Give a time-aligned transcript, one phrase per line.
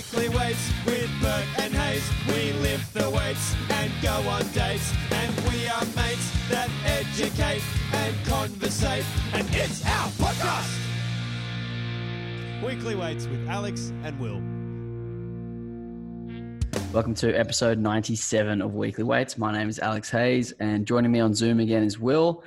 [0.00, 2.10] Weekly weights with Bert and Hayes.
[2.26, 4.94] We lift the weights and go on dates.
[5.10, 7.62] And we are mates that educate
[7.92, 9.04] and conversate.
[9.34, 10.74] And it's our podcast.
[12.64, 14.40] Weekly weights with Alex and Will.
[16.94, 19.36] Welcome to episode 97 of Weekly Weights.
[19.36, 22.42] My name is Alex Hayes, and joining me on Zoom again is Will.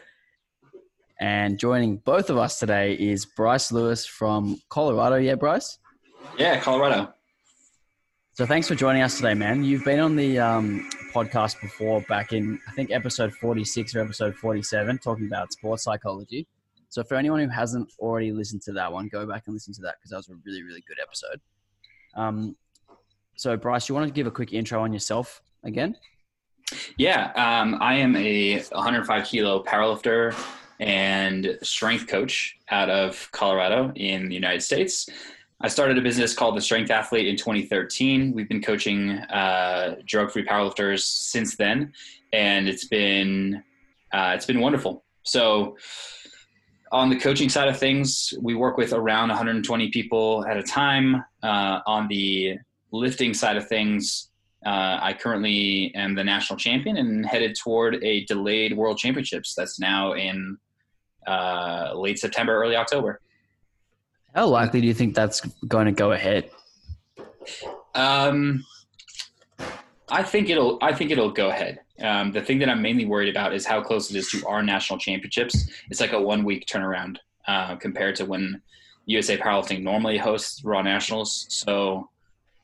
[1.20, 5.17] And joining both of us today is Bryce Lewis from Colorado.
[5.17, 5.77] Yeah, Bryce?
[6.35, 7.13] Yeah, Colorado.
[8.36, 9.63] So thanks for joining us today, man.
[9.63, 14.35] You've been on the um, podcast before, back in, I think, episode 46 or episode
[14.35, 16.48] 47, talking about sports psychology.
[16.89, 19.81] So for anyone who hasn't already listened to that one, go back and listen to
[19.84, 21.39] that because that was a really, really good episode.
[22.16, 22.55] Um,
[23.35, 25.95] so, Bryce, you want to give a quick intro on yourself again?
[26.97, 30.36] Yeah, um, I am a 105 kilo powerlifter
[30.80, 35.08] and strength coach out of Colorado in the United States.
[35.66, 38.34] I started a business called The Strength Athlete in 2013.
[38.34, 41.94] We've been coaching uh, drug-free powerlifters since then,
[42.33, 43.64] and it's been
[44.11, 45.06] uh, it's been wonderful.
[45.23, 45.78] So,
[46.91, 51.23] on the coaching side of things, we work with around 120 people at a time.
[51.41, 52.58] Uh, on the
[52.91, 54.31] lifting side of things,
[54.66, 59.80] uh, I currently am the national champion and headed toward a delayed world championships that's
[59.80, 60.58] now in
[61.25, 63.22] uh, late September, early October.
[64.34, 66.50] How likely do you think that's going to go ahead?
[67.94, 68.66] Um,
[70.09, 70.80] I think it'll.
[70.81, 71.80] I think it'll go ahead.
[72.02, 74.64] Um, the thing that I'm mainly worried about is how close it is to our
[74.64, 75.70] national championships.
[75.90, 77.17] It's like a one week turnaround
[77.48, 78.62] uh, compared to when
[79.06, 81.45] USA Powerlifting normally hosts Raw Nationals.
[81.50, 82.09] So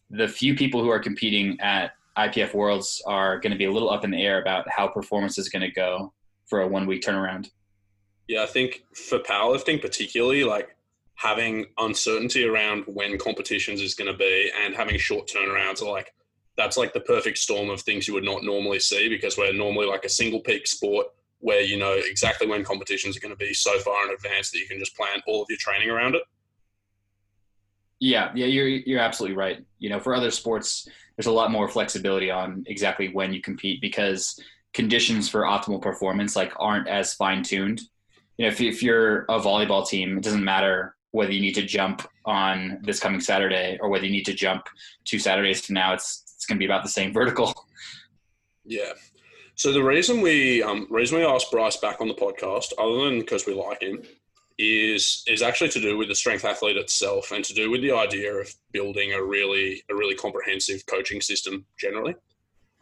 [0.09, 3.89] the few people who are competing at IPF Worlds are going to be a little
[3.89, 6.11] up in the air about how performance is going to go
[6.47, 7.51] for a one week turnaround.
[8.27, 10.75] Yeah, I think for powerlifting, particularly, like
[11.19, 16.13] having uncertainty around when competitions is going to be and having short turnarounds are like
[16.55, 19.85] that's like the perfect storm of things you would not normally see because we're normally
[19.85, 21.07] like a single peak sport
[21.39, 24.59] where you know exactly when competitions are going to be so far in advance that
[24.59, 26.21] you can just plan all of your training around it.
[27.99, 29.65] Yeah, yeah, you're you're absolutely right.
[29.77, 33.81] You know, for other sports, there's a lot more flexibility on exactly when you compete
[33.81, 34.39] because
[34.73, 37.81] conditions for optimal performance like aren't as fine tuned.
[38.37, 41.63] You know, if if you're a volleyball team, it doesn't matter whether you need to
[41.63, 44.67] jump on this coming Saturday or whether you need to jump
[45.05, 45.93] two Saturdays from now.
[45.93, 47.53] It's it's going to be about the same vertical.
[48.65, 48.93] Yeah.
[49.55, 53.19] So the reason we um, reason we asked Bryce back on the podcast, other than
[53.19, 54.01] because we like him,
[54.57, 57.91] is is actually to do with the strength athlete itself and to do with the
[57.91, 62.15] idea of building a really a really comprehensive coaching system generally.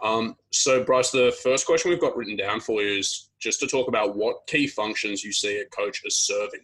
[0.04, 3.68] Um, so, Bryce, the first question we've got written down for you is just to
[3.68, 6.62] talk about what key functions you see a coach as serving.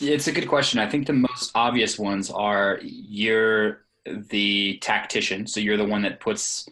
[0.00, 0.78] It's a good question.
[0.78, 6.20] I think the most obvious ones are you're the tactician, so you're the one that
[6.20, 6.68] puts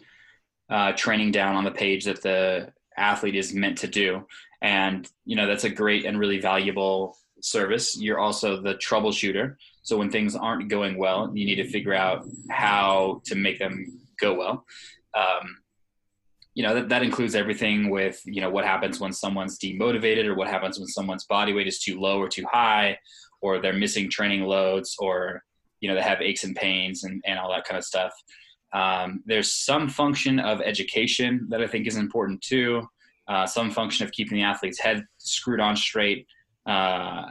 [0.69, 4.25] uh, training down on the page that the athlete is meant to do.
[4.61, 7.97] And you know that's a great and really valuable service.
[7.99, 9.55] You're also the troubleshooter
[9.87, 14.01] so when things aren't going well you need to figure out how to make them
[14.19, 14.65] go well.
[15.13, 15.57] Um,
[16.57, 20.35] you know that, that includes everything with you know what happens when someone's demotivated or
[20.35, 22.97] what happens when someone's body weight is too low or too high
[23.41, 25.43] or they're missing training loads or
[25.81, 28.13] you know they have aches and pains and, and all that kind of stuff
[28.73, 32.81] um, there's some function of education that i think is important too
[33.27, 36.25] uh, some function of keeping the athlete's head screwed on straight
[36.65, 37.25] uh,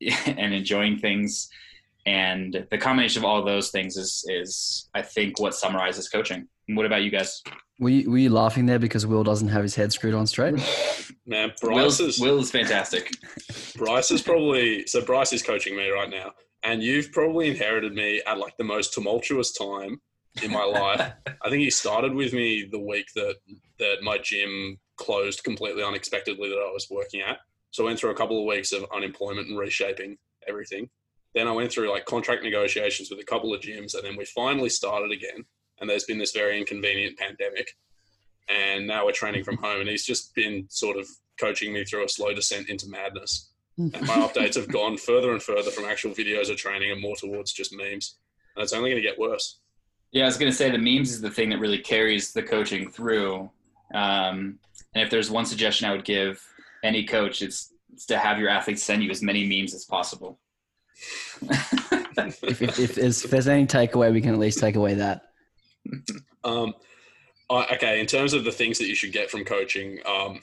[0.26, 1.48] and enjoying things.
[2.04, 6.48] And the combination of all those things is, is I think, what summarizes coaching.
[6.68, 7.42] And what about you guys?
[7.78, 10.54] Were you, were you laughing there because Will doesn't have his head screwed on straight?
[11.26, 13.10] Man, Bryce is Will is fantastic.
[13.76, 15.04] Bryce is probably so.
[15.04, 18.92] Bryce is coaching me right now, and you've probably inherited me at like the most
[18.92, 20.00] tumultuous time
[20.42, 21.12] in my life.
[21.42, 23.36] I think he started with me the week that
[23.78, 27.38] that my gym closed completely unexpectedly that I was working at.
[27.70, 30.90] So I went through a couple of weeks of unemployment and reshaping everything.
[31.34, 34.24] Then I went through like contract negotiations with a couple of gyms, and then we
[34.24, 35.44] finally started again.
[35.82, 37.76] And there's been this very inconvenient pandemic,
[38.48, 39.80] and now we're training from home.
[39.80, 41.08] And he's just been sort of
[41.40, 43.50] coaching me through a slow descent into madness.
[43.76, 47.16] and my updates have gone further and further from actual videos of training and more
[47.16, 48.16] towards just memes.
[48.54, 49.58] And it's only going to get worse.
[50.12, 52.44] Yeah, I was going to say the memes is the thing that really carries the
[52.44, 53.50] coaching through.
[53.92, 54.60] Um,
[54.94, 56.40] and if there's one suggestion I would give
[56.84, 60.38] any coach, it's, it's to have your athletes send you as many memes as possible.
[61.42, 65.31] if, if, if, there's, if, there's, any takeaway, we can at least take away that.
[66.44, 66.74] Um,
[67.48, 70.40] okay, in terms of the things that you should get from coaching, um,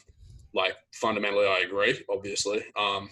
[0.53, 2.63] like fundamentally, I agree, obviously.
[2.77, 3.09] Um,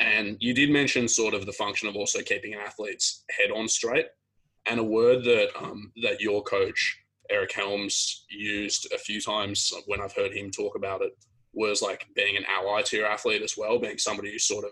[0.00, 3.68] and you did mention sort of the function of also keeping an athlete's head on
[3.68, 4.06] straight.
[4.66, 6.98] And a word that um, that your coach
[7.30, 11.12] Eric Helms used a few times when I've heard him talk about it
[11.52, 14.70] was like being an ally to your athlete as well, being somebody who sort of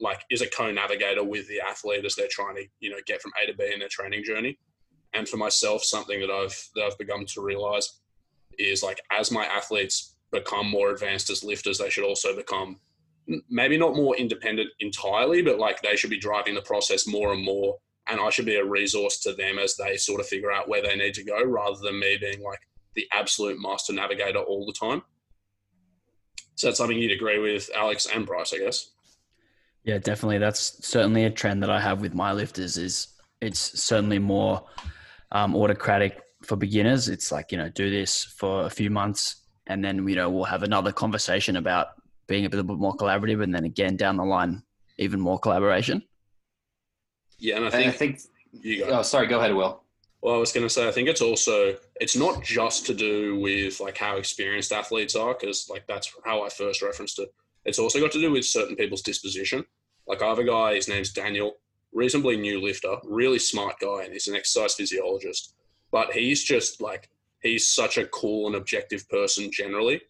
[0.00, 3.32] like is a co-navigator with the athlete as they're trying to you know get from
[3.42, 4.58] A to B in their training journey.
[5.14, 8.00] And for myself, something that I've that I've begun to realize
[8.58, 12.80] is like as my athletes become more advanced as lifters, they should also become
[13.48, 17.44] maybe not more independent entirely, but like they should be driving the process more and
[17.44, 17.76] more.
[18.08, 20.82] And I should be a resource to them as they sort of figure out where
[20.82, 22.58] they need to go rather than me being like
[22.94, 25.02] the absolute master navigator all the time.
[26.56, 28.90] So that's something you'd agree with, Alex and Bryce, I guess.
[29.84, 30.38] Yeah, definitely.
[30.38, 32.76] That's certainly a trend that I have with my lifters.
[32.76, 33.08] Is
[33.40, 34.64] it's certainly more
[35.32, 37.08] um, autocratic for beginners.
[37.08, 40.44] It's like you know, do this for a few months, and then you know we'll
[40.44, 41.88] have another conversation about
[42.28, 44.62] being a little bit more collaborative, and then again down the line,
[44.98, 46.02] even more collaboration.
[47.38, 48.20] Yeah, and I think, I think
[48.52, 48.98] you go.
[48.98, 49.82] oh sorry, go ahead, Will.
[50.20, 53.40] Well, I was going to say, I think it's also it's not just to do
[53.40, 57.34] with like how experienced athletes are, because like that's how I first referenced it.
[57.64, 59.64] It's also got to do with certain people's disposition.
[60.06, 61.54] Like I have a guy, his name's Daniel,
[61.92, 65.54] reasonably new lifter, really smart guy, and he's an exercise physiologist.
[65.90, 67.10] But he's just like
[67.42, 70.00] he's such a cool and objective person generally,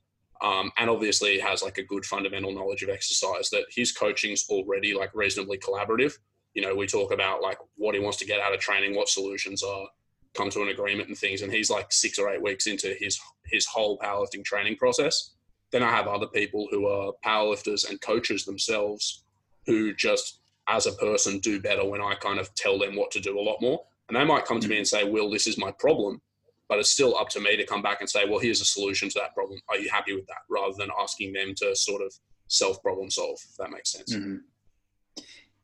[0.42, 3.50] um, and obviously has like a good fundamental knowledge of exercise.
[3.50, 6.14] That his coaching's already like reasonably collaborative.
[6.54, 9.08] You know, we talk about like what he wants to get out of training, what
[9.08, 9.86] solutions are,
[10.34, 11.42] come to an agreement and things.
[11.42, 15.30] And he's like six or eight weeks into his his whole powerlifting training process.
[15.72, 19.24] Then I have other people who are powerlifters and coaches themselves
[19.66, 23.20] who just as a person do better when I kind of tell them what to
[23.20, 23.82] do a lot more.
[24.08, 26.20] And they might come to me and say, Will, this is my problem.
[26.68, 29.10] But it's still up to me to come back and say, well, here's a solution
[29.10, 29.60] to that problem.
[29.68, 30.38] Are you happy with that?
[30.48, 32.14] Rather than asking them to sort of
[32.46, 34.14] self problem solve, if that makes sense.
[34.14, 34.36] Mm-hmm.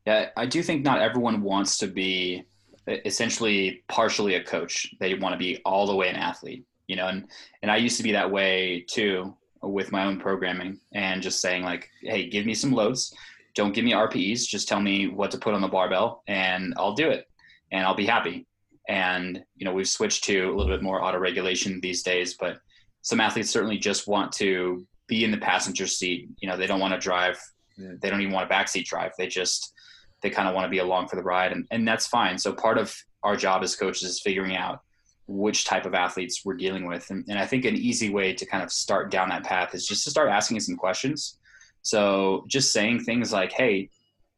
[0.05, 2.43] Yeah, I do think not everyone wants to be
[2.87, 4.93] essentially partially a coach.
[4.99, 7.27] They want to be all the way an athlete, you know, and,
[7.61, 11.63] and I used to be that way too with my own programming and just saying
[11.63, 13.13] like, Hey, give me some loads.
[13.59, 14.47] Don't give me RPEs.
[14.47, 17.25] Just tell me what to put on the barbell and I'll do it
[17.73, 18.47] and I'll be happy.
[18.87, 22.59] And, you know, we've switched to a little bit more auto regulation these days, but
[23.01, 26.29] some athletes certainly just want to be in the passenger seat.
[26.39, 27.37] You know, they don't want to drive.
[27.77, 29.11] They don't even want a backseat drive.
[29.17, 29.73] They just,
[30.21, 32.53] they kind of want to be along for the ride and, and that's fine so
[32.53, 34.81] part of our job as coaches is figuring out
[35.27, 38.45] which type of athletes we're dealing with and, and i think an easy way to
[38.45, 41.37] kind of start down that path is just to start asking some questions
[41.81, 43.89] so just saying things like hey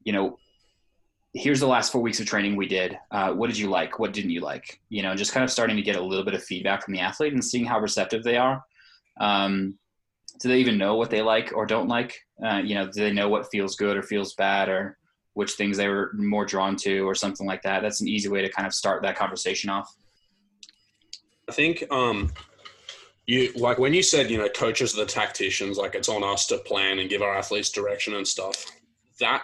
[0.03, 0.37] you know
[1.33, 2.99] here's the last four weeks of training we did.
[3.09, 3.99] Uh, what did you like?
[3.99, 4.81] What didn't you like?
[4.89, 6.99] You know just kind of starting to get a little bit of feedback from the
[6.99, 8.63] athlete and seeing how receptive they are.
[9.19, 9.77] Um,
[10.39, 12.19] do they even know what they like or don't like?
[12.43, 14.97] Uh, you know do they know what feels good or feels bad or
[15.33, 17.81] which things they were more drawn to or something like that.
[17.81, 19.93] That's an easy way to kind of start that conversation off.
[21.47, 22.31] I think um,
[23.31, 26.45] you like when you said you know coaches are the tacticians, like it's on us
[26.47, 28.65] to plan and give our athletes direction and stuff.
[29.21, 29.43] That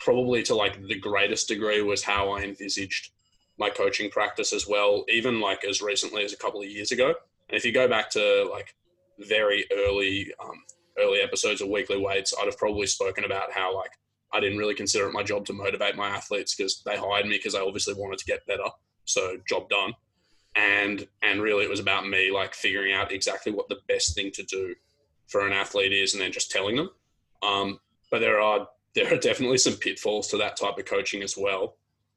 [0.00, 3.12] probably to like the greatest degree was how I envisaged
[3.56, 7.14] my coaching practice as well, even like as recently as a couple of years ago.
[7.48, 8.74] And if you go back to like
[9.20, 10.64] very early um,
[10.98, 13.92] early episodes of Weekly Weights, I'd have probably spoken about how like
[14.32, 17.36] I didn't really consider it my job to motivate my athletes because they hired me
[17.36, 18.70] because they obviously wanted to get better.
[19.04, 19.94] So job done.
[20.56, 24.30] And and really it was about me like figuring out exactly what the best thing
[24.32, 24.74] to do
[25.28, 26.90] for an athlete is and then just telling them.
[27.42, 27.78] Um,
[28.10, 31.76] but there are there are definitely some pitfalls to that type of coaching as well.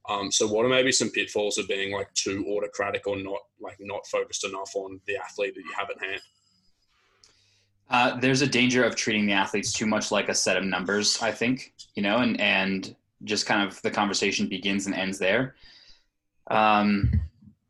[0.10, 3.78] Um, so what are maybe some pitfalls of being like too autocratic or not like
[3.80, 6.22] not focused enough on the athlete that you have at hand?
[7.90, 11.22] Uh, there's a danger of treating the athletes too much like a set of numbers,
[11.22, 15.56] I think, you know, and, and just kind of the conversation begins and ends there.
[16.48, 17.22] Um,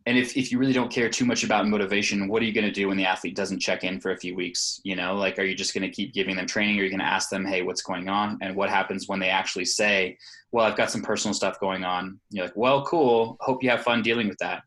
[0.05, 2.65] and if, if you really don't care too much about motivation, what are you going
[2.65, 4.81] to do when the athlete doesn't check in for a few weeks?
[4.83, 6.77] You know, like, are you just going to keep giving them training?
[6.77, 8.38] Or are you going to ask them, hey, what's going on?
[8.41, 10.17] And what happens when they actually say,
[10.51, 12.19] well, I've got some personal stuff going on.
[12.31, 13.38] You're like, well, cool.
[13.39, 14.63] Hope you have fun dealing with that.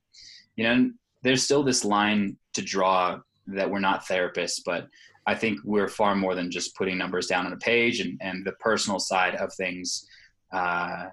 [0.56, 0.90] You know,
[1.22, 4.88] there's still this line to draw that we're not therapists, but
[5.26, 8.44] I think we're far more than just putting numbers down on a page, and, and
[8.44, 10.06] the personal side of things
[10.52, 11.06] uh,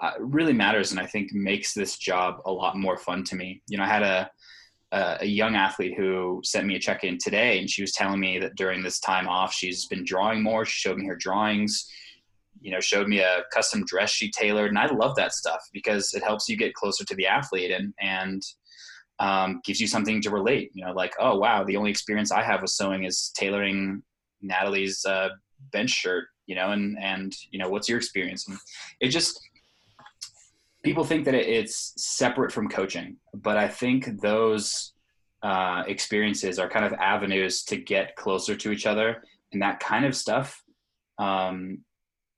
[0.00, 3.62] uh, really matters, and I think makes this job a lot more fun to me.
[3.68, 4.30] You know, I had a
[4.94, 8.38] a young athlete who sent me a check in today, and she was telling me
[8.38, 10.64] that during this time off, she's been drawing more.
[10.64, 11.88] She showed me her drawings.
[12.60, 16.14] You know, showed me a custom dress she tailored, and I love that stuff because
[16.14, 18.42] it helps you get closer to the athlete and and
[19.18, 20.70] um, gives you something to relate.
[20.74, 24.02] You know, like, oh wow, the only experience I have with sewing is tailoring
[24.42, 25.30] Natalie's uh,
[25.72, 26.26] bench shirt.
[26.46, 28.46] You know, and and you know, what's your experience?
[28.46, 28.56] And
[29.00, 29.40] it just
[30.84, 34.92] people think that it's separate from coaching, but I think those
[35.42, 40.04] uh, experiences are kind of avenues to get closer to each other, and that kind
[40.04, 40.62] of stuff
[41.18, 41.78] um,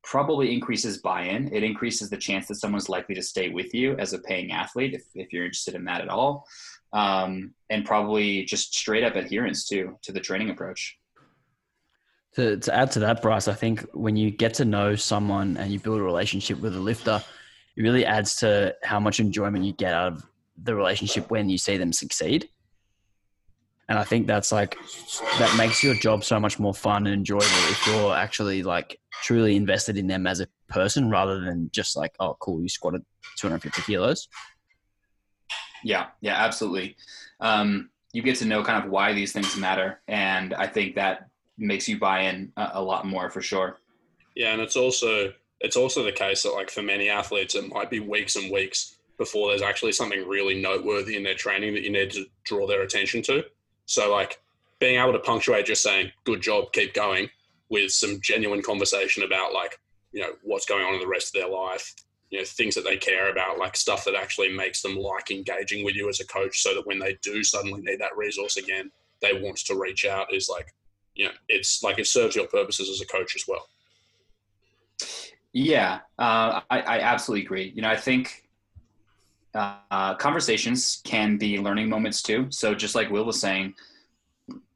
[0.05, 1.53] probably increases buy-in.
[1.53, 4.95] It increases the chance that someone's likely to stay with you as a paying athlete
[4.95, 6.47] if, if you're interested in that at all,
[6.93, 10.97] um, and probably just straight up adherence to to the training approach.
[12.37, 15.73] To, to add to that, Bryce, I think when you get to know someone and
[15.73, 17.25] you build a relationship with a lifter,
[17.77, 20.27] it really adds to how much enjoyment you get out of
[20.63, 22.49] the relationship when you see them succeed.
[23.89, 24.77] And I think that's like
[25.39, 29.55] that makes your job so much more fun and enjoyable if you're actually like truly
[29.55, 33.05] invested in them as a person rather than just like, oh, cool, you squatted
[33.37, 34.29] 250 kilos.
[35.85, 36.97] Yeah, yeah, absolutely.
[37.41, 41.29] Um, you get to know kind of why these things matter, and I think that
[41.59, 43.79] makes you buy in a, a lot more for sure.
[44.35, 47.91] Yeah, and it's also it's also the case that like for many athletes, it might
[47.91, 51.91] be weeks and weeks before there's actually something really noteworthy in their training that you
[51.91, 53.45] need to draw their attention to.
[53.87, 54.39] So like
[54.79, 57.29] being able to punctuate just saying "good job, keep going"
[57.69, 59.79] with some genuine conversation about like
[60.13, 61.95] you know what's going on in the rest of their life,
[62.31, 65.85] you know things that they care about, like stuff that actually makes them like engaging
[65.85, 68.91] with you as a coach, so that when they do suddenly need that resource again,
[69.23, 70.33] they want to reach out.
[70.35, 70.75] Is like
[71.15, 73.67] you know it's like it serves your purposes as a coach as well.
[75.59, 77.73] Yeah, uh, I, I absolutely agree.
[77.75, 78.47] You know, I think
[79.55, 82.49] uh, conversations can be learning moments too.
[82.51, 83.73] So just like Will was saying,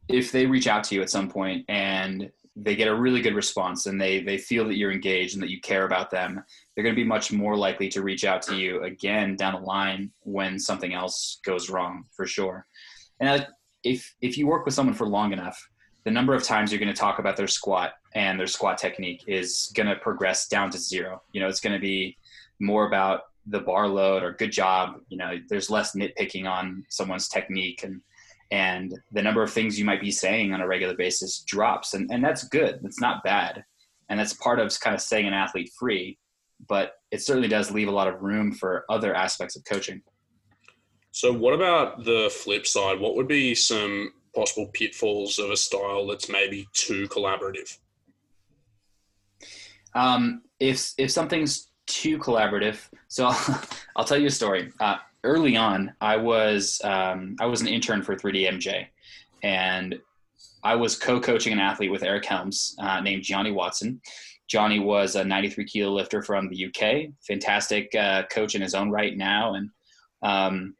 [0.08, 3.34] if they reach out to you at some point and they get a really good
[3.34, 6.42] response and they they feel that you're engaged and that you care about them,
[6.74, 9.66] they're going to be much more likely to reach out to you again down the
[9.66, 12.64] line when something else goes wrong for sure.
[13.20, 13.46] And
[13.84, 15.62] if if you work with someone for long enough,
[16.04, 19.24] the number of times you're going to talk about their squat and their squat technique
[19.26, 21.22] is going to progress down to zero.
[21.32, 22.16] You know, it's going to be
[22.58, 25.00] more about the bar load or good job.
[25.08, 28.00] You know there's less nitpicking on someone's technique and
[28.52, 31.94] and the number of things you might be saying on a regular basis drops.
[31.94, 32.80] And, and that's good.
[32.82, 33.62] That's not bad.
[34.08, 36.18] And that's part of kind of setting an athlete free
[36.68, 40.02] but it certainly does leave a lot of room for other aspects of coaching.
[41.12, 43.00] So what about the flip side?
[43.00, 47.78] What would be some possible pitfalls of a style that's maybe too collaborative
[49.94, 52.88] um, if if something's too collaborative.
[53.08, 53.26] So
[53.96, 54.72] I'll tell you a story.
[54.80, 58.86] Uh, early on, I was um, I was an intern for 3DMJ,
[59.42, 59.98] and
[60.62, 64.00] I was co-coaching an athlete with Eric Helms uh, named Johnny Watson.
[64.46, 68.90] Johnny was a 93 kilo lifter from the UK, fantastic uh, coach in his own
[68.90, 69.70] right now, and
[70.22, 70.74] um,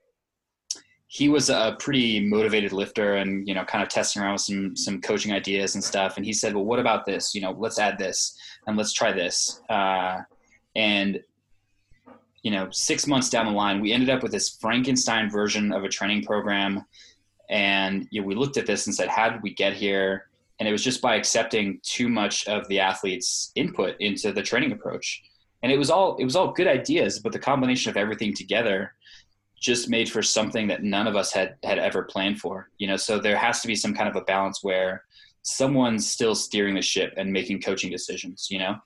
[1.13, 4.77] he was a pretty motivated lifter and you know kind of testing around with some
[4.77, 6.17] some coaching ideas and stuff.
[6.17, 7.35] And he said, "Well, what about this?
[7.35, 8.39] You know, let's add this
[8.69, 10.21] and let's try this." Uh,
[10.77, 11.21] and
[12.43, 15.83] you know, six months down the line, we ended up with this Frankenstein version of
[15.83, 16.85] a training program.
[17.51, 20.31] And you know, we looked at this and said, how did we get here?
[20.61, 24.71] And it was just by accepting too much of the athlete's input into the training
[24.71, 25.23] approach.
[25.65, 28.95] And it was all it was all good ideas, but the combination of everything together
[29.61, 32.71] just made for something that none of us had had ever planned for.
[32.79, 35.05] You know, so there has to be some kind of a balance where
[35.43, 38.49] someone's still steering the ship and making coaching decisions.
[38.51, 38.77] You know.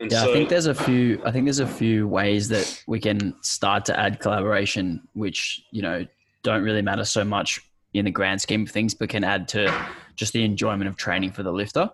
[0.00, 1.22] And yeah, so, I think there's a few.
[1.24, 5.82] I think there's a few ways that we can start to add collaboration, which you
[5.82, 6.04] know
[6.42, 7.60] don't really matter so much
[7.94, 9.72] in the grand scheme of things, but can add to
[10.16, 11.88] just the enjoyment of training for the lifter.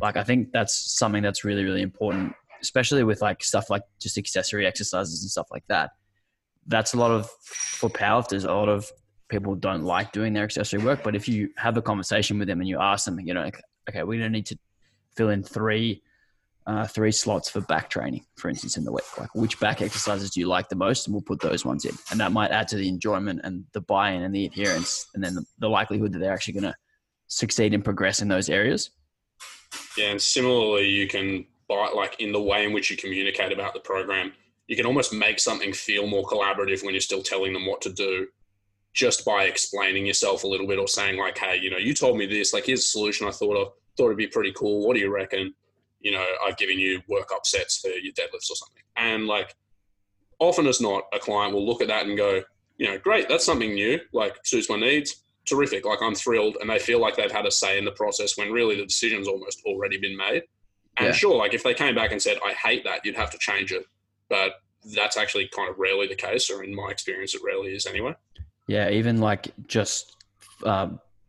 [0.00, 4.18] Like I think that's something that's really really important, especially with like stuff like just
[4.18, 5.92] accessory exercises and stuff like that.
[6.66, 8.44] That's a lot of for powerlifters.
[8.44, 8.90] A lot of
[9.28, 12.60] people don't like doing their accessory work, but if you have a conversation with them
[12.60, 13.50] and you ask them, you know,
[13.88, 14.58] okay, we don't need to
[15.16, 16.02] fill in three
[16.66, 19.18] uh, three slots for back training, for instance, in the week.
[19.18, 21.94] Like which back exercises do you like the most, and we'll put those ones in,
[22.10, 25.34] and that might add to the enjoyment and the buy-in and the adherence, and then
[25.34, 26.74] the, the likelihood that they're actually going to
[27.26, 28.90] succeed and progress in those areas.
[29.96, 33.74] Yeah, and similarly, you can buy like in the way in which you communicate about
[33.74, 34.32] the program,
[34.68, 37.92] you can almost make something feel more collaborative when you're still telling them what to
[37.92, 38.26] do,
[38.94, 42.16] just by explaining yourself a little bit or saying like, "Hey, you know, you told
[42.16, 42.52] me this.
[42.52, 43.72] Like, here's a solution I thought of.
[43.96, 44.86] Thought it'd be pretty cool.
[44.86, 45.54] What do you reckon?"
[46.02, 48.82] you know, I've given you workup sets for your deadlifts or something.
[48.96, 49.54] And like
[50.38, 52.42] often as not, a client will look at that and go,
[52.76, 55.22] you know, great, that's something new, like suits my needs.
[55.46, 55.86] Terrific.
[55.86, 56.56] Like I'm thrilled.
[56.60, 59.28] And they feel like they've had a say in the process when really the decision's
[59.28, 60.42] almost already been made.
[60.98, 61.12] And yeah.
[61.12, 63.72] sure, like if they came back and said, I hate that, you'd have to change
[63.72, 63.86] it.
[64.32, 64.52] But
[64.96, 68.14] that's actually kind of rarely the case, or in my experience, it rarely is anyway.
[68.66, 70.16] Yeah, even like just
[70.64, 70.88] uh,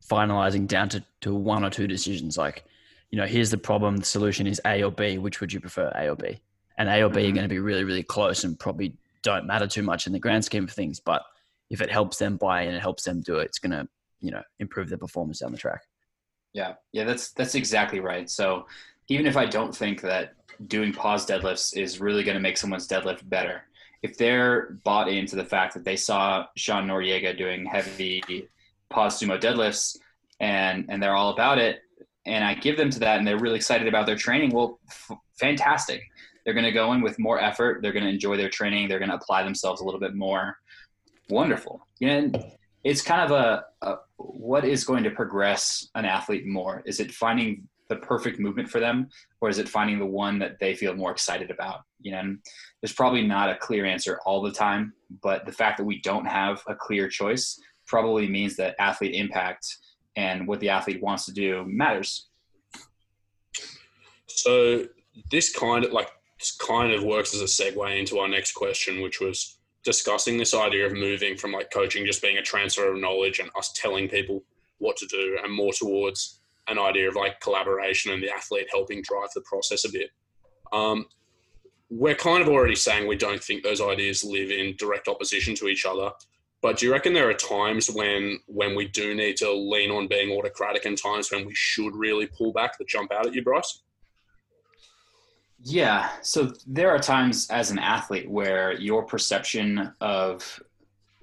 [0.09, 2.63] finalizing down to, to one or two decisions, like
[3.11, 3.97] you know, here's the problem.
[3.97, 5.17] The solution is A or B.
[5.17, 6.39] Which would you prefer, A or B?
[6.79, 7.35] and A or B are Mhm.
[7.35, 10.43] going to be really, really close and probably don't matter too much in the grand
[10.43, 10.99] scheme of things.
[10.99, 11.21] But
[11.69, 13.87] if it helps them buy and it helps them do it, it's going to,
[14.21, 15.81] you know, improve their performance down the track.
[16.53, 18.27] Yeah, yeah, that's that's exactly right.
[18.29, 18.65] So
[19.07, 20.33] even if I don't think that
[20.67, 23.63] doing pause deadlifts is really going to make someone's deadlift better,
[24.01, 28.47] if they're bought into the fact that they saw Sean Noriega doing heavy
[28.89, 29.97] pause sumo deadlifts
[30.39, 31.81] and and they're all about it,
[32.25, 35.17] and I give them to that and they're really excited about their training, well, f-
[35.39, 36.01] fantastic.
[36.43, 37.81] They're going to go in with more effort.
[37.81, 38.87] They're going to enjoy their training.
[38.87, 40.57] They're going to apply themselves a little bit more.
[41.29, 41.87] Wonderful.
[42.01, 42.43] And
[42.83, 46.83] it's kind of a, a what is going to progress an athlete more?
[46.85, 49.09] Is it finding the perfect movement for them,
[49.41, 51.81] or is it finding the one that they feel more excited about?
[52.01, 52.39] You know, and
[52.81, 56.25] there's probably not a clear answer all the time, but the fact that we don't
[56.25, 59.77] have a clear choice probably means that athlete impact
[60.15, 62.29] and what the athlete wants to do matters.
[64.27, 64.87] So
[65.31, 66.09] this kind of like
[66.59, 70.85] kind of works as a segue into our next question, which was discussing this idea
[70.85, 74.43] of moving from like coaching just being a transfer of knowledge and us telling people
[74.79, 79.01] what to do, and more towards an idea of like collaboration and the athlete helping
[79.01, 80.09] drive the process a bit.
[80.71, 81.05] Um,
[81.89, 85.67] we're kind of already saying we don't think those ideas live in direct opposition to
[85.67, 86.11] each other.
[86.61, 90.07] But do you reckon there are times when when we do need to lean on
[90.07, 93.43] being autocratic and times when we should really pull back that jump out at you,
[93.43, 93.83] Bryce?
[95.61, 96.09] Yeah.
[96.21, 100.61] So there are times as an athlete where your perception of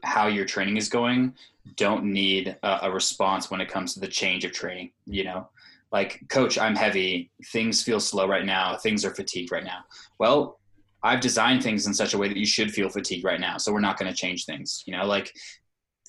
[0.02, 1.34] how your training is going
[1.76, 4.92] don't need a, a response when it comes to the change of training.
[5.06, 5.48] You know,
[5.92, 7.30] like, coach, I'm heavy.
[7.52, 8.76] Things feel slow right now.
[8.76, 9.84] Things are fatigued right now.
[10.18, 10.60] Well,
[11.02, 13.56] I've designed things in such a way that you should feel fatigued right now.
[13.56, 14.82] So we're not going to change things.
[14.86, 15.32] You know, like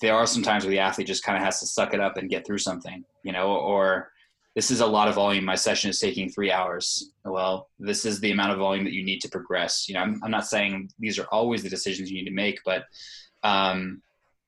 [0.00, 2.16] there are some times where the athlete just kind of has to suck it up
[2.16, 4.10] and get through something, you know, or
[4.54, 5.44] this is a lot of volume.
[5.44, 7.10] My session is taking three hours.
[7.24, 9.88] Well, this is the amount of volume that you need to progress.
[9.88, 12.60] You know, I'm, I'm not saying these are always the decisions you need to make,
[12.64, 12.84] but
[13.42, 14.02] um,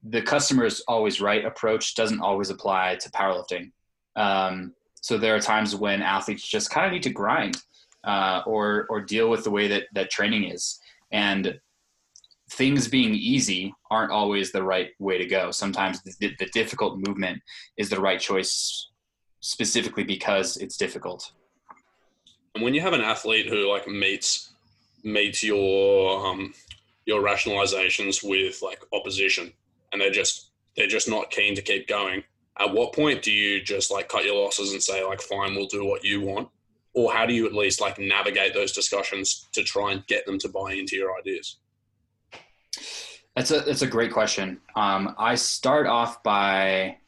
[0.05, 3.73] the customer's always right approach doesn't always apply to powerlifting.
[4.17, 7.57] Um, so there are times when athletes just kind of need to grind
[8.05, 10.79] uh, or or deal with the way that that training is,
[11.11, 11.59] and
[12.51, 15.51] things being easy aren't always the right way to go.
[15.51, 17.43] Sometimes the, the difficult movement
[17.77, 18.91] is the right choice
[19.41, 21.33] specifically because it's difficult.
[22.55, 24.53] And when you have an athlete who like meets
[25.03, 26.55] meets your um,
[27.07, 29.53] your rationalizations with like opposition,
[29.95, 32.25] and they're just they're just not keen to keep going.
[32.59, 35.67] At what point do you just like cut your losses and say like, fine, we'll
[35.67, 36.49] do what you want,
[36.93, 40.39] or how do you at least like navigate those discussions to try and get them
[40.41, 41.57] to buy into your ideas?
[43.37, 44.61] That's a that's a great question.
[44.77, 46.99] Um, I start off by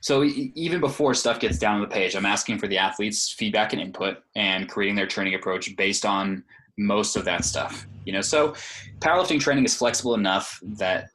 [0.00, 3.74] so even before stuff gets down on the page, I'm asking for the athletes' feedback
[3.74, 6.42] and input, and creating their training approach based on
[6.78, 7.86] most of that stuff.
[8.06, 8.54] You know, so
[9.00, 11.10] powerlifting training is flexible enough that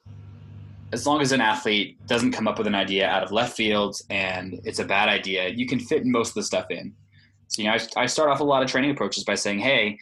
[0.92, 4.00] as long as an athlete doesn't come up with an idea out of left field
[4.10, 6.94] and it's a bad idea, you can fit most of the stuff in.
[7.48, 9.98] So you know, I, I start off a lot of training approaches by saying, hey,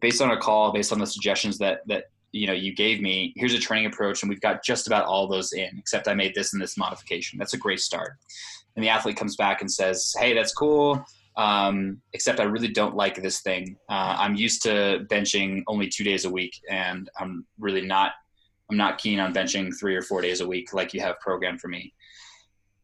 [0.00, 3.32] based on a call, based on the suggestions that that you know you gave me
[3.36, 6.34] here's a training approach and we've got just about all those in except i made
[6.34, 7.38] this and this modification.
[7.38, 8.12] That's a great start.
[8.76, 11.02] And the athlete comes back and says hey that's cool.
[11.36, 13.76] Um, except i really don't like this thing.
[13.88, 18.12] Uh, i'm used to benching only two days a week and i'm really not
[18.70, 21.60] i'm not keen on benching three or four days a week like you have programmed
[21.60, 21.92] for me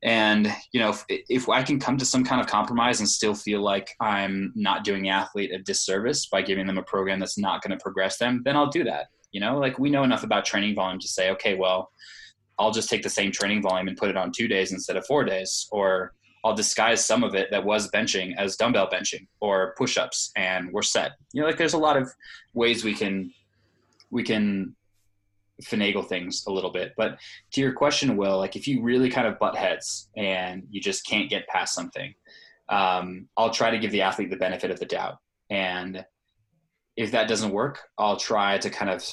[0.03, 3.35] and you know if, if i can come to some kind of compromise and still
[3.35, 7.39] feel like i'm not doing the athlete a disservice by giving them a program that's
[7.39, 10.23] not going to progress them then i'll do that you know, like we know enough
[10.23, 11.91] about training volume to say, okay, well,
[12.57, 15.05] I'll just take the same training volume and put it on two days instead of
[15.07, 19.75] four days, or I'll disguise some of it that was benching as dumbbell benching or
[19.77, 21.13] push-ups, and we're set.
[21.33, 22.09] You know, like there's a lot of
[22.55, 23.33] ways we can
[24.13, 24.77] we can
[25.63, 26.93] finagle things a little bit.
[26.97, 27.19] But
[27.53, 31.07] to your question, Will, like if you really kind of butt heads and you just
[31.07, 32.15] can't get past something,
[32.69, 35.19] um, I'll try to give the athlete the benefit of the doubt.
[35.51, 36.05] And
[36.97, 39.05] if that doesn't work, I'll try to kind of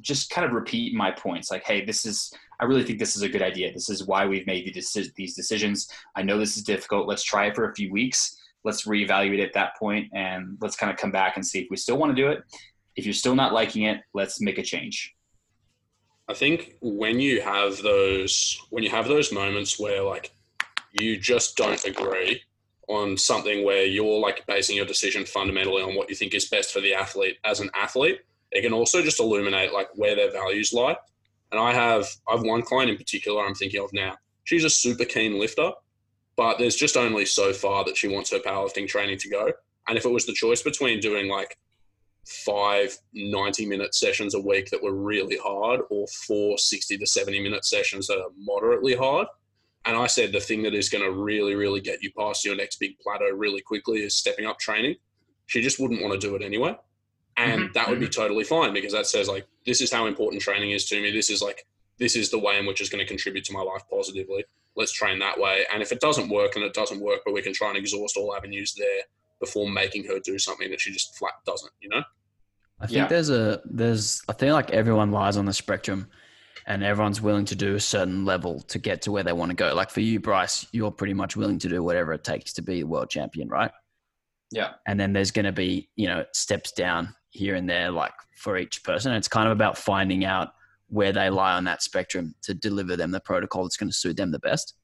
[0.00, 1.50] just kind of repeat my points.
[1.50, 3.72] Like hey this is i really think this is a good idea.
[3.72, 5.88] This is why we've made these decisions.
[6.14, 7.08] I know this is difficult.
[7.08, 8.40] Let's try it for a few weeks.
[8.62, 11.76] Let's reevaluate at that point and let's kind of come back and see if we
[11.76, 12.44] still want to do it.
[12.96, 15.14] If you're still not liking it let's make a change
[16.28, 20.32] I think when you have those when you have those moments where like
[20.92, 22.40] you just don't agree
[22.88, 26.72] on something where you're like basing your decision fundamentally on what you think is best
[26.72, 28.20] for the athlete as an athlete,
[28.52, 30.96] it can also just illuminate like where their values lie.
[31.52, 34.16] And I have I've one client in particular I'm thinking of now.
[34.44, 35.72] She's a super keen lifter,
[36.36, 39.52] but there's just only so far that she wants her powerlifting training to go.
[39.88, 41.58] And if it was the choice between doing like
[42.26, 47.42] five 90 minute sessions a week that were really hard or four 60 to 70
[47.42, 49.26] minute sessions that are moderately hard.
[49.84, 52.56] And I said the thing that is going to really, really get you past your
[52.56, 54.96] next big plateau really quickly is stepping up training.
[55.46, 56.76] She just wouldn't want to do it anyway.
[57.36, 60.40] And Mhm, that would be totally fine because that says, like, this is how important
[60.40, 61.10] training is to me.
[61.10, 61.66] This is like,
[61.98, 64.44] this is the way in which it's going to contribute to my life positively.
[64.76, 65.64] Let's train that way.
[65.72, 68.16] And if it doesn't work, and it doesn't work, but we can try and exhaust
[68.16, 69.02] all avenues there
[69.40, 72.02] before making her do something that she just flat doesn't, you know?
[72.80, 73.06] I think Yeah.
[73.06, 76.08] there's a there's I think like everyone lies on the spectrum
[76.66, 79.54] and everyone's willing to do a certain level to get to where they want to
[79.56, 79.74] go.
[79.74, 82.80] Like for you, Bryce, you're pretty much willing to do whatever it takes to be
[82.80, 83.70] a world champion, right?
[84.50, 84.72] Yeah.
[84.86, 88.82] And then there's gonna be, you know, steps down here and there, like for each
[88.84, 89.12] person.
[89.12, 90.50] It's kind of about finding out
[90.88, 94.16] where they lie on that spectrum to deliver them the protocol that's going to suit
[94.16, 94.74] them the best.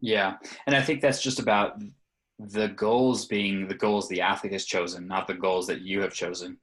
[0.00, 0.34] Yeah,
[0.66, 1.80] and I think that's just about
[2.38, 6.12] the goals being the goals the athlete has chosen, not the goals that you have
[6.12, 6.58] chosen.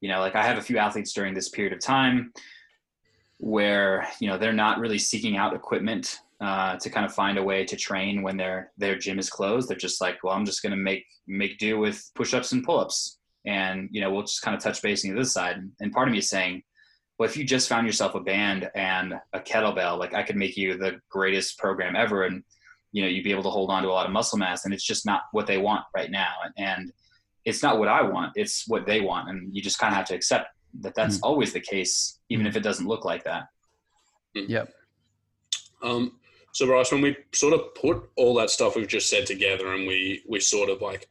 [0.00, 2.32] You know, like I have a few athletes during this period of time
[3.38, 7.42] where you know they're not really seeking out equipment uh, to kind of find a
[7.42, 9.68] way to train when their their gym is closed.
[9.68, 13.18] They're just like, well, I'm just going to make make do with push-ups and pull-ups,
[13.46, 15.56] and you know we'll just kind of touch base on the other side.
[15.80, 16.62] And part of me is saying,
[17.18, 20.56] well, if you just found yourself a band and a kettlebell, like I could make
[20.56, 22.42] you the greatest program ever, and
[22.94, 24.72] you know you'd be able to hold on to a lot of muscle mass and
[24.72, 26.32] it's just not what they want right now.
[26.56, 26.92] And
[27.44, 29.28] it's not what i want it's what they want.
[29.28, 30.48] And you just kind of have to accept
[30.80, 33.48] that that's always the case even if it doesn't look like that.
[34.34, 34.72] Yep.
[35.82, 36.12] Um,
[36.52, 39.88] so Bryce, when we sort of put all that stuff we've just said together, and
[39.88, 41.08] we we sort of like,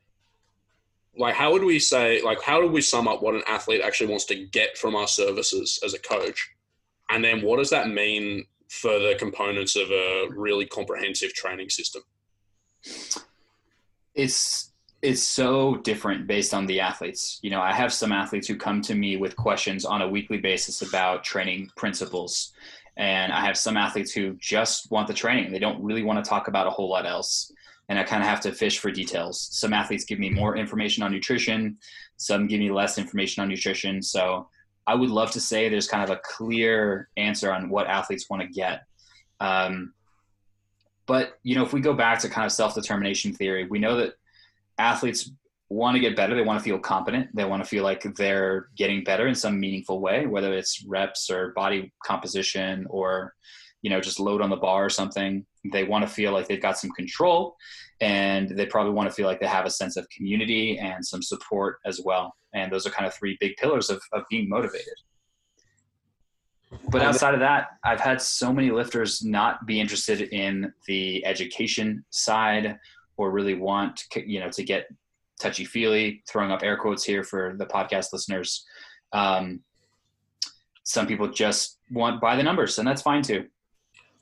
[1.17, 4.10] like how would we say, like how do we sum up what an athlete actually
[4.10, 6.50] wants to get from our services as a coach,
[7.10, 8.46] and then what does that mean
[8.81, 12.03] for the components of a really comprehensive training system?
[14.15, 17.39] it's it's so different based on the athletes.
[17.41, 20.38] You know i have some athletes who come to me with questions on a weekly
[20.38, 22.53] basis about training principles.
[22.95, 25.51] And i have some athletes who just want the training.
[25.51, 27.51] They don't really want to talk about a whole lot else.
[27.89, 29.49] And i kind of have to fish for details.
[29.51, 31.77] Some athletes give me more information on nutrition.
[32.17, 34.01] Some give me less information on nutrition.
[34.01, 34.47] So
[34.88, 38.41] i would love to say there's kind of a clear answer on what athletes want
[38.41, 38.84] to get.
[39.39, 39.93] Um,
[41.06, 44.13] but you know if we go back to kind of self-determination theory we know that
[44.78, 45.32] athletes
[45.69, 48.67] want to get better they want to feel competent they want to feel like they're
[48.78, 53.34] getting better in some meaningful way whether it's reps or body composition or
[53.82, 56.62] you know just load on the bar or something they want to feel like they've
[56.62, 57.56] got some control
[58.02, 61.21] and they probably want to feel like they have a sense of community and some
[61.21, 64.95] support as well and those are kind of three big pillars of, of being motivated
[66.89, 72.04] but outside of that, I've had so many lifters not be interested in the education
[72.10, 72.78] side
[73.17, 74.88] or really want you know to get
[75.39, 76.23] touchy feely.
[76.28, 78.65] Throwing up air quotes here for the podcast listeners.
[79.12, 79.62] Um,
[80.84, 83.45] some people just want by the numbers, and that's fine too.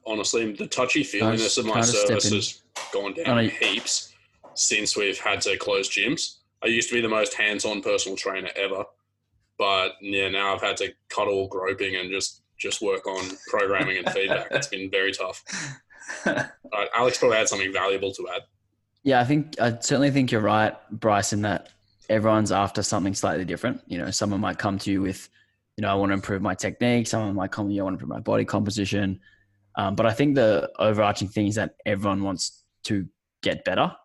[0.06, 2.62] Honestly, the touchy feeliness of my Can I just step service has
[2.92, 3.44] gone down no.
[3.44, 4.14] heaps
[4.56, 6.38] since we've had to close gyms.
[6.64, 8.84] I used to be the most hands-on personal trainer ever,
[9.58, 13.98] but yeah, now I've had to cut all groping and just just work on programming
[13.98, 14.48] and feedback.
[14.52, 15.44] It's been very tough.
[16.26, 18.42] Uh, Alex probably had something valuable to add.
[19.04, 21.70] Yeah, I think I certainly think you're right, Bryce, in that
[22.10, 23.82] everyone's after something slightly different.
[23.88, 25.30] You know, someone might come to you with,
[25.78, 27.08] you know, I want to improve my technique.
[27.08, 29.20] Someone might come to you, I want to improve my body composition.
[29.76, 33.08] Um, but I think the overarching thing is that everyone wants to
[33.42, 33.96] get better,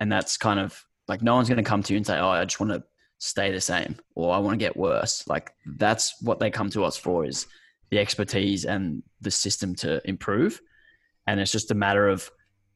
[0.00, 2.28] and that's kind of like no one's going to come to you and say, "Oh,
[2.28, 2.82] I just want to
[3.18, 6.84] stay the same," or "I want to get worse." Like that's what they come to
[6.84, 7.46] us for is
[7.90, 10.60] the expertise and the system to improve,
[11.26, 12.30] and it's just a matter of,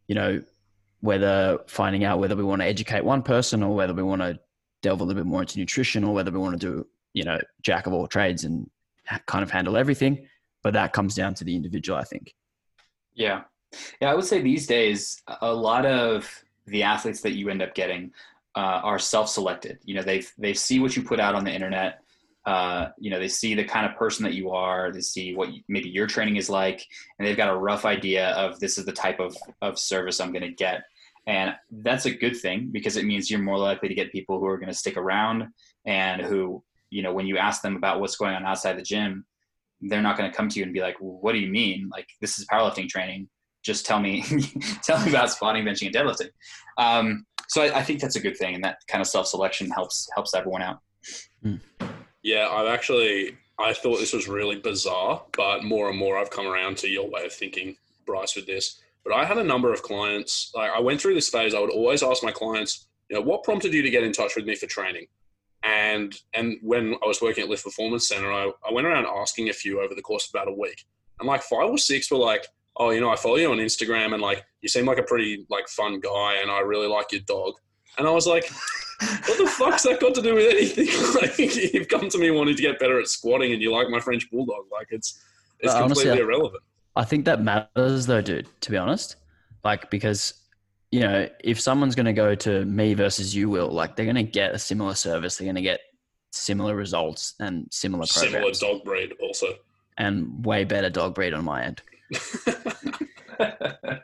[0.09, 0.43] you know,
[1.01, 4.39] whether finding out whether we want to educate one person or whether we want to
[4.83, 7.41] delve a little bit more into nutrition or whether we want to do you know
[7.63, 8.71] jack of all trades and
[9.27, 10.27] kind of handle everything
[10.67, 12.35] but that comes down to the individual i think
[13.17, 13.43] Yeah.
[14.01, 16.31] Yeah, I would say these days, a lot of
[16.67, 18.13] the athletes that you end up getting
[18.55, 19.79] uh, are self-selected.
[19.85, 22.01] You know, they they see what you put out on the internet.
[22.45, 24.93] Uh, you know, they see the kind of person that you are.
[24.93, 26.87] They see what you, maybe your training is like,
[27.19, 30.33] and they've got a rough idea of this is the type of of service I'm
[30.33, 30.85] going to get.
[31.27, 34.47] And that's a good thing because it means you're more likely to get people who
[34.47, 35.49] are going to stick around
[35.85, 39.27] and who, you know, when you ask them about what's going on outside the gym,
[39.81, 41.89] they're not going to come to you and be like, well, "What do you mean?
[41.91, 43.29] Like this is powerlifting training?
[43.63, 44.23] Just tell me,
[44.83, 46.31] tell me about squatting, benching, and deadlifting."
[46.79, 50.09] Um, so I, I think that's a good thing, and that kind of self-selection helps
[50.15, 50.79] helps everyone out.
[52.23, 56.47] Yeah, I've actually I thought this was really bizarre, but more and more I've come
[56.47, 58.81] around to your way of thinking, Bryce, with this.
[59.05, 60.51] But I had a number of clients.
[60.55, 61.55] Like I went through this phase.
[61.55, 64.37] I would always ask my clients, you know, what prompted you to get in touch
[64.37, 65.07] with me for training?
[65.67, 69.49] And and when I was working at Lift Performance Center, I, I went around asking
[69.49, 70.85] a few over the course of about a week.
[71.19, 74.13] And like five or six were like, oh, you know, I follow you on Instagram
[74.13, 77.23] and like you seem like a pretty like fun guy and I really like your
[77.23, 77.55] dog.
[77.99, 78.49] And I was like,
[79.01, 80.87] what the fuck's that got to do with anything?
[81.21, 81.39] like
[81.73, 84.31] you've come to me wanting to get better at squatting and you like my French
[84.31, 84.67] bulldog.
[84.71, 85.23] Like it's
[85.59, 86.63] it's But honestly, completely I- irrelevant.
[86.95, 89.17] I think that matters though, dude, to be honest.
[89.65, 90.33] Like, because,
[90.93, 94.17] you know, if someone's going to go to me versus you, will, like, they're going
[94.17, 95.37] to get a similar service.
[95.37, 95.81] They're going to get
[96.33, 99.55] similar results and similar Similar dog breed also.
[99.99, 101.83] and way better dog breed on my end.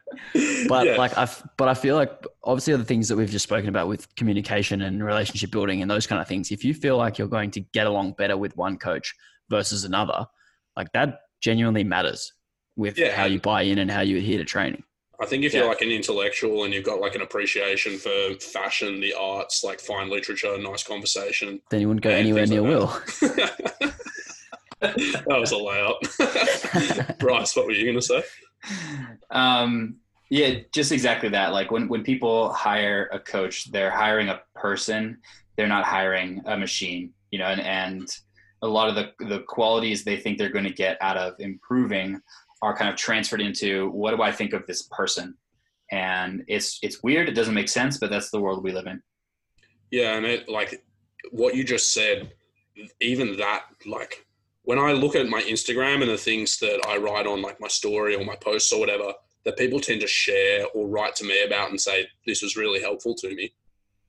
[0.69, 0.97] But Yeah.
[0.97, 2.11] like I, but I feel like
[2.45, 6.07] obviously the things that we've just spoken about with communication and relationship building and those
[6.07, 6.51] kind of things.
[6.51, 9.15] If you feel like you're going to get along better with one coach
[9.51, 10.25] versus another,
[10.77, 12.33] like that genuinely matters
[12.77, 14.83] with Yeah, how you buy in and how you adhere to training.
[15.23, 19.01] I think if you're like an intellectual and you've got like an appreciation for fashion,
[19.01, 22.87] the arts, like fine literature, nice conversation, Then you wouldn't go anywhere near like Will.
[24.81, 27.19] that was a layup.
[27.21, 28.25] Bryce, what were you going to say?
[29.31, 29.95] um,
[30.29, 31.53] yeah, just exactly that.
[31.53, 35.19] Like when, when people hire a coach, they're hiring a person.
[35.57, 38.09] They're not hiring a machine, you know, and, and
[38.63, 42.21] a lot of the, the qualities they think they're going to get out of improving
[42.63, 45.35] are kind of transferred into what do I think of this person?
[45.91, 47.29] And it's, it's weird.
[47.29, 49.03] It doesn't make sense, but that's the world we live in.
[49.91, 50.83] Yeah, and it like
[51.31, 52.33] what you just said,
[53.01, 54.25] even that like
[54.63, 57.69] when I look at my Instagram and the things that I write on like my
[57.69, 59.13] story or my posts or whatever
[59.45, 62.81] that people tend to share or write to me about and say this was really
[62.81, 63.53] helpful to me.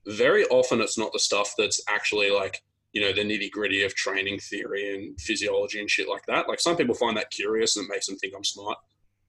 [0.06, 2.62] Very often it's not the stuff that's actually like,
[2.94, 6.48] you know, the nitty gritty of training theory and physiology and shit like that.
[6.48, 8.78] Like some people find that curious and it makes them think I'm smart.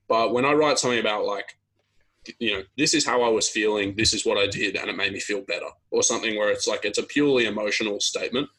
[0.07, 1.57] But when I write something about like
[2.39, 4.95] you know, this is how I was feeling, this is what I did, and it
[4.95, 8.49] made me feel better, or something where it's like it's a purely emotional statement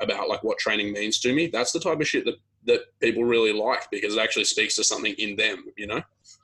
[0.00, 1.46] about like what training means to me.
[1.46, 4.84] That's the type of shit that that people really like because it actually speaks to
[4.84, 6.02] something in them, you know.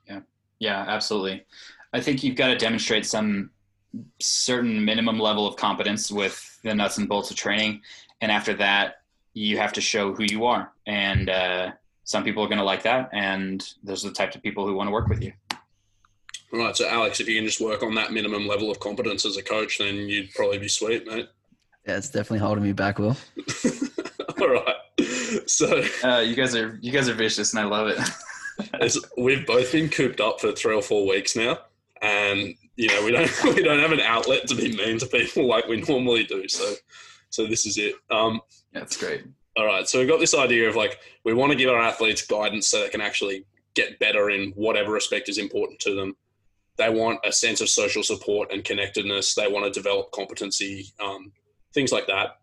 [0.09, 0.20] Yeah,
[0.59, 1.44] Yeah, absolutely.
[1.92, 3.50] I think you've got to demonstrate some
[4.20, 7.81] certain minimum level of competence with the nuts and bolts of training,
[8.20, 8.96] and after that,
[9.35, 10.72] you have to show who you are.
[10.87, 11.72] And uh,
[12.04, 14.74] some people are going to like that, and those are the type of people who
[14.74, 15.33] want to work with you.
[16.52, 19.26] All right, so Alex, if you can just work on that minimum level of competence
[19.26, 21.28] as a coach, then you'd probably be sweet, mate.
[21.87, 23.16] Yeah, it's definitely holding me back, Will.
[24.40, 24.76] All right,
[25.46, 27.98] so Uh, you guys are you guys are vicious, and I love it.
[28.81, 31.59] as we've both been cooped up for three or four weeks now,
[32.02, 35.46] and you know we don't we don't have an outlet to be mean to people
[35.46, 36.48] like we normally do.
[36.48, 36.74] So,
[37.30, 37.94] so this is it.
[38.10, 38.40] Um,
[38.72, 39.24] That's great.
[39.56, 42.26] all right, so we've got this idea of like we want to give our athletes
[42.26, 46.16] guidance so they can actually get better in whatever respect is important to them.
[46.76, 49.34] They want a sense of social support and connectedness.
[49.34, 51.32] They want to develop competency, um,
[51.74, 52.38] things like that.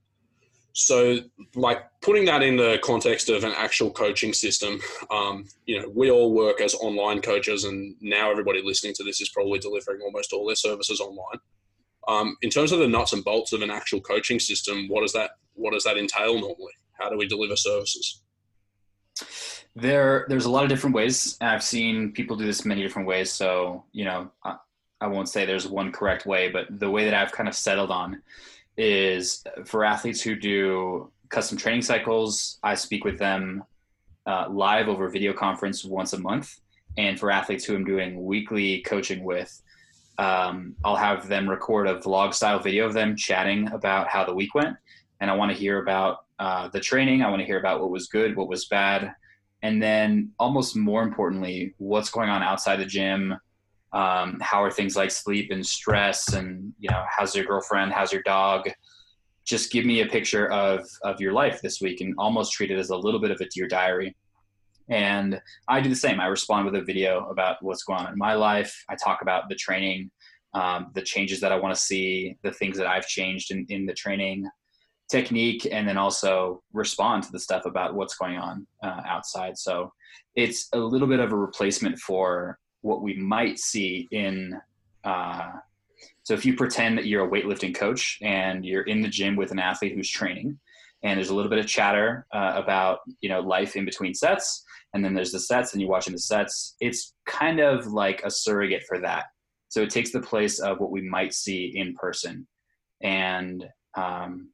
[0.74, 1.20] So,
[1.56, 6.12] like putting that in the context of an actual coaching system, um, you know, we
[6.12, 10.34] all work as online coaches, and now everybody listening to this is probably delivering almost
[10.34, 11.40] all their services online.
[12.08, 15.14] Um, in terms of the nuts and bolts of an actual coaching system, what does
[15.14, 16.74] that what does that entail normally?
[16.94, 18.22] How do we deliver services?
[19.76, 21.38] There, there's a lot of different ways.
[21.42, 23.32] I've seen people do this many different ways.
[23.32, 24.56] So, you know, I,
[25.02, 27.92] I won't say there's one correct way, but the way that I've kind of settled
[27.92, 28.22] on
[28.78, 32.60] is for athletes who do custom training cycles.
[32.64, 33.64] I speak with them
[34.26, 36.60] uh, live over video conference once a month,
[36.98, 39.62] and for athletes who I'm doing weekly coaching with,
[40.18, 44.34] um, I'll have them record a vlog style video of them chatting about how the
[44.34, 44.76] week went,
[45.20, 47.22] and I want to hear about uh, the training.
[47.22, 49.14] I want to hear about what was good, what was bad,
[49.62, 53.36] and then almost more importantly, what's going on outside the gym.
[53.94, 57.94] Um, how are things like sleep and stress, and you know, how's your girlfriend?
[57.94, 58.70] How's your dog?
[59.46, 62.80] Just give me a picture of of your life this week, and almost treat it
[62.80, 64.16] as a little bit of a dear diary.
[64.90, 66.20] And I do the same.
[66.20, 68.84] I respond with a video about what's going on in my life.
[68.90, 70.12] I talk about the training,
[70.54, 73.86] um, the changes that I want to see, the things that I've changed in, in
[73.86, 74.48] the training
[75.10, 79.58] technique, and then also respond to the stuff about what's going on uh, outside.
[79.58, 79.92] So
[80.36, 84.60] it's a little bit of a replacement for what we might see in.
[85.04, 85.52] Uh,
[86.24, 89.52] so if you pretend that you're a weightlifting coach and you're in the gym with
[89.52, 90.60] an athlete who's training,
[91.04, 94.65] and there's a little bit of chatter uh, about you know life in between sets,
[94.96, 96.76] and then there's the sets, and you're watching the sets.
[96.80, 99.26] It's kind of like a surrogate for that.
[99.68, 102.48] So it takes the place of what we might see in person,
[103.04, 104.50] and um,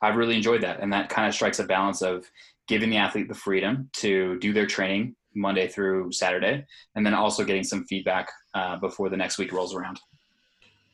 [0.00, 0.80] I've really enjoyed that.
[0.80, 2.24] And that kind of strikes a balance of
[2.68, 7.44] giving the athlete the freedom to do their training Monday through Saturday, and then also
[7.44, 9.98] getting some feedback uh, before the next week rolls around.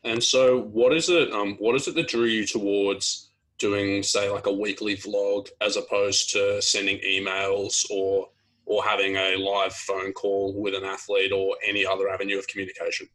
[0.03, 1.31] And so, what is it?
[1.31, 5.77] Um, what is it that drew you towards doing say like a weekly vlog as
[5.77, 8.27] opposed to sending emails or
[8.65, 13.07] or having a live phone call with an athlete or any other avenue of communication?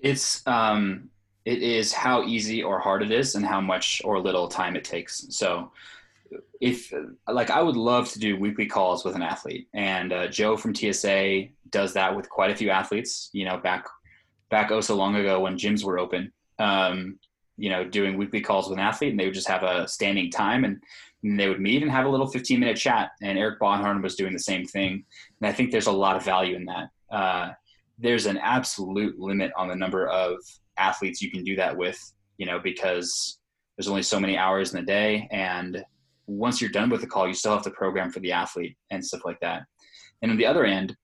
[0.00, 1.10] It's um,
[1.44, 4.84] it is how easy or hard it is, and how much or little time it
[4.84, 5.26] takes.
[5.30, 5.72] So,
[6.60, 6.92] if
[7.30, 10.74] like I would love to do weekly calls with an athlete, and uh, Joe from
[10.74, 13.30] TSA does that with quite a few athletes.
[13.32, 13.86] You know, back
[14.50, 16.32] back oh so long ago when gyms were open.
[16.58, 17.18] Um,
[17.56, 20.30] you know, doing weekly calls with an athlete, and they would just have a standing
[20.30, 20.82] time, and,
[21.24, 23.10] and they would meet and have a little 15 minute chat.
[23.22, 25.04] And Eric Bonhorn was doing the same thing,
[25.40, 26.88] and I think there's a lot of value in that.
[27.10, 27.52] Uh,
[27.98, 30.36] there's an absolute limit on the number of
[30.76, 31.98] athletes you can do that with,
[32.38, 33.38] you know, because
[33.76, 35.84] there's only so many hours in the day, and
[36.26, 39.04] once you're done with the call, you still have to program for the athlete and
[39.04, 39.64] stuff like that.
[40.22, 40.96] And on the other end,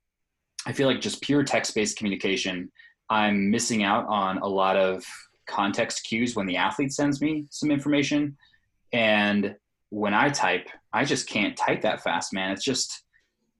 [0.67, 2.71] I feel like just pure text based communication,
[3.09, 5.05] I'm missing out on a lot of
[5.47, 8.37] context cues when the athlete sends me some information.
[8.93, 9.57] And
[9.91, 12.51] when I type, I just can't type that fast, man.
[12.53, 13.03] It's just,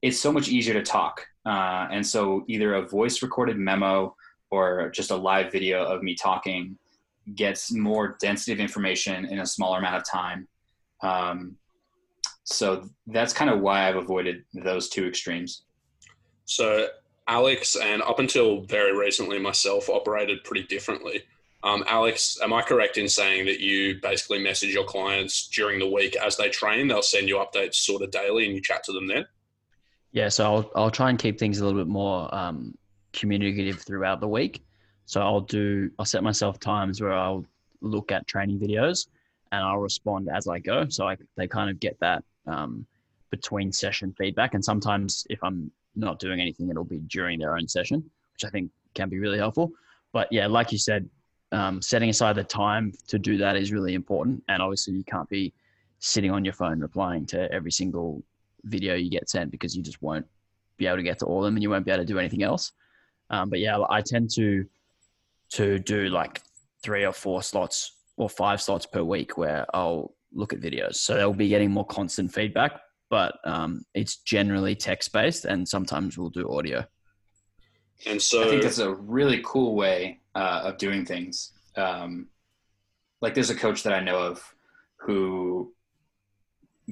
[0.03, 1.27] it's so much easier to talk.
[1.45, 4.15] Uh, and so either a voice recorded memo
[4.51, 6.77] or just a live video of me talking
[7.35, 10.49] gets more density of information in a smaller amount of time.
[11.03, 11.57] Um,
[12.45, 15.63] so that's kind of why I've avoided those two extremes.
[16.47, 16.89] So
[17.29, 21.23] Alex and up until very recently myself operated pretty differently.
[21.63, 25.89] Um, Alex, am I correct in saying that you basically message your clients during the
[25.89, 26.89] week as they train?
[26.89, 29.27] They'll send you updates sort of daily, and you chat to them then.
[30.13, 32.77] Yeah, so I'll I'll try and keep things a little bit more um,
[33.13, 34.65] communicative throughout the week.
[35.05, 37.45] So I'll do I'll set myself times where I'll
[37.81, 39.09] look at training videos
[39.53, 40.89] and I'll respond as I go.
[40.89, 42.87] So I, they kind of get that um,
[43.31, 44.55] between session feedback.
[44.55, 48.51] And sometimes if I'm not doing anything, it'll be during their own session, which I
[48.51, 49.73] think can be really helpful.
[50.13, 51.09] But yeah, like you said,
[51.53, 54.43] um, setting aside the time to do that is really important.
[54.49, 55.53] And obviously, you can't be
[55.99, 58.23] sitting on your phone replying to every single
[58.65, 60.27] video you get sent because you just won't
[60.77, 62.19] be able to get to all of them and you won't be able to do
[62.19, 62.73] anything else.
[63.31, 64.65] Um, but yeah, I tend to
[65.51, 66.41] to do like
[66.83, 70.97] three or four slots or five slots per week where I'll look at videos.
[70.97, 76.17] So they'll be getting more constant feedback, but um, it's generally text based, and sometimes
[76.17, 76.85] we'll do audio.
[78.07, 81.53] And so I think that's a really cool way uh, of doing things.
[81.77, 82.29] Um,
[83.21, 84.43] like there's a coach that I know of
[84.97, 85.73] who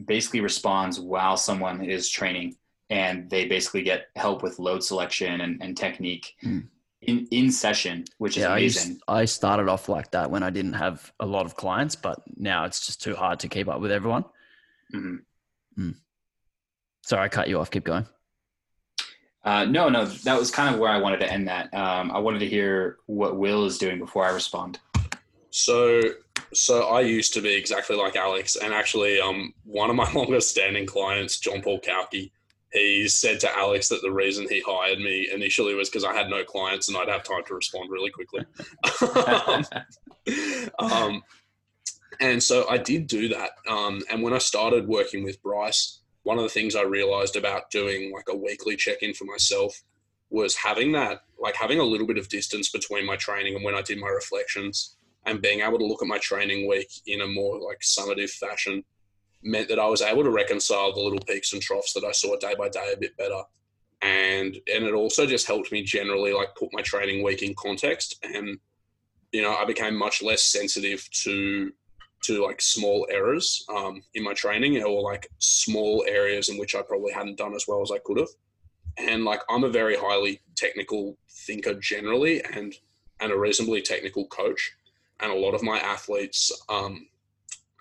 [0.06, 2.56] basically responds while someone is training
[2.90, 6.66] and they basically get help with load selection and, and technique mm.
[7.02, 9.00] in, in session, which is yeah, amazing.
[9.08, 12.22] I, I started off like that when I didn't have a lot of clients, but
[12.36, 14.24] now it's just too hard to keep up with everyone.
[14.94, 15.82] Mm-hmm.
[15.82, 15.94] Mm.
[17.04, 17.70] Sorry, I cut you off.
[17.70, 18.06] Keep going.
[19.48, 21.72] Uh, no, no, that was kind of where I wanted to end that.
[21.72, 24.78] Um, I wanted to hear what Will is doing before I respond.
[25.48, 26.02] So,
[26.52, 30.50] so I used to be exactly like Alex, and actually, um, one of my longest
[30.50, 32.30] standing clients, John Paul Kauke,
[32.74, 36.28] he said to Alex that the reason he hired me initially was because I had
[36.28, 38.44] no clients and I'd have time to respond really quickly.
[39.48, 39.64] um,
[40.78, 41.22] um,
[42.20, 43.52] and so I did do that.
[43.66, 47.70] Um, and when I started working with Bryce, one of the things I realized about
[47.70, 49.82] doing like a weekly check in for myself
[50.28, 53.74] was having that, like having a little bit of distance between my training and when
[53.74, 57.26] I did my reflections and being able to look at my training week in a
[57.26, 58.84] more like summative fashion
[59.42, 62.36] meant that I was able to reconcile the little peaks and troughs that I saw
[62.36, 63.42] day by day a bit better.
[64.02, 68.16] And and it also just helped me generally like put my training week in context
[68.22, 68.58] and
[69.32, 71.72] you know, I became much less sensitive to
[72.24, 76.82] to like small errors um, in my training or like small areas in which I
[76.82, 78.28] probably hadn't done as well as I could have.
[78.96, 82.74] And like I'm a very highly technical thinker generally and
[83.20, 84.72] and a reasonably technical coach.
[85.20, 87.06] And a lot of my athletes um,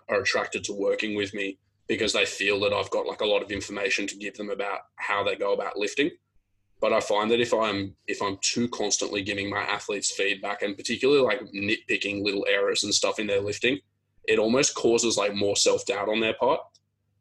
[0.09, 3.41] are attracted to working with me because they feel that I've got like a lot
[3.41, 6.09] of information to give them about how they go about lifting.
[6.79, 10.77] But I find that if I'm if I'm too constantly giving my athletes feedback and
[10.77, 13.79] particularly like nitpicking little errors and stuff in their lifting,
[14.27, 16.59] it almost causes like more self doubt on their part.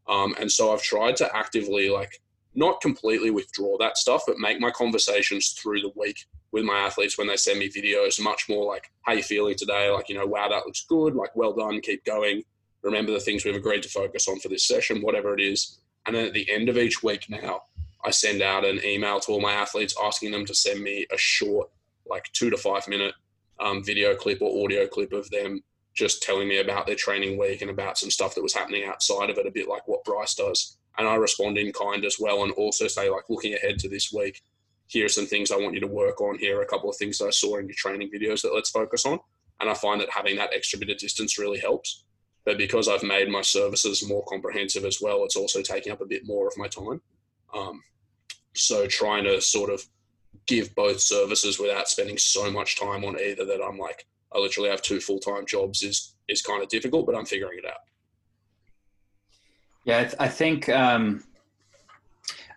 [0.08, 2.20] Um, and so I've tried to actively like
[2.54, 7.18] not completely withdraw that stuff, but make my conversations through the week with my athletes
[7.18, 9.90] when they send me videos much more like, how you feeling today?
[9.90, 11.14] Like, you know, wow, that looks good.
[11.14, 11.80] Like, well done.
[11.80, 12.42] Keep going.
[12.82, 15.78] Remember the things we've agreed to focus on for this session, whatever it is.
[16.06, 17.62] And then at the end of each week now,
[18.04, 21.18] I send out an email to all my athletes asking them to send me a
[21.18, 21.68] short,
[22.08, 23.14] like two to five minute
[23.58, 25.62] um, video clip or audio clip of them
[25.96, 29.30] just telling me about their training week and about some stuff that was happening outside
[29.30, 30.76] of it, a bit like what Bryce does.
[30.98, 34.12] And I respond in kind as well, and also say like, looking ahead to this
[34.12, 34.42] week,
[34.86, 36.38] here are some things I want you to work on.
[36.38, 38.70] Here are a couple of things that I saw in your training videos that let's
[38.70, 39.18] focus on.
[39.58, 42.04] And I find that having that extra bit of distance really helps.
[42.44, 46.06] But because I've made my services more comprehensive as well, it's also taking up a
[46.06, 47.00] bit more of my time.
[47.52, 47.82] Um,
[48.54, 49.84] so trying to sort of
[50.46, 54.06] give both services without spending so much time on either that I'm like,
[54.36, 57.58] I literally have two full time jobs is is kind of difficult, but I'm figuring
[57.58, 57.80] it out.
[59.84, 61.22] Yeah, I, think um,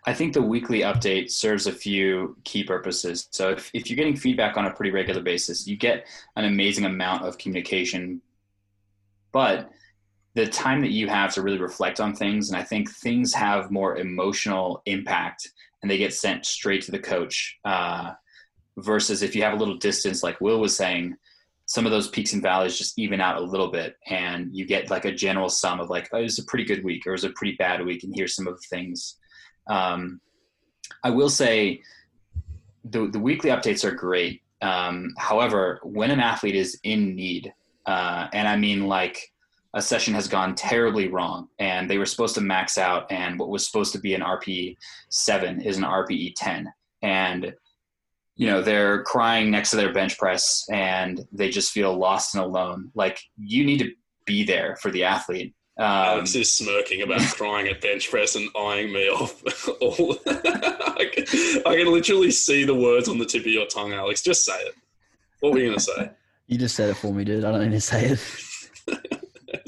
[0.08, 3.28] I think the weekly update serves a few key purposes.
[3.30, 6.08] So if, if you're getting feedback on a pretty regular basis, you get
[6.38, 8.20] an amazing amount of communication.
[9.32, 9.70] But
[10.34, 13.70] the time that you have to really reflect on things, and I think things have
[13.70, 15.52] more emotional impact
[15.84, 17.60] and they get sent straight to the coach.
[17.64, 18.14] Uh,
[18.78, 21.16] versus if you have a little distance, like Will was saying,
[21.70, 24.90] some of those peaks and valleys just even out a little bit and you get
[24.90, 27.14] like a general sum of like oh, it was a pretty good week or it
[27.14, 29.18] was a pretty bad week and here's some of the things.
[29.68, 30.20] Um,
[31.04, 31.82] i will say
[32.86, 34.42] the, the weekly updates are great.
[34.64, 37.54] Um, however when an athlete is in need
[37.86, 39.32] uh, and i mean like
[39.76, 43.50] a session has gone terribly wrong and they were supposed to max out and what
[43.50, 44.76] was supposed to be an rpe
[45.10, 46.68] 7 is an rpe 10
[47.04, 47.54] and
[48.40, 52.44] you know they're crying next to their bench press and they just feel lost and
[52.44, 53.92] alone like you need to
[54.26, 58.50] be there for the athlete um, Alex is smirking about crying at bench press and
[58.54, 59.42] eyeing me off.
[59.82, 61.26] All I, can,
[61.66, 64.22] I can literally see the words on the tip of your tongue, Alex.
[64.22, 64.76] Just say it.
[65.40, 66.12] What were you going to say?
[66.48, 67.46] You just said it for me, dude.
[67.46, 68.20] I don't need to say it.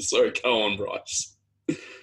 [0.00, 1.34] Sorry, go on, Bryce.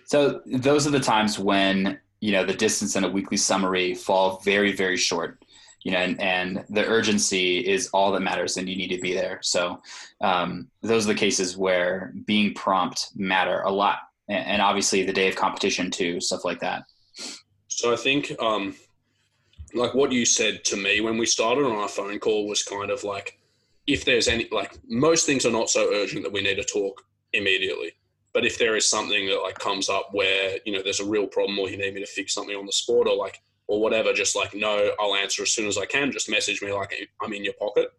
[0.06, 4.42] so those are the times when you know the distance and a weekly summary fall
[4.44, 5.40] very very short
[5.84, 9.14] you know, and, and the urgency is all that matters and you need to be
[9.14, 9.40] there.
[9.42, 9.82] So
[10.22, 14.00] um, those are the cases where being prompt matter a lot.
[14.28, 16.84] And, and obviously the day of competition too, stuff like that.
[17.68, 18.76] So I think um,
[19.74, 22.92] like what you said to me when we started on our phone call was kind
[22.92, 23.40] of like,
[23.88, 27.02] if there's any, like most things are not so urgent that we need to talk
[27.34, 27.94] immediately.
[28.34, 31.26] But if there is something that like comes up where, you know, there's a real
[31.26, 34.12] problem or you need me to fix something on the sport or like or whatever,
[34.12, 36.12] just like no, I'll answer as soon as I can.
[36.12, 37.90] Just message me like I'm in your pocket.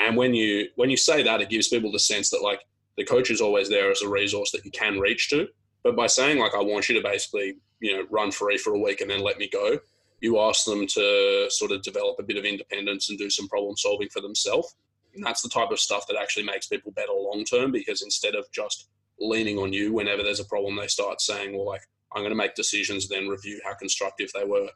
[0.00, 2.60] And when you when you say that, it gives people the sense that like
[2.98, 5.46] the coach is always there as a resource that you can reach to.
[5.84, 8.78] But by saying like I want you to basically you know run free for a
[8.78, 9.78] week and then let me go,
[10.20, 13.76] you ask them to sort of develop a bit of independence and do some problem
[13.76, 14.74] solving for themselves.
[15.14, 18.34] And that's the type of stuff that actually makes people better long term because instead
[18.34, 18.88] of just
[19.20, 22.36] leaning on you whenever there's a problem, they start saying, well, like I'm going to
[22.36, 24.68] make decisions, then review how constructive they were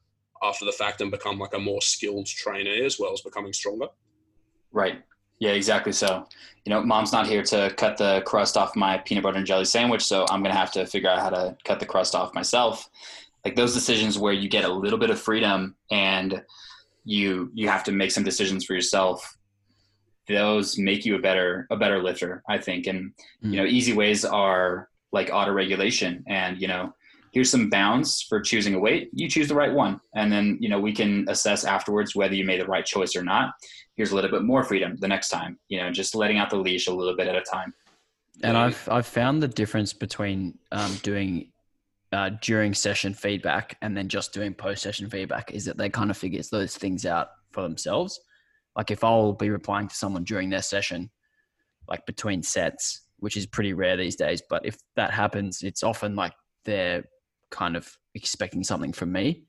[0.43, 3.87] after the fact and become like a more skilled trainee as well as becoming stronger.
[4.73, 5.03] Right.
[5.39, 5.93] Yeah, exactly.
[5.93, 6.27] So,
[6.65, 9.67] you know, mom's not here to cut the crust off my peanut butter and jelly
[9.67, 12.35] sandwich, so I'm going to have to figure out how to cut the crust off
[12.35, 12.89] myself.
[13.45, 16.43] Like those decisions where you get a little bit of freedom and
[17.05, 19.37] you you have to make some decisions for yourself.
[20.27, 22.89] Those make you a better a better lifter, I think.
[22.89, 23.13] And
[23.45, 23.53] mm.
[23.53, 26.93] you know, easy ways are like auto regulation and you know,
[27.37, 29.11] here's some bounds for choosing a weight.
[29.13, 30.01] You choose the right one.
[30.15, 33.23] And then you know we can assess afterwards whether you made the right choice or
[33.23, 33.53] not.
[33.95, 36.57] Here's a little bit more freedom the next time you know just letting out the
[36.57, 37.75] leash a little bit at a time.
[38.43, 41.53] And i've i've found the difference between um, doing
[42.11, 46.11] uh, during session feedback and then just doing post session feedback is that they kind
[46.11, 48.19] of figures those things out for themselves.
[48.77, 51.11] Like if i'll be replying to someone during their session
[51.87, 56.17] like between sets which is pretty rare these days but if that happens it's often
[56.17, 56.33] like
[56.65, 57.05] they're
[57.51, 59.45] kind of expecting something from me.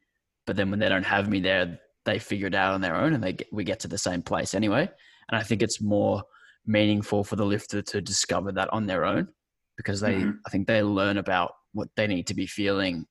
[0.45, 3.13] But then when they don't have me there, they figure it out on their own
[3.13, 4.89] and they get, we get to the same place anyway.
[5.29, 6.23] And I think it's more
[6.65, 9.27] meaningful for the lifter to discover that on their own
[9.75, 10.31] because they, mm-hmm.
[10.45, 13.05] I think they learn about what they need to be feeling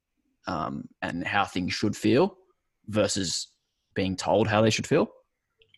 [0.46, 2.36] um, and how things should feel
[2.88, 3.48] versus
[3.94, 5.08] being told how they should feel.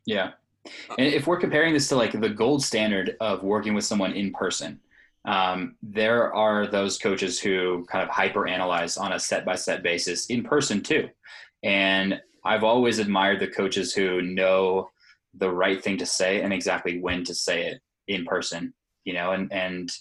[0.06, 0.32] Yeah.
[0.98, 4.32] And if we're comparing this to like the gold standard of working with someone in
[4.32, 4.80] person,
[5.25, 9.83] um, there are those coaches who kind of hyper analyze on a set by set
[9.83, 11.09] basis in person too.
[11.62, 14.91] And I've always admired the coaches who know
[15.35, 18.73] the right thing to say and exactly when to say it in person,
[19.05, 19.93] you know, and, and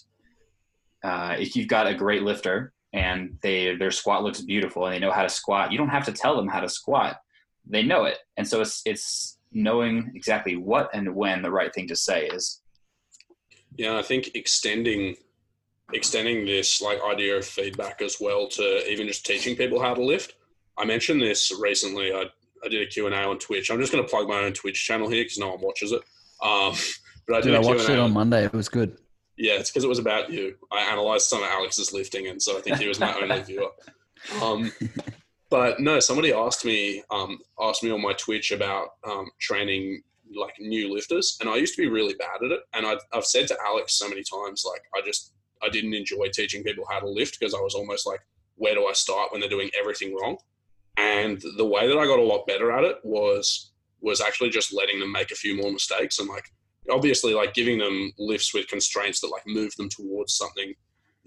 [1.04, 4.98] uh, if you've got a great lifter and they, their squat looks beautiful and they
[4.98, 7.18] know how to squat, you don't have to tell them how to squat.
[7.66, 8.18] They know it.
[8.36, 12.62] And so it's, it's knowing exactly what and when the right thing to say is.
[13.78, 15.16] Yeah, I think extending
[15.94, 20.04] extending this like idea of feedback as well to even just teaching people how to
[20.04, 20.34] lift.
[20.76, 22.12] I mentioned this recently.
[22.12, 22.24] I,
[22.62, 23.70] I did a Q&A on Twitch.
[23.70, 26.02] I'm just going to plug my own Twitch channel here because no one watches it.
[26.42, 26.74] Um,
[27.26, 28.44] but I did Dude, I watched it on Monday.
[28.44, 28.98] It was good.
[29.38, 30.56] Yeah, it's because it was about you.
[30.72, 33.70] I analyzed some of Alex's lifting, and so I think he was my only viewer.
[34.42, 34.72] Um,
[35.48, 40.02] but no, somebody asked me um, asked me on my Twitch about um, training
[40.36, 42.60] like new lifters, and I used to be really bad at it.
[42.74, 46.28] And i have said to Alex so many times, like I just I didn't enjoy
[46.32, 48.20] teaching people how to lift because I was almost like,
[48.56, 50.36] where do I start when they're doing everything wrong?
[50.96, 54.72] And the way that I got a lot better at it was was actually just
[54.72, 56.52] letting them make a few more mistakes and like
[56.90, 60.72] obviously like giving them lifts with constraints that like move them towards something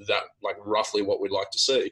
[0.07, 1.91] that like roughly what we'd like to see.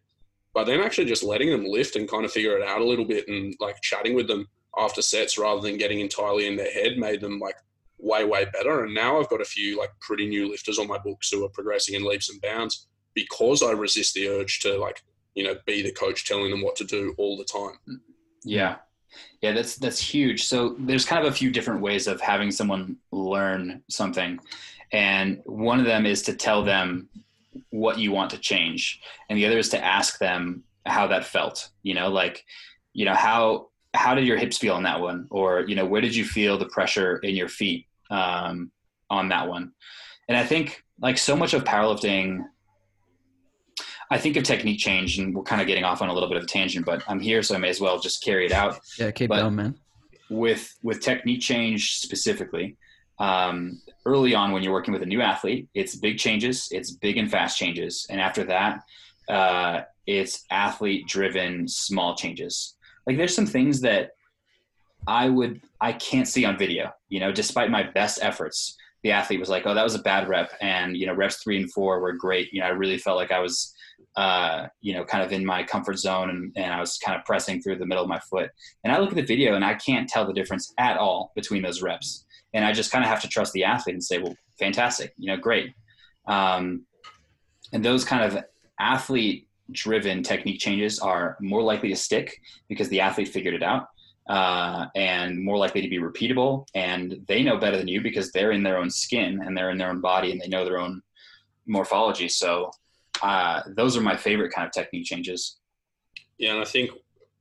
[0.53, 3.05] But then actually just letting them lift and kind of figure it out a little
[3.05, 4.47] bit and like chatting with them
[4.79, 7.55] after sets rather than getting entirely in their head made them like
[7.99, 8.83] way, way better.
[8.83, 11.49] And now I've got a few like pretty new lifters on my books who are
[11.49, 15.03] progressing in leaps and bounds because I resist the urge to like,
[15.35, 18.01] you know, be the coach telling them what to do all the time.
[18.43, 18.77] Yeah.
[19.41, 20.43] Yeah, that's that's huge.
[20.43, 24.39] So there's kind of a few different ways of having someone learn something.
[24.91, 27.09] And one of them is to tell them
[27.69, 29.01] what you want to change.
[29.29, 31.69] And the other is to ask them how that felt.
[31.81, 32.45] You know, like,
[32.93, 35.27] you know, how how did your hips feel on that one?
[35.29, 38.71] Or, you know, where did you feel the pressure in your feet um,
[39.09, 39.71] on that one?
[40.27, 42.43] And I think like so much of powerlifting
[44.11, 46.37] I think of technique change, and we're kind of getting off on a little bit
[46.37, 48.79] of a tangent, but I'm here, so I may as well just carry it out.
[48.97, 49.75] Yeah, keep But- going, man.
[50.31, 52.75] With with technique change specifically,
[53.19, 57.17] um, early on when you're working with a new athlete, it's big changes, it's big
[57.17, 58.81] and fast changes, and after that,
[59.27, 62.77] uh, it's athlete driven small changes.
[63.09, 64.11] Like there's some things that
[65.07, 66.91] I would I can't see on video.
[67.07, 70.29] You know, despite my best efforts, the athlete was like, "Oh, that was a bad
[70.29, 72.53] rep," and you know, reps three and four were great.
[72.53, 73.73] You know, I really felt like I was,
[74.15, 77.25] uh, you know, kind of in my comfort zone, and, and I was kind of
[77.25, 78.51] pressing through the middle of my foot.
[78.83, 81.63] And I look at the video, and I can't tell the difference at all between
[81.63, 82.25] those reps.
[82.53, 85.31] And I just kind of have to trust the athlete and say, "Well, fantastic, you
[85.31, 85.73] know, great."
[86.27, 86.85] Um,
[87.73, 88.43] and those kind of
[89.69, 93.87] athlete-driven technique changes are more likely to stick because the athlete figured it out
[94.29, 96.65] uh, and more likely to be repeatable.
[96.75, 99.77] And they know better than you because they're in their own skin and they're in
[99.77, 101.01] their own body and they know their own
[101.65, 102.29] morphology.
[102.29, 102.71] So
[103.21, 105.57] uh, those are my favorite kind of technique changes.
[106.37, 106.91] Yeah, and I think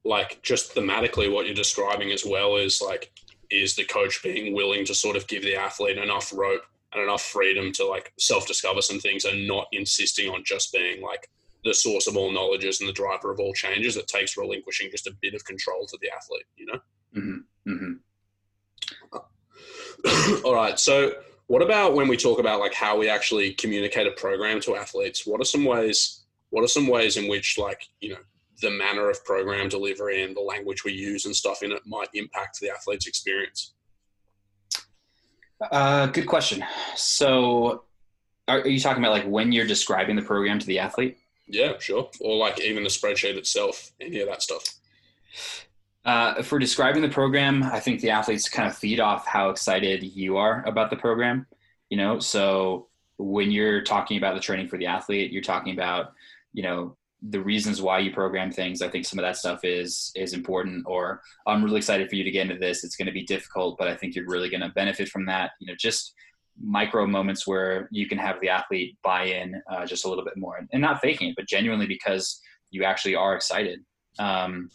[0.05, 3.12] like just thematically what you're describing as well is like
[3.51, 6.62] is the coach being willing to sort of give the athlete enough rope
[6.93, 11.29] and enough freedom to like self-discover some things and not insisting on just being like
[11.65, 13.97] the source of all knowledges and the driver of all changes.
[13.97, 16.81] It takes relinquishing just a bit of control to the athlete, you know?
[17.15, 17.95] hmm hmm
[20.45, 20.79] All right.
[20.79, 21.13] So,
[21.47, 25.27] what about when we talk about like how we actually communicate a program to athletes?
[25.27, 26.25] What are some ways?
[26.51, 28.21] What are some ways in which like you know
[28.61, 32.09] the manner of program delivery and the language we use and stuff in it might
[32.15, 33.75] impact the athlete's experience?
[35.73, 36.65] Uh, good question.
[36.95, 37.85] So,
[38.47, 41.19] are, are you talking about like when you're describing the program to the athlete?
[41.49, 42.11] Yeah, sure.
[42.20, 44.64] Or like even the spreadsheet itself, any of that stuff.
[46.05, 50.03] Uh, for describing the program, I think the athletes kind of feed off how excited
[50.03, 51.46] you are about the program.
[51.90, 52.88] You know, so
[53.18, 56.12] when you're talking about the training for the athlete, you're talking about,
[56.53, 56.96] you know,
[57.30, 58.80] the reasons why you program things.
[58.80, 60.84] I think some of that stuff is is important.
[60.86, 62.84] Or I'm really excited for you to get into this.
[62.84, 65.53] It's going to be difficult, but I think you're really going to benefit from that.
[65.61, 66.14] You know, just
[66.61, 70.37] micro moments where you can have the athlete buy in uh, just a little bit
[70.37, 72.41] more and not faking it, but genuinely because
[72.71, 73.81] you actually are excited.
[74.19, 74.71] Um,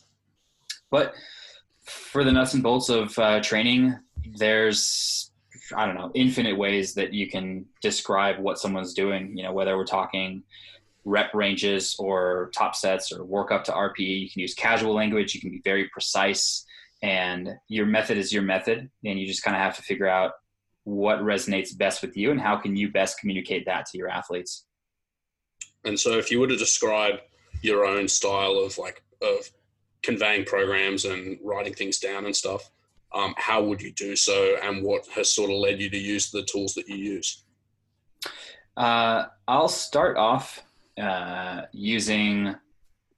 [0.90, 1.14] but
[1.86, 3.98] for the nuts and bolts of uh, training,
[4.38, 5.32] there's
[5.76, 9.38] I don't know infinite ways that you can describe what someone's doing.
[9.38, 10.44] You know, whether we're talking
[11.06, 15.36] rep ranges or top sets or work up to RPE, you can use casual language.
[15.36, 16.66] You can be very precise,
[17.02, 20.34] and your method is your method, and you just kind of have to figure out
[20.84, 24.66] what resonates best with you and how can you best communicate that to your athletes.
[25.86, 27.16] And so, if you were to describe
[27.62, 29.50] your own style of like of
[30.02, 32.70] conveying programs and writing things down and stuff,
[33.14, 36.32] um, how would you do so, and what has sort of led you to use
[36.32, 37.44] the tools that you use?
[38.76, 40.64] Uh, I'll start off
[41.00, 42.56] uh, using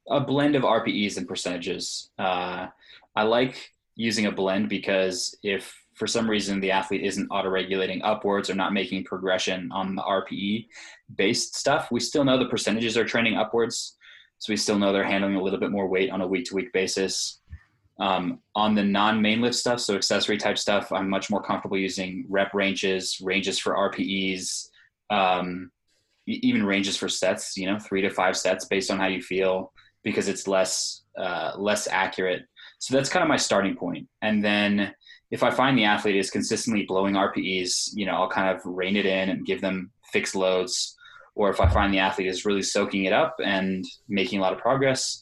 [0.10, 2.12] a blend of RPEs and percentages.
[2.20, 2.68] Uh,
[3.16, 8.50] I like using a blend because if for some reason the athlete isn't auto-regulating upwards
[8.50, 10.68] or not making progression on the RPE
[11.16, 13.98] based stuff, we still know the percentages are trending upwards.
[14.40, 17.40] So we still know they're handling a little bit more weight on a week-to-week basis.
[18.00, 22.26] Um, on the non-main lift stuff, so accessory type stuff, I'm much more comfortable using
[22.28, 24.68] rep ranges, ranges for RPEs,
[25.10, 25.72] um,
[26.28, 27.56] even ranges for sets.
[27.56, 29.72] You know, three to five sets based on how you feel,
[30.04, 32.44] because it's less uh, less accurate.
[32.80, 34.08] So that's kind of my starting point.
[34.22, 34.94] And then
[35.32, 38.96] if I find the athlete is consistently blowing RPEs, you know, I'll kind of rein
[38.96, 40.96] it in and give them fixed loads.
[41.34, 44.54] Or if I find the athlete is really soaking it up and making a lot
[44.54, 45.22] of progress,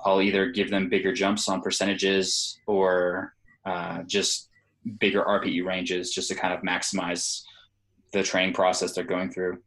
[0.00, 3.34] I'll either give them bigger jumps on percentages or
[3.64, 4.50] uh, just
[4.98, 7.42] bigger RPE ranges just to kind of maximize
[8.12, 9.62] the training process they're going through.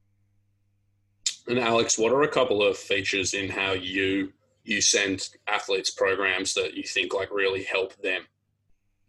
[1.47, 4.33] And Alex, what are a couple of features in how you
[4.63, 8.23] you send athletes programs that you think like really help them?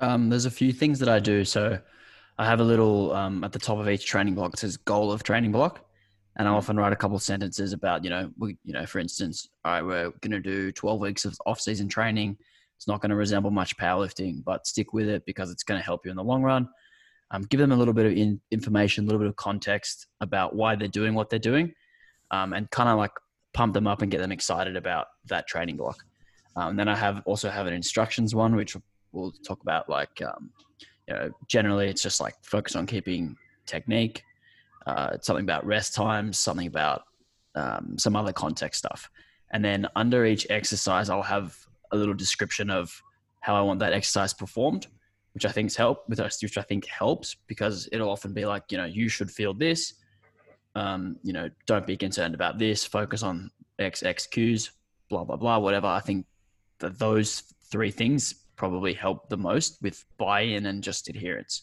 [0.00, 1.44] Um, there's a few things that I do.
[1.44, 1.78] So
[2.38, 4.54] I have a little um, at the top of each training block.
[4.54, 5.84] It says goal of training block,
[6.36, 9.00] and I often write a couple of sentences about you know we, you know for
[9.00, 12.36] instance, all right, we're going to do 12 weeks of off-season training.
[12.76, 15.84] It's not going to resemble much powerlifting, but stick with it because it's going to
[15.84, 16.68] help you in the long run.
[17.32, 20.54] Um, give them a little bit of in, information, a little bit of context about
[20.54, 21.74] why they're doing what they're doing,
[22.30, 23.10] um, and kind of like
[23.52, 26.04] pump them up and get them excited about that training block.
[26.54, 28.76] Um, then I have also have an instructions one, which
[29.12, 30.50] we'll talk about like um,
[31.06, 33.36] you know generally it's just like focus on keeping
[33.66, 34.22] technique,
[34.86, 37.02] uh, something about rest times, something about
[37.54, 39.10] um, some other context stuff,
[39.52, 41.56] and then under each exercise I'll have
[41.92, 43.02] a little description of
[43.40, 44.86] how I want that exercise performed,
[45.32, 48.64] which I think help with us, which I think helps because it'll often be like
[48.70, 49.94] you know you should feel this
[50.78, 54.70] um, you know, don't be concerned about this, focus on X, X, Qs,
[55.08, 55.86] blah, blah, blah, whatever.
[55.86, 56.26] I think
[56.78, 61.62] that those three things probably help the most with buy in and just adherence.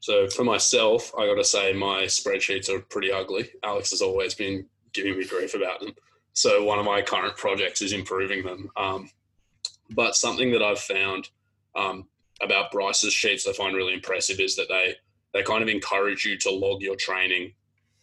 [0.00, 3.50] So for myself, I got to say my spreadsheets are pretty ugly.
[3.62, 5.94] Alex has always been giving me grief about them.
[6.32, 8.68] So one of my current projects is improving them.
[8.76, 9.10] Um,
[9.90, 11.28] but something that I've found
[11.76, 12.08] um,
[12.40, 14.96] about Bryce's sheets I find really impressive is that they
[15.32, 17.54] they kind of encourage you to log your training,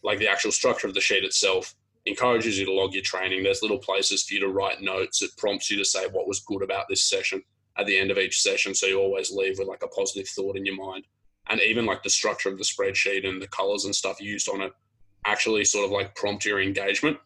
[0.02, 1.74] like the actual structure of the sheet itself
[2.06, 3.42] encourages you to log your training.
[3.42, 5.22] There's little places for you to write notes.
[5.22, 7.42] It prompts you to say what was good about this session
[7.78, 8.74] at the end of each session.
[8.74, 11.04] So you always leave with like a positive thought in your mind.
[11.48, 14.60] And even like the structure of the spreadsheet and the colors and stuff used on
[14.60, 14.72] it
[15.26, 17.18] actually sort of like prompt your engagement.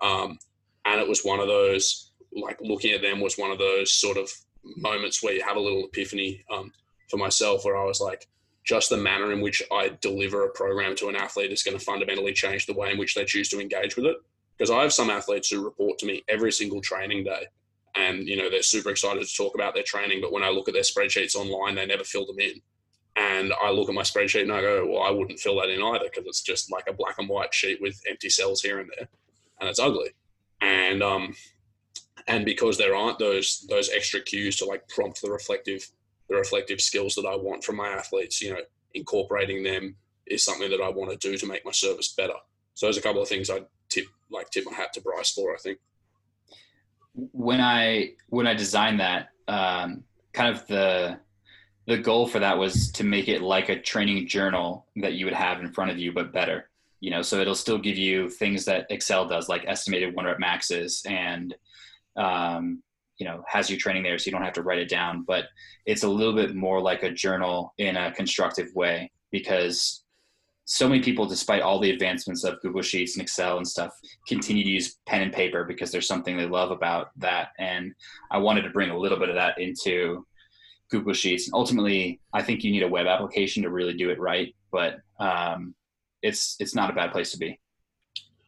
[0.00, 0.38] Um,
[0.84, 4.16] and it was one of those, like looking at them was one of those sort
[4.16, 4.30] of
[4.76, 6.72] moments where you have a little epiphany um,
[7.10, 8.28] for myself where I was like,
[8.64, 11.84] just the manner in which I deliver a program to an athlete is going to
[11.84, 14.16] fundamentally change the way in which they choose to engage with it.
[14.56, 17.46] Because I have some athletes who report to me every single training day
[17.94, 20.68] and you know they're super excited to talk about their training but when i look
[20.68, 22.60] at their spreadsheets online they never fill them in
[23.16, 25.82] and i look at my spreadsheet and i go well i wouldn't fill that in
[25.82, 28.90] either because it's just like a black and white sheet with empty cells here and
[28.96, 29.08] there
[29.60, 30.10] and it's ugly
[30.60, 31.34] and um
[32.28, 35.86] and because there aren't those those extra cues to like prompt the reflective
[36.32, 38.60] the reflective skills that I want from my athletes, you know,
[38.94, 42.34] incorporating them is something that I want to do to make my service better.
[42.74, 45.54] So there's a couple of things I tip like tip my hat to Bryce for.
[45.54, 45.78] I think
[47.14, 51.18] when I when I designed that, um, kind of the
[51.86, 55.34] the goal for that was to make it like a training journal that you would
[55.34, 56.70] have in front of you, but better.
[57.00, 60.38] You know, so it'll still give you things that Excel does, like estimated one rep
[60.38, 61.54] maxes and
[62.16, 62.82] um,
[63.22, 65.44] you know has you training there so you don't have to write it down but
[65.86, 70.02] it's a little bit more like a journal in a constructive way because
[70.64, 73.92] so many people despite all the advancements of google sheets and excel and stuff
[74.26, 77.50] continue to use pen and paper because there's something they love about that.
[77.60, 77.92] And
[78.32, 80.26] i wanted to bring a little bit of that into
[80.90, 81.46] google sheets.
[81.46, 84.96] And ultimately i think you need a web application to really do it right but
[85.20, 85.76] um,
[86.22, 87.60] it's it's not a bad place to be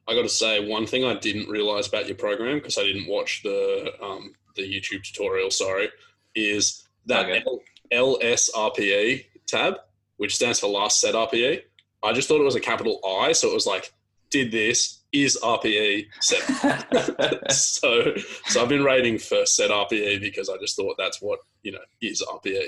[0.07, 3.09] I got to say, one thing I didn't realize about your program because I didn't
[3.09, 5.89] watch the um, the YouTube tutorial, sorry,
[6.35, 7.45] is that okay.
[7.93, 9.77] L- LSRPE tab,
[10.17, 11.63] which stands for last set RPE.
[12.03, 13.93] I just thought it was a capital I, so it was like,
[14.31, 17.51] did this, is RPE set.
[17.53, 18.15] so,
[18.47, 21.79] so I've been rating first set RPE because I just thought that's what, you know,
[22.03, 22.67] is RPE.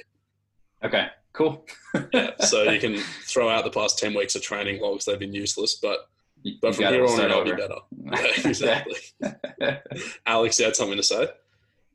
[0.84, 1.66] Okay, cool.
[2.12, 5.34] yeah, so you can throw out the past 10 weeks of training logs, they've been
[5.34, 6.09] useless, but
[6.61, 7.76] but from here on, it'll be better.
[8.05, 8.97] Yeah, exactly.
[10.26, 11.28] Alex, you had something to say?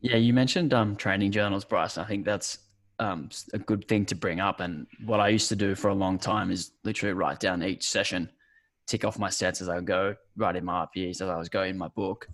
[0.01, 1.97] Yeah, you mentioned um, training journals, Bryce.
[1.97, 2.59] I think that's
[2.99, 4.59] um, a good thing to bring up.
[4.59, 7.87] And what I used to do for a long time is literally write down each
[7.87, 8.29] session,
[8.87, 11.71] tick off my sets as I go, write in my RPEs as I was going
[11.71, 12.27] in my book.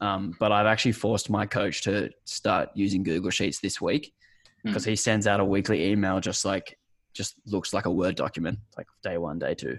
[0.00, 4.12] Um, but I've actually forced my coach to start using Google Sheets this week
[4.62, 4.90] because mm.
[4.90, 6.78] he sends out a weekly email just like
[7.14, 9.78] just looks like a Word document, like day one, day two,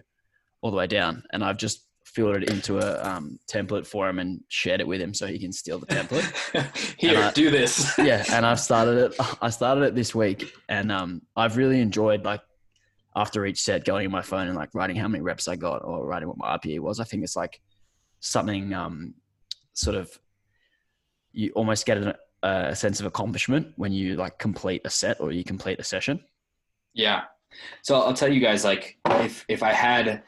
[0.62, 1.24] all the way down.
[1.32, 5.02] And I've just filled it into a um, template for him and shared it with
[5.02, 6.96] him so he can steal the template.
[6.98, 7.96] Here, I, do this.
[8.00, 9.16] yeah, and I've started it.
[9.42, 12.42] I started it this week, and um, I've really enjoyed like
[13.16, 15.84] after each set going in my phone and like writing how many reps I got
[15.84, 17.00] or writing what my RPE was.
[17.00, 17.60] I think it's like
[18.20, 19.14] something um,
[19.74, 20.10] sort of
[21.34, 25.32] you almost get a, a sense of accomplishment when you like complete a set or
[25.32, 26.20] you complete a session.
[26.94, 27.24] Yeah.
[27.84, 30.24] So I'll tell you guys like if if I had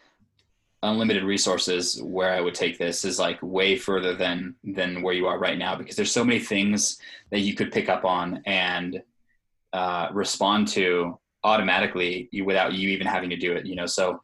[0.84, 5.28] unlimited resources where I would take this is like way further than than where you
[5.28, 7.00] are right now because there's so many things
[7.32, 9.02] that you could pick up on and
[9.74, 13.66] uh, respond to automatically you, without you even having to do it.
[13.66, 14.22] You know, so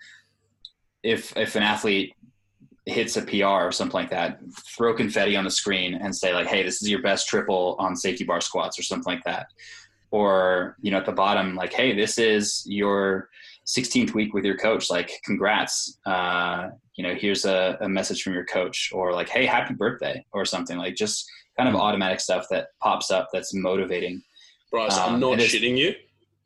[1.03, 2.15] if if an athlete
[2.85, 4.39] hits a PR or something like that,
[4.75, 7.95] throw confetti on the screen and say like, "Hey, this is your best triple on
[7.95, 9.47] safety bar squats" or something like that.
[10.11, 13.29] Or you know, at the bottom, like, "Hey, this is your
[13.65, 14.89] 16th week with your coach.
[14.89, 15.97] Like, congrats.
[16.05, 20.25] Uh, you know, here's a, a message from your coach." Or like, "Hey, happy birthday,"
[20.31, 24.21] or something like just kind of automatic stuff that pops up that's motivating.
[24.71, 25.95] Bryce, Um, I'm not shitting you.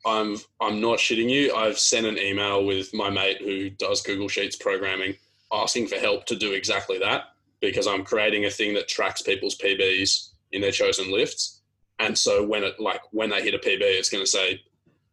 [0.06, 1.54] I'm I'm not shitting you.
[1.54, 5.14] I've sent an email with my mate who does Google Sheets programming,
[5.52, 7.24] asking for help to do exactly that
[7.60, 11.60] because I'm creating a thing that tracks people's PBs in their chosen lifts.
[11.98, 14.62] And so when it like when they hit a PB, it's going to say,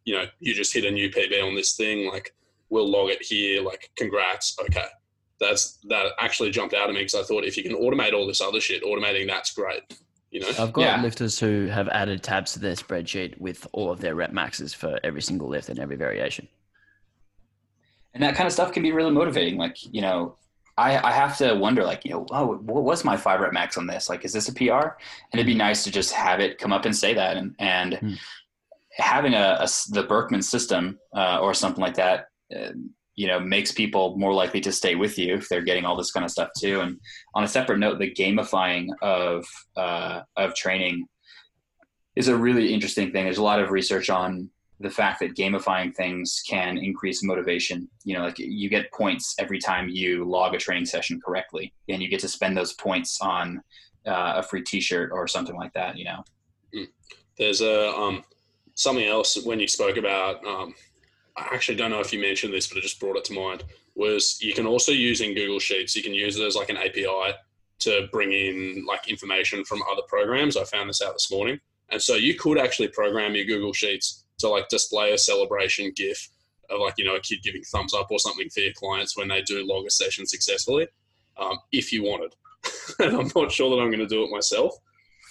[0.08, 2.08] you know, you just hit a new PB on this thing.
[2.08, 2.34] Like
[2.70, 3.60] we'll log it here.
[3.62, 4.56] Like congrats.
[4.66, 4.86] Okay,
[5.38, 8.26] that's that actually jumped out at me because I thought if you can automate all
[8.26, 9.82] this other shit, automating that's great.
[10.30, 10.48] You know.
[10.58, 11.02] I've got Yeah.
[11.02, 14.98] lifters who have added tabs to their spreadsheet with all of their rep maxes for
[15.04, 16.48] every single lift and every variation.
[18.14, 19.56] and that kind of stuff can be really motivating.
[19.58, 20.34] Like, you know,
[20.76, 23.76] I, I have to wonder, like, you know, oh, what was my five rep max
[23.78, 24.08] on this?
[24.08, 24.96] Like, is this a PR?
[25.30, 27.36] And it'd be nice to just have it come up and say that.
[27.36, 28.14] And, and Hmm.
[28.98, 32.72] Having a, a the Berkman system uh, or something like that, uh,
[33.14, 36.12] you know, makes people more likely to stay with you if they're getting all this
[36.12, 36.80] kind of stuff too.
[36.80, 36.98] And
[37.34, 39.46] on a separate note, the gamifying of
[39.76, 41.06] uh, of training
[42.16, 43.24] is a really interesting thing.
[43.24, 47.88] There's a lot of research on the fact that gamifying things can increase motivation.
[48.04, 52.02] You know, like you get points every time you log a training session correctly, and
[52.02, 53.60] you get to spend those points on
[54.06, 55.96] uh, a free T-shirt or something like that.
[55.96, 56.24] You know,
[57.36, 58.24] There's a um,
[58.78, 60.44] something else when you spoke about.
[60.46, 60.72] Um,
[61.36, 63.64] I actually don't know if you mentioned this, but it just brought it to mind.
[63.96, 65.96] Was you can also use in Google Sheets.
[65.96, 67.34] You can use it as like an API
[67.80, 70.56] to bring in like information from other programs.
[70.56, 71.58] I found this out this morning,
[71.90, 76.28] and so you could actually program your Google Sheets to like display a celebration GIF
[76.70, 79.26] of like you know a kid giving thumbs up or something for your clients when
[79.26, 80.86] they do log a session successfully,
[81.36, 82.36] um, if you wanted.
[83.00, 84.76] and I'm not sure that I'm going to do it myself.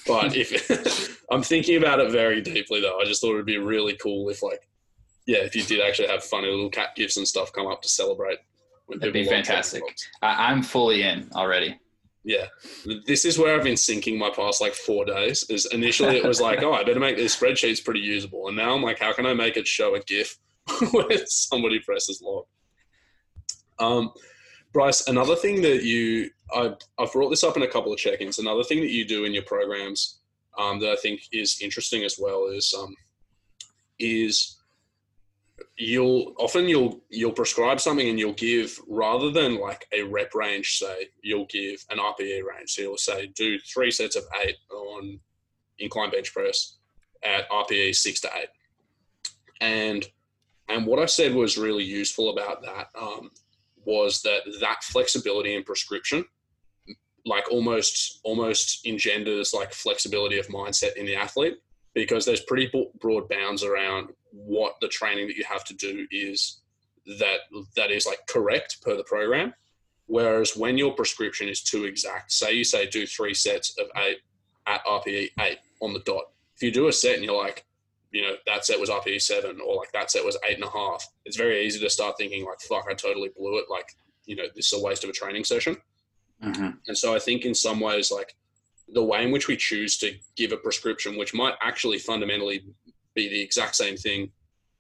[0.08, 3.96] But if I'm thinking about it very deeply, though, I just thought it'd be really
[3.98, 4.68] cool if, like,
[5.26, 7.90] yeah, if you did actually have funny little cat gifs and stuff come up to
[7.90, 8.40] celebrate
[8.88, 9.84] when That'd be fantastic.
[10.22, 11.80] I, I'm fully in already.
[12.24, 12.48] Yeah,
[13.06, 15.46] this is where I've been sinking my past like four days.
[15.50, 18.76] Is initially it was like, oh, I better make these spreadsheets pretty usable, and now
[18.76, 20.38] I'm like, how can I make it show a GIF
[20.92, 22.46] when somebody presses log?
[23.80, 24.12] Um,
[24.74, 28.40] Bryce, another thing that you I've, I've brought this up in a couple of check-ins.
[28.40, 30.20] Another thing that you do in your programs
[30.58, 32.96] um, that I think is interesting as well is um,
[34.00, 34.58] is
[35.78, 40.78] you'll often you'll you'll prescribe something and you'll give rather than like a rep range
[40.78, 45.20] say you'll give an RPE range so you'll say do three sets of eight on
[45.80, 46.78] incline bench press
[47.24, 48.50] at RPE six to eight
[49.62, 50.08] and
[50.70, 53.32] and what I said was really useful about that um,
[53.86, 56.26] was that that flexibility in prescription
[57.28, 61.58] like almost almost engenders like flexibility of mindset in the athlete
[61.94, 66.62] because there's pretty broad bounds around what the training that you have to do is
[67.20, 67.40] that
[67.76, 69.54] that is like correct per the program.
[70.06, 74.20] Whereas when your prescription is too exact say you say do three sets of eight
[74.66, 76.32] at rpe 8 on the dot.
[76.56, 77.66] If you do a set and you're like
[78.12, 80.70] you know that set was rpe 7 or like that set was eight and a
[80.70, 83.66] half it's very easy to start thinking like fuck i totally blew it.
[83.70, 83.90] Like
[84.26, 85.76] you know this is a waste of a training session
[86.42, 88.36] hmm and so I think in some ways, like
[88.90, 92.64] the way in which we choose to give a prescription, which might actually fundamentally
[93.16, 94.32] be the exact same thing,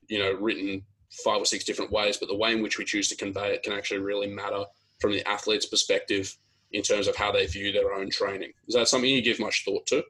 [0.07, 0.83] you know, written
[1.23, 3.63] five or six different ways, but the way in which we choose to convey it
[3.63, 4.63] can actually really matter
[4.99, 6.35] from the athlete's perspective
[6.71, 8.51] in terms of how they view their own training.
[8.67, 10.03] Is that something you give much thought to?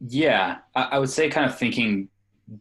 [0.00, 2.08] Yeah, I, would say kind of thinking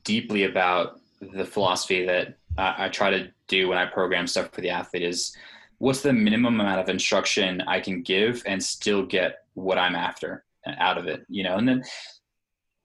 [0.04, 4.70] deeply about the philosophy that I try to do when I program stuff for the
[4.70, 5.36] athlete is
[5.84, 10.46] what's the minimum amount of instruction I can give and still get what I'm after
[10.66, 11.58] out of it, you know?
[11.58, 11.84] And then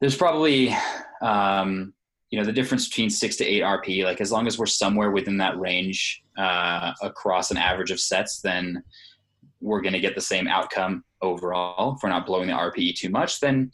[0.00, 0.74] there's probably,
[1.22, 1.94] um,
[2.30, 5.12] you know, the difference between six to eight RP, like as long as we're somewhere
[5.12, 8.82] within that range uh, across an average of sets, then
[9.60, 11.94] we're going to get the same outcome overall.
[11.94, 13.70] If we're not blowing the RPE too much, then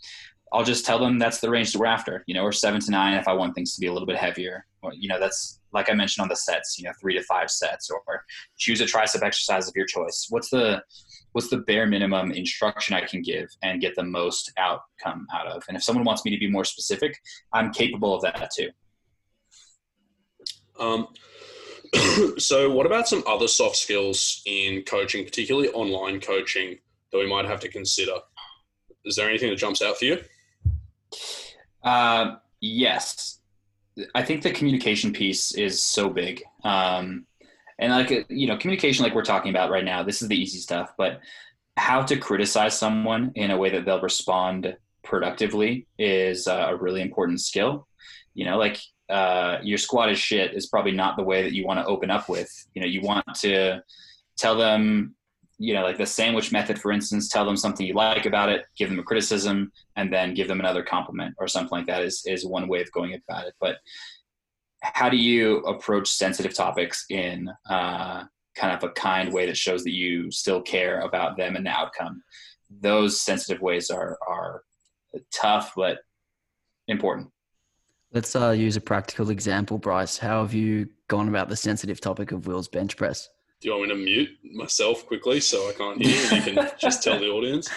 [0.55, 2.91] I'll just tell them that's the range that we're after, you know, or seven to
[2.93, 4.65] nine if I want things to be a little bit heavier.
[4.83, 7.51] Or, you know, that's like I mentioned on the sets, you know, three to five
[7.51, 8.25] sets, or
[8.57, 10.29] choose a tricep exercise of your choice.
[10.31, 10.81] What's the
[11.33, 15.65] what's the bare minimum instruction I can give and get the most outcome out of?
[15.67, 17.19] And if someone wants me to be more specific,
[17.53, 18.71] I'm capable of that too.
[20.79, 21.09] Um,
[22.39, 26.79] so, what about some other soft skills in coaching, particularly online coaching,
[27.11, 28.19] that we might have to consider?
[29.05, 30.21] Is there anything that jumps out for you?
[31.85, 33.39] Uh, yes,
[34.15, 37.27] I think the communication piece is so big, um,
[37.79, 40.37] and like uh, you know communication like we're talking about right now this is the
[40.37, 41.21] easy stuff but
[41.77, 47.03] how to criticize someone in a way that they'll respond productively is uh, a really
[47.03, 47.87] important skill.
[48.35, 51.67] You know like uh, your squat is shit is probably not the way that you
[51.67, 52.51] want to open up with.
[52.75, 53.83] You know you want to
[54.37, 55.15] tell them
[55.59, 58.65] you know like the sandwich method for instance tell them something you like about it
[58.77, 62.23] give them a criticism and then give them another compliment or something like that is
[62.27, 63.55] is one way of going about it.
[63.61, 63.77] But
[64.81, 68.25] how do you approach sensitive topics in uh,
[68.57, 71.71] kind of a kind way that shows that you still care about them and the
[71.71, 72.23] outcome?
[72.81, 74.63] Those sensitive ways are are
[75.33, 75.99] tough but
[76.89, 77.31] important.
[78.13, 80.19] Let's uh, use a practical example bryce.
[80.19, 83.29] How have you gone about the sensitive topic of will's bench press
[83.65, 86.71] do you want me to mute myself quickly so I can't hear and you can
[86.79, 87.71] just tell the audience?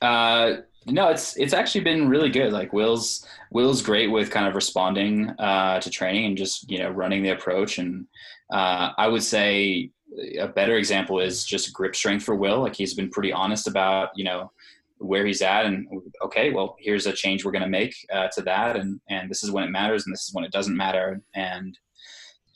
[0.00, 2.52] Uh, no, it's it's actually been really good.
[2.52, 6.88] Like Will's Will's great with kind of responding uh, to training and just you know
[6.88, 7.78] running the approach.
[7.78, 8.06] And
[8.52, 9.90] uh, I would say
[10.38, 12.60] a better example is just grip strength for Will.
[12.60, 14.52] Like he's been pretty honest about you know
[14.98, 15.86] where he's at and
[16.22, 19.44] okay well here's a change we're going to make uh, to that and and this
[19.44, 21.78] is when it matters and this is when it doesn't matter and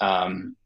[0.01, 0.57] um,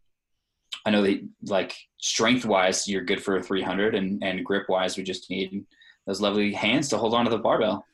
[0.86, 4.96] I know that like strength wise, you're good for a 300, and and grip wise,
[4.96, 5.66] we just need
[6.06, 7.84] those lovely hands to hold on to the barbell.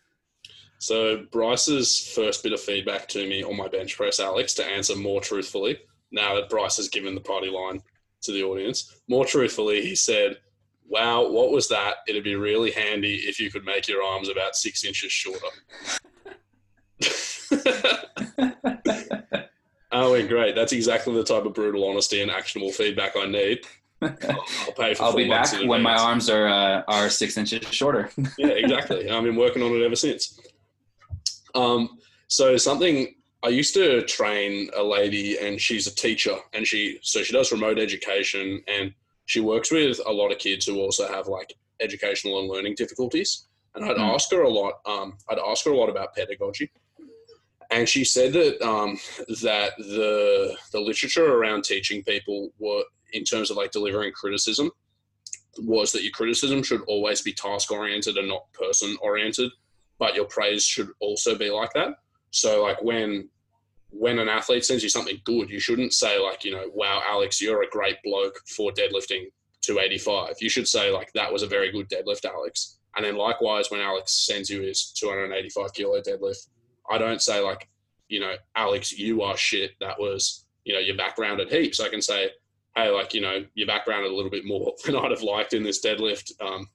[0.79, 4.95] So Bryce's first bit of feedback to me on my bench press, Alex, to answer
[4.95, 5.79] more truthfully.
[6.11, 7.81] Now that Bryce has given the party line
[8.23, 10.37] to the audience, more truthfully, he said,
[10.87, 11.97] "Wow, what was that?
[12.07, 15.47] It'd be really handy if you could make your arms about six inches shorter."
[19.93, 20.55] Oh, great.
[20.55, 23.61] That's exactly the type of brutal honesty and actionable feedback I need.
[24.01, 24.11] I'll,
[24.61, 25.03] I'll pay for.
[25.05, 28.11] I'll be back when my arms are uh, are six inches shorter.
[28.39, 29.11] yeah, exactly.
[29.11, 30.41] I've been working on it ever since.
[31.55, 36.99] Um, so something I used to train a lady, and she's a teacher, and she
[37.03, 38.95] so she does remote education, and
[39.27, 43.47] she works with a lot of kids who also have like educational and learning difficulties.
[43.75, 44.15] And I'd mm.
[44.15, 44.81] ask her a lot.
[44.87, 46.71] Um, I'd ask her a lot about pedagogy
[47.73, 48.99] and she said that um,
[49.43, 54.71] that the the literature around teaching people were in terms of like delivering criticism
[55.59, 59.51] was that your criticism should always be task oriented and not person oriented
[60.03, 61.91] but your praise should also be like that.
[62.33, 63.29] So like when
[63.91, 67.43] when an athlete sends you something good you shouldn't say like you know wow alex
[67.43, 69.27] you're a great bloke for deadlifting
[69.61, 72.79] 285 you should say like that was a very good deadlift alex.
[72.97, 76.49] And then likewise when alex sends you his 285 kilo deadlift
[76.93, 77.69] I don't say like,
[78.09, 79.73] you know, Alex, you are shit.
[79.81, 81.81] That was, you know, your background at heaps.
[81.81, 82.31] I can say,
[82.77, 85.63] hey, like, you know, your background a little bit more than I'd have liked in
[85.63, 86.33] this deadlift.
[86.41, 86.67] Um,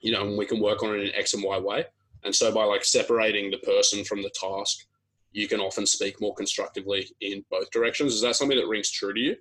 [0.00, 1.86] you know, and we can work on it in X and Y way.
[2.24, 4.86] And so by like separating the person from the task,
[5.32, 8.14] you can often speak more constructively in both directions.
[8.14, 9.36] Is that something that rings true to you?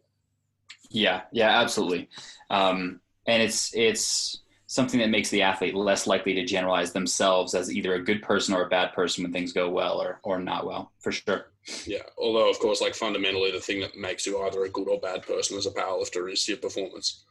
[0.89, 2.09] Yeah, yeah, absolutely.
[2.49, 7.73] Um, and it's it's something that makes the athlete less likely to generalize themselves as
[7.73, 10.65] either a good person or a bad person when things go well or, or not
[10.65, 11.47] well, for sure.
[11.85, 12.03] Yeah.
[12.17, 15.25] Although, of course, like fundamentally, the thing that makes you either a good or bad
[15.25, 17.23] person as a powerlifter is your performance.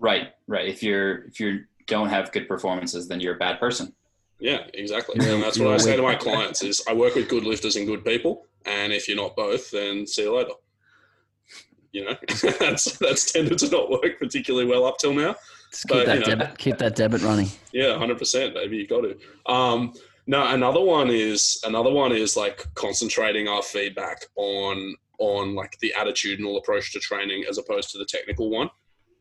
[0.00, 0.32] Right.
[0.48, 0.68] Right.
[0.68, 3.94] If you're, if you don't have good performances, then you're a bad person.
[4.40, 5.14] Yeah, exactly.
[5.24, 7.86] And that's what I say to my clients is I work with good lifters and
[7.86, 8.46] good people.
[8.66, 10.50] And if you're not both, then see you later.
[11.92, 12.16] You know,
[12.60, 15.36] that's, that's tended to not work particularly well up till now
[15.72, 16.58] keep but, that you know, debit.
[16.58, 17.48] Keep that debit running.
[17.72, 18.78] Yeah, hundred percent, baby.
[18.78, 19.52] You got to.
[19.52, 19.94] Um,
[20.26, 25.92] no, another one is another one is like concentrating our feedback on on like the
[25.98, 28.70] attitudinal approach to training as opposed to the technical one.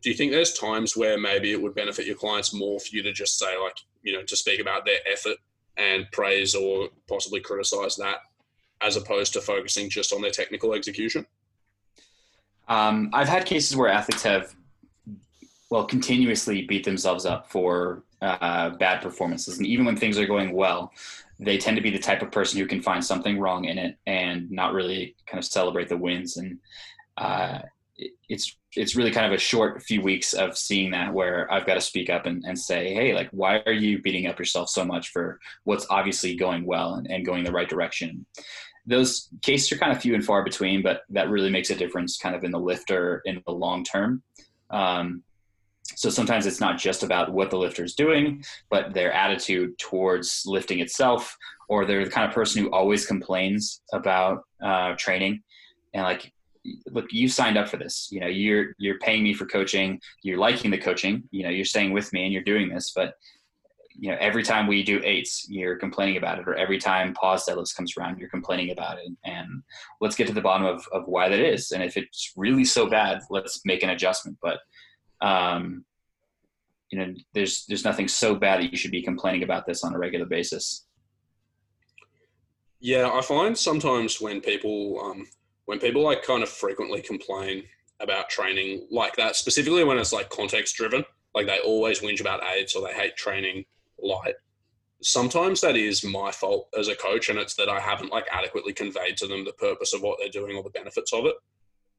[0.01, 3.01] Do you think there's times where maybe it would benefit your clients more for you
[3.03, 5.37] to just say like you know to speak about their effort
[5.77, 8.17] and praise or possibly criticize that
[8.81, 11.25] as opposed to focusing just on their technical execution?
[12.67, 14.53] Um, I've had cases where athletes have
[15.69, 20.53] well continuously beat themselves up for uh, bad performances and even when things are going
[20.53, 20.91] well
[21.39, 23.95] they tend to be the type of person who can find something wrong in it
[24.07, 26.57] and not really kind of celebrate the wins and
[27.17, 27.59] uh,
[28.29, 31.75] it's it's really kind of a short few weeks of seeing that where I've got
[31.75, 34.85] to speak up and, and say, hey, like, why are you beating up yourself so
[34.85, 38.25] much for what's obviously going well and, and going the right direction?
[38.85, 42.17] Those cases are kind of few and far between, but that really makes a difference
[42.17, 44.21] kind of in the lifter in the long term.
[44.69, 45.23] Um,
[45.97, 50.43] so sometimes it's not just about what the lifter is doing, but their attitude towards
[50.45, 51.35] lifting itself,
[51.69, 55.41] or they're the kind of person who always complains about uh, training.
[55.95, 56.31] And like,
[56.91, 58.09] look, you signed up for this.
[58.11, 59.99] You know, you're you're paying me for coaching.
[60.21, 61.23] You're liking the coaching.
[61.31, 62.91] You know, you're staying with me and you're doing this.
[62.95, 63.15] But
[63.95, 67.47] you know, every time we do eights, you're complaining about it, or every time pause
[67.47, 69.11] deadlifts comes around, you're complaining about it.
[69.25, 69.63] And
[69.99, 71.71] let's get to the bottom of, of why that is.
[71.71, 74.37] And if it's really so bad, let's make an adjustment.
[74.43, 74.59] But,
[75.21, 75.83] um,
[76.89, 79.93] you know, there's there's nothing so bad that you should be complaining about this on
[79.93, 80.85] a regular basis.
[82.79, 85.27] Yeah, I find sometimes when people um,
[85.65, 87.63] when people like kind of frequently complain
[87.99, 92.43] about training like that, specifically when it's like context driven, like they always whinge about
[92.55, 93.65] aids or they hate training
[94.01, 94.35] light.
[95.01, 98.73] Sometimes that is my fault as a coach, and it's that I haven't like adequately
[98.73, 101.35] conveyed to them the purpose of what they're doing or the benefits of it.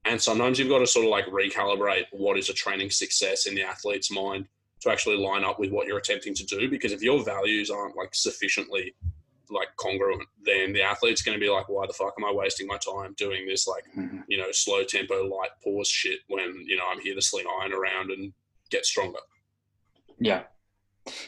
[0.05, 3.55] And sometimes you've got to sort of like recalibrate what is a training success in
[3.55, 4.47] the athlete's mind
[4.81, 6.69] to actually line up with what you're attempting to do.
[6.69, 8.95] Because if your values aren't like sufficiently
[9.51, 12.67] like congruent, then the athlete's going to be like, why the fuck am I wasting
[12.67, 14.21] my time doing this like, Mm-hmm.
[14.29, 17.73] you know, slow tempo, light pause shit when, you know, I'm here to sling iron
[17.73, 18.33] around and
[18.71, 19.19] get stronger.
[20.21, 20.43] Yeah.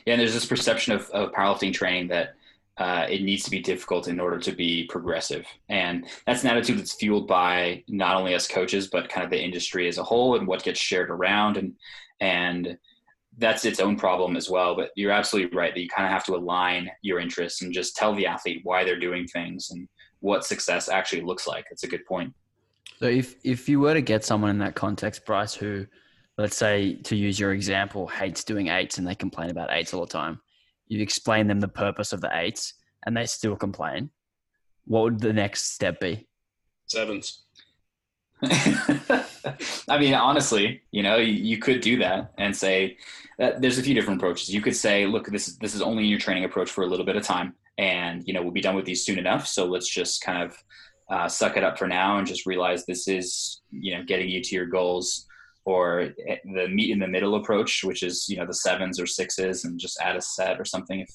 [0.07, 0.13] Yeah.
[0.13, 2.35] And there's this perception of, of powerlifting training that
[2.77, 5.47] uh, it needs to be difficult in order to be progressive.
[5.69, 9.43] And that's an attitude that's fueled by not only us coaches, but kind of the
[9.43, 11.57] industry as a whole and what gets shared around.
[11.57, 11.75] And,
[12.21, 12.79] and
[13.41, 14.77] that's its own problem as well.
[14.77, 17.97] But you're absolutely right that you kind of have to align your interests and just
[17.97, 19.89] tell the athlete why they're doing things and
[20.21, 21.65] what success actually looks like.
[21.69, 22.33] That's a good point.
[22.99, 25.87] So if if you were to get someone in that context, Bryce, who,
[26.37, 30.03] let's say, to use your example, hates doing eights and they complain about eights all
[30.03, 30.41] the time,
[30.87, 32.75] you explain them the purpose of the eights
[33.07, 34.11] and they still complain.
[34.85, 36.29] What would the next step be?
[36.87, 37.45] Sevens.
[39.89, 42.97] I mean, honestly, you know, you, you could do that and say
[43.39, 44.53] that there's a few different approaches.
[44.53, 47.05] You could say, look, this is this is only your training approach for a little
[47.05, 49.47] bit of time, and you know, we'll be done with these soon enough.
[49.47, 50.57] So let's just kind of
[51.11, 54.43] uh, suck it up for now and just realize this is you know getting you
[54.43, 55.27] to your goals.
[55.67, 59.65] Or the meet in the middle approach, which is you know the sevens or sixes,
[59.65, 61.01] and just add a set or something.
[61.01, 61.11] If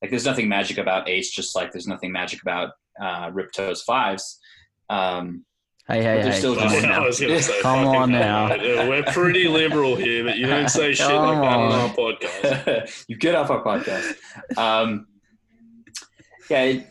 [0.00, 2.70] like there's nothing magic about eights, just like there's nothing magic about
[3.00, 4.40] uh, Rippetoe's fives.
[4.88, 5.44] Um,
[5.90, 6.38] Hey, hey, hey!
[6.38, 7.04] still come just- on I now.
[7.06, 8.48] was going to say, Come on now.
[8.88, 11.72] We're pretty liberal here, but you don't say shit like that on on.
[11.72, 13.04] our podcast.
[13.08, 14.14] you get off our podcast.
[14.56, 15.06] Um,
[16.48, 16.86] yeah, it,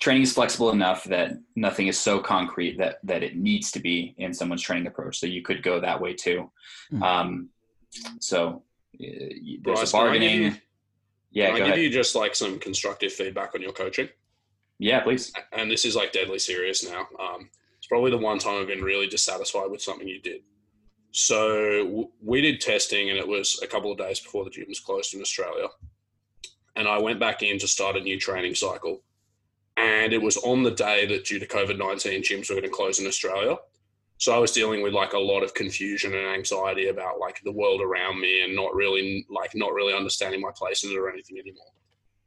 [0.00, 4.14] training is flexible enough that nothing is so concrete that that it needs to be
[4.18, 5.18] in someone's training approach.
[5.18, 6.50] So you could go that way too.
[6.90, 7.02] Hmm.
[7.02, 7.48] Um,
[8.20, 8.62] so
[8.94, 9.06] uh,
[9.62, 10.42] there's Bryce, a can I give bargaining.
[10.42, 10.56] you-
[11.32, 14.08] yeah, Can I give you just like some constructive feedback on your coaching?
[14.80, 15.32] yeah, please.
[15.52, 17.06] and this is like deadly serious now.
[17.20, 17.50] Um,
[17.90, 20.42] probably the one time I've been really dissatisfied with something you did.
[21.10, 24.78] So we did testing, and it was a couple of days before the gym was
[24.78, 25.66] closed in Australia.
[26.76, 29.02] And I went back in to start a new training cycle,
[29.76, 32.70] and it was on the day that due to COVID nineteen, gyms were going to
[32.70, 33.56] close in Australia.
[34.18, 37.50] So I was dealing with like a lot of confusion and anxiety about like the
[37.50, 41.10] world around me, and not really like not really understanding my place in it or
[41.10, 41.72] anything anymore.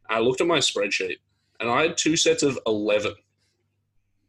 [0.10, 1.20] I looked at my spreadsheet
[1.62, 3.14] and I had two sets of 11.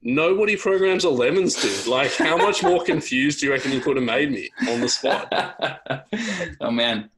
[0.07, 1.91] Nobody programs 11s, dude.
[1.91, 4.89] Like, how much more confused do you reckon you could have made me on the
[4.89, 5.33] spot?
[6.61, 7.09] oh man,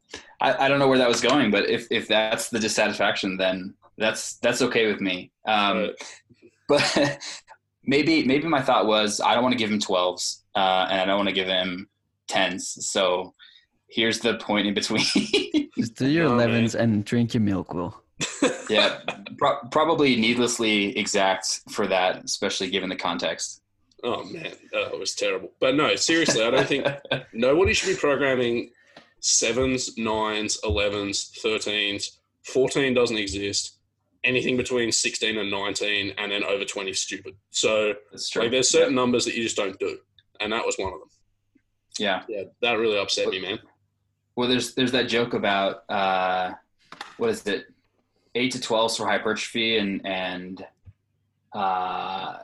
[0.40, 3.74] I, I don't know where that was going, but if if that's the dissatisfaction, then
[3.98, 5.32] that's that's okay with me.
[5.46, 5.90] Um,
[6.68, 7.18] but
[7.84, 11.04] maybe maybe my thought was I don't want to give him 12s uh, and I
[11.06, 11.88] don't want to give him
[12.30, 12.60] 10s.
[12.62, 13.34] So
[13.88, 15.02] here's the point in between.
[15.76, 18.00] Just do your Oh, 11s and drink your milk, Will.
[18.68, 18.98] Yeah,
[19.38, 23.62] pro- probably needlessly exact for that, especially given the context.
[24.04, 24.52] Oh, man.
[24.72, 25.52] It was terrible.
[25.60, 26.86] But no, seriously, I don't think
[27.32, 28.70] nobody should be programming
[29.20, 32.16] sevens, nines, 11s, 13s.
[32.44, 33.78] 14 doesn't exist.
[34.22, 37.34] Anything between 16 and 19, and then over 20 is stupid.
[37.50, 37.94] So,
[38.36, 39.98] like, there's certain numbers that you just don't do.
[40.40, 41.08] And that was one of them.
[41.98, 42.22] yeah.
[42.28, 43.58] Yeah, that really upset me, man.
[44.36, 46.52] Well, there's there's that joke about uh,
[47.16, 47.66] what is it,
[48.36, 50.64] eight to twelve for hypertrophy and and
[51.52, 52.36] uh,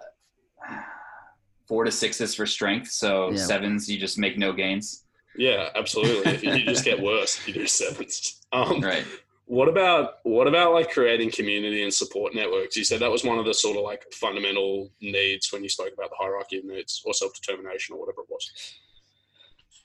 [1.69, 2.91] four to sixes for strength.
[2.91, 3.37] So Yeah.
[3.37, 5.05] sevens, you just make no gains.
[5.35, 6.33] Yeah, absolutely.
[6.33, 8.41] if you, you just get worse if you do sevens.
[8.53, 9.05] Um, Right.
[9.47, 12.77] What about what about like creating community and support networks?
[12.77, 15.93] You said that was one of the sort of like fundamental needs when you spoke
[15.93, 18.51] about the hierarchy of needs or self determination or whatever it was.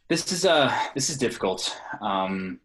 [0.09, 1.75] This is uh this is difficult.
[2.01, 2.59] Um,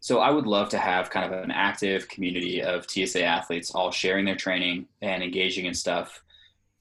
[0.00, 3.90] so I would love to have kind of an active community of TSA athletes all
[3.90, 6.22] sharing their training and engaging in stuff.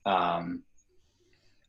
[0.05, 0.61] Um,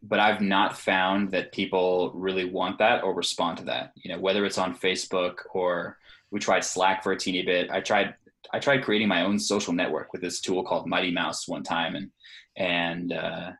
[0.02, 3.92] but I've not found that people really want that or respond to that.
[3.96, 5.98] You know, whether it's on Facebook or
[6.30, 7.70] we tried Slack for a teeny bit.
[7.70, 8.14] I tried
[8.52, 11.96] I tried creating my own social network with this tool called Mighty Mouse one time,
[11.96, 12.10] and
[12.56, 13.52] and uh,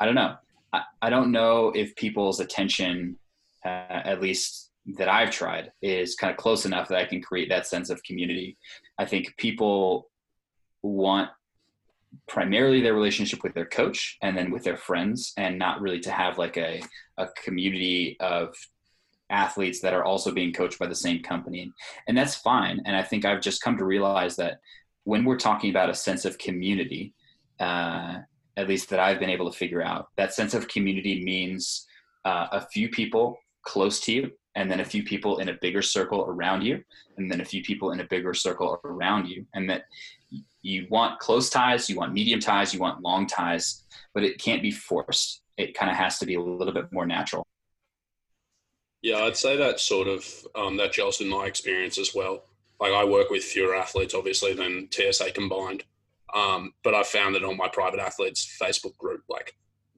[0.00, 0.36] I don't know.
[0.72, 3.18] I, I don't know if people's attention,
[3.64, 7.48] uh, at least that I've tried is kind of close enough that I can create
[7.48, 8.56] that sense of community.
[8.98, 10.10] I think people
[10.82, 11.30] want
[12.28, 16.10] primarily their relationship with their coach and then with their friends and not really to
[16.10, 16.82] have like a,
[17.18, 18.54] a community of
[19.30, 21.72] athletes that are also being coached by the same company
[22.06, 24.58] and that's fine and i think i've just come to realize that
[25.04, 27.14] when we're talking about a sense of community
[27.58, 28.18] uh,
[28.56, 31.86] at least that i've been able to figure out that sense of community means
[32.26, 35.82] uh, a few people close to you and then a few people in a bigger
[35.82, 36.82] circle around you
[37.16, 39.84] and then a few people in a bigger circle around you and that
[40.62, 43.84] you want close ties you want medium ties you want long ties
[44.14, 45.42] but it can't be forced.
[45.56, 47.46] It kind of has to be a little bit more natural.
[49.02, 50.24] Yeah i'd say that sort of
[50.54, 52.44] um, that gels in my experience as well.
[52.80, 55.84] Like i work with fewer athletes obviously than tsa combined
[56.34, 59.54] um, but i've found that on my private athletes facebook group like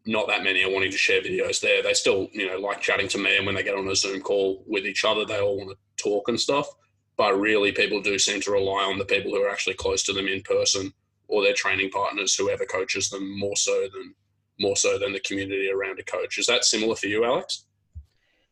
[0.07, 1.83] not that many are wanting to share videos there.
[1.83, 4.21] They still, you know, like chatting to me, and when they get on a Zoom
[4.21, 6.69] call with each other, they all want to talk and stuff.
[7.17, 10.13] But really, people do seem to rely on the people who are actually close to
[10.13, 10.93] them in person
[11.29, 14.15] or their training partners, whoever coaches them, more so than
[14.59, 16.39] more so than the community around a coach.
[16.39, 17.67] Is that similar for you, Alex?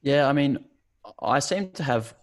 [0.03, 0.63] Yeah, I mean,
[1.23, 2.15] I seem to have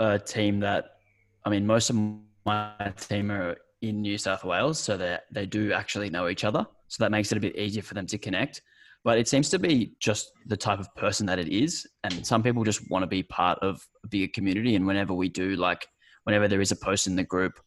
[0.00, 0.96] a team that,
[1.44, 1.96] I mean, most of
[2.44, 6.66] my team are in New South Wales, so they they do actually know each other,
[6.88, 8.62] so that makes it a bit easier for them to connect
[9.04, 11.86] but it seems to be just the type of person that it is.
[12.04, 14.74] And some people just want to be part of a bigger community.
[14.74, 15.86] And whenever we do like
[16.24, 17.58] whenever there is a post in the group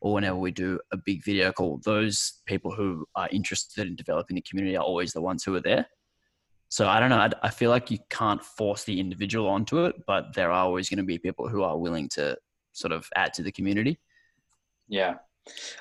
[0.00, 4.34] or whenever we do a big video call those people who are interested in developing
[4.34, 5.86] the community are always the ones who are there.
[6.68, 7.18] So i don't know.
[7.18, 10.88] I, I feel like you can't force the individual onto it but there are always
[10.88, 12.36] going to be people who are willing to
[12.72, 13.98] sort of add to the community.
[14.88, 15.14] Yeah.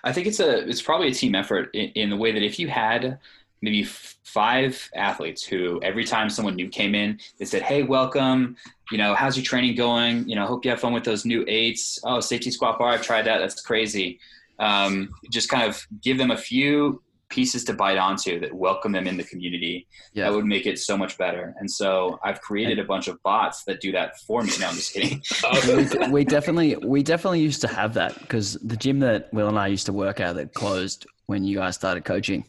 [0.03, 2.59] I think it's a it's probably a team effort in, in, the way that if
[2.59, 3.19] you had
[3.61, 8.55] maybe five athletes who every time someone new came in, they said, "Hey, welcome.
[8.91, 10.27] You know, how's your training going?
[10.27, 11.99] You know, hope you have fun with those new eights.
[12.03, 13.39] Oh, safety squat bar, I've tried that.
[13.39, 14.19] That's crazy."
[14.59, 19.07] Um, just kind of give them a few pieces to bite onto that welcome them
[19.07, 19.87] in the community.
[20.13, 20.25] Yeah.
[20.25, 21.55] That would make it so much better.
[21.59, 24.51] And so I've created a bunch of bots that do that for me.
[24.59, 25.21] No, I'm just kidding.
[26.07, 29.59] we, we definitely we definitely used to have that because the gym that Will and
[29.59, 32.43] I used to work at that closed when you guys started coaching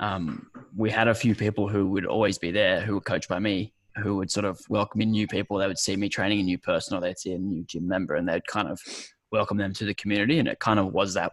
[0.00, 3.38] um, we had a few people who would always be there who were coached by
[3.38, 5.56] me who would sort of welcome in new people.
[5.56, 8.14] They would see me training a new person or they'd see a new gym member
[8.16, 8.80] and they'd kind of
[9.30, 10.38] welcome them to the community.
[10.38, 11.32] And it kind of was that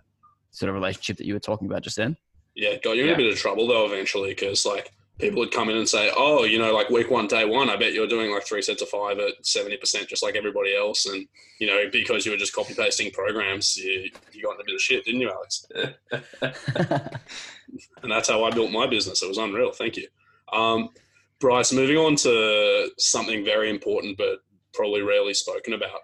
[0.51, 2.17] sort of relationship that you were talking about just then.
[2.55, 3.13] Yeah, got you in yeah.
[3.15, 6.43] a bit of trouble though eventually because like people would come in and say, "Oh,
[6.43, 8.89] you know, like week one, day one, I bet you're doing like three sets of
[8.89, 11.27] five at seventy percent, just like everybody else." And
[11.59, 14.75] you know, because you were just copy pasting programs, you, you got in a bit
[14.75, 15.65] of shit, didn't you, Alex?
[18.03, 19.21] and that's how I built my business.
[19.21, 19.71] It was unreal.
[19.71, 20.07] Thank you,
[20.53, 20.89] um,
[21.39, 21.71] Bryce.
[21.71, 24.39] Moving on to something very important, but
[24.73, 25.99] probably rarely spoken about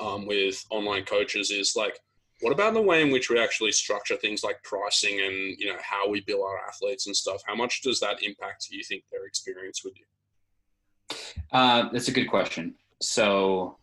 [0.00, 1.98] um, with online coaches is like
[2.40, 5.78] what about the way in which we actually structure things like pricing and you know
[5.82, 7.42] how we bill our athletes and stuff?
[7.46, 8.68] How much does that impact?
[8.70, 11.16] You think their experience with you?
[11.52, 12.74] Uh, that's a good question.
[13.00, 13.78] So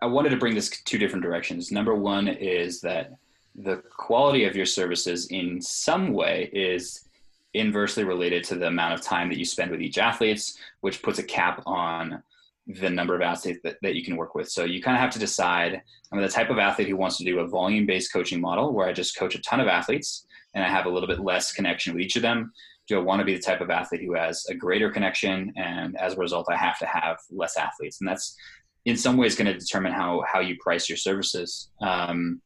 [0.00, 1.70] I wanted to bring this two different directions.
[1.70, 3.12] Number one is that
[3.56, 7.08] the quality of your services in some way is
[7.54, 11.18] inversely related to the amount of time that you spend with each athletes, which puts
[11.18, 12.22] a cap on
[12.66, 14.50] the number of athletes that, that you can work with.
[14.50, 15.80] So you kind of have to decide
[16.12, 18.86] I'm the type of athlete who wants to do a volume based coaching model where
[18.86, 21.94] I just coach a ton of athletes and I have a little bit less connection
[21.94, 22.52] with each of them.
[22.88, 25.96] Do I want to be the type of athlete who has a greater connection and
[25.96, 28.00] as a result I have to have less athletes?
[28.00, 28.36] And that's
[28.84, 32.40] in some ways going to determine how how you price your services um,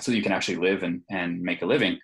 [0.00, 1.98] so you can actually live and, and make a living.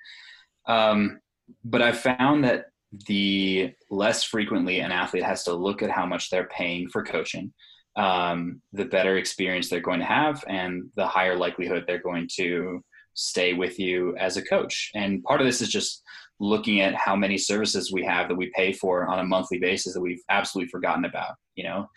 [0.66, 1.20] Um,
[1.64, 2.66] but I've found that
[3.06, 7.52] the less frequently an athlete has to look at how much they're paying for coaching,
[7.96, 12.82] um, the better experience they're going to have, and the higher likelihood they're going to
[13.14, 14.90] stay with you as a coach.
[14.94, 16.02] And part of this is just
[16.40, 19.94] looking at how many services we have that we pay for on a monthly basis
[19.94, 21.88] that we've absolutely forgotten about, you know,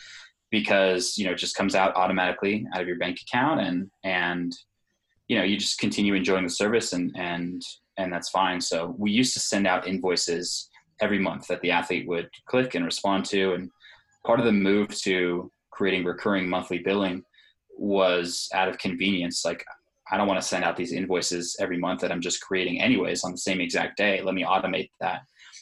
[0.49, 4.51] because, you know, it just comes out automatically out of your bank account and, and,
[5.31, 7.61] you know, you just continue enjoying the service and, and,
[7.95, 8.59] and that's fine.
[8.59, 10.67] So we used to send out invoices
[10.99, 13.53] every month that the athlete would click and respond to.
[13.53, 13.71] And
[14.25, 17.23] part of the move to creating recurring monthly billing
[17.77, 19.45] was out of convenience.
[19.45, 19.63] Like,
[20.11, 23.23] I don't want to send out these invoices every month that I'm just creating anyways
[23.23, 24.21] on the same exact day.
[24.21, 25.21] Let me automate that.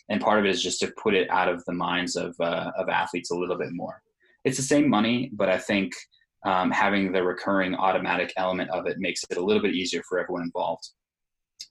[0.09, 2.71] And part of it is just to put it out of the minds of, uh,
[2.75, 4.01] of athletes a little bit more.
[4.45, 5.93] It's the same money, but I think
[6.45, 10.19] um, having the recurring automatic element of it makes it a little bit easier for
[10.19, 10.89] everyone involved.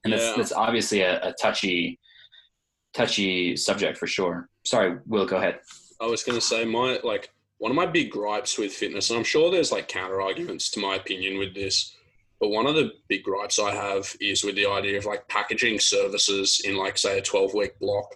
[0.04, 0.18] And yeah.
[0.18, 1.98] that's, that's obviously a, a touchy
[2.94, 4.48] touchy subject for sure.
[4.64, 5.60] Sorry, Will, go ahead.
[6.00, 9.18] I was going to say my like one of my big gripes with fitness, and
[9.18, 11.96] I'm sure there's like counter arguments to my opinion with this,
[12.40, 15.80] but one of the big gripes I have is with the idea of like packaging
[15.80, 18.14] services in like say a 12 week block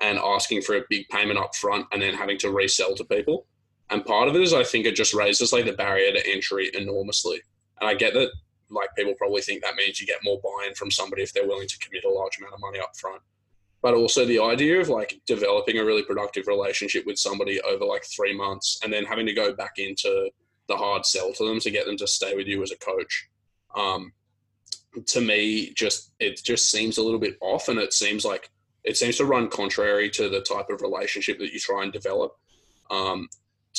[0.00, 3.46] and asking for a big payment up front and then having to resell to people.
[3.92, 6.70] And part of it is I think it just raises like the barrier to entry
[6.74, 7.40] enormously.
[7.80, 8.30] And I get that
[8.70, 11.68] like people probably think that means you get more buy-in from somebody if they're willing
[11.68, 13.20] to commit a large amount of money up front
[13.82, 18.04] but also the idea of like developing a really productive relationship with somebody over like
[18.04, 20.30] three months and then having to go back into
[20.68, 23.28] the hard sell to them to get them to stay with you as a coach
[23.76, 24.12] um,
[25.06, 28.50] to me just it just seems a little bit off and it seems like
[28.84, 32.36] it seems to run contrary to the type of relationship that you try and develop
[32.90, 33.28] um,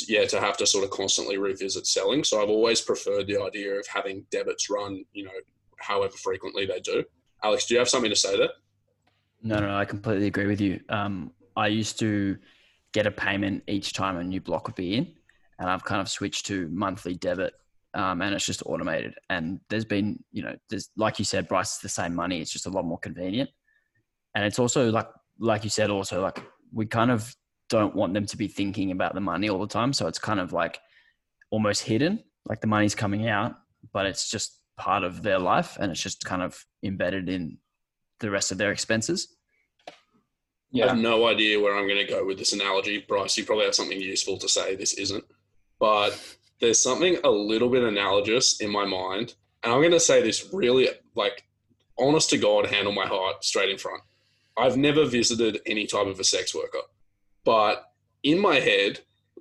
[0.07, 3.73] yeah to have to sort of constantly revisit selling so i've always preferred the idea
[3.73, 5.31] of having debits run you know
[5.79, 7.03] however frequently they do
[7.43, 8.49] alex do you have something to say there
[9.43, 10.79] no, no, I completely agree with you.
[10.87, 12.37] Um, I used to
[12.93, 15.13] get a payment each time a new block would be in,
[15.59, 17.53] and I've kind of switched to monthly debit,
[17.93, 19.15] um, and it's just automated.
[19.29, 22.39] And there's been, you know, there's like you said, Bryce, it's the same money.
[22.39, 23.49] It's just a lot more convenient,
[24.33, 25.09] and it's also like,
[25.39, 26.41] like you said, also like
[26.71, 27.35] we kind of
[27.73, 30.39] don't want them to be thinking about the money all the time, so it's kind
[30.39, 30.79] of like
[31.49, 33.55] almost hidden, like the money's coming out,
[33.91, 37.57] but it's just part of their life, and it's just kind of embedded in
[38.19, 39.35] the rest of their expenses.
[40.71, 40.85] Yeah.
[40.85, 43.03] I have no idea where I'm going to go with this analogy.
[43.07, 44.75] Bryce, you probably have something useful to say.
[44.75, 45.23] This isn't.
[45.79, 46.11] But
[46.61, 49.35] there's something a little bit analogous in my mind.
[49.63, 51.43] And I'm going to say this really, like,
[51.99, 54.01] honest to God, handle my heart straight in front.
[54.57, 56.81] I've never visited any type of a sex worker.
[57.45, 57.83] But
[58.23, 58.99] in my head,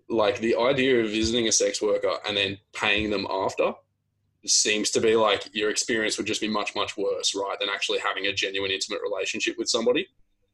[0.09, 3.75] like, the idea of visiting a sex worker and then paying them after
[4.47, 7.99] seems to be like your experience would just be much much worse right than actually
[7.99, 10.07] having a genuine intimate relationship with somebody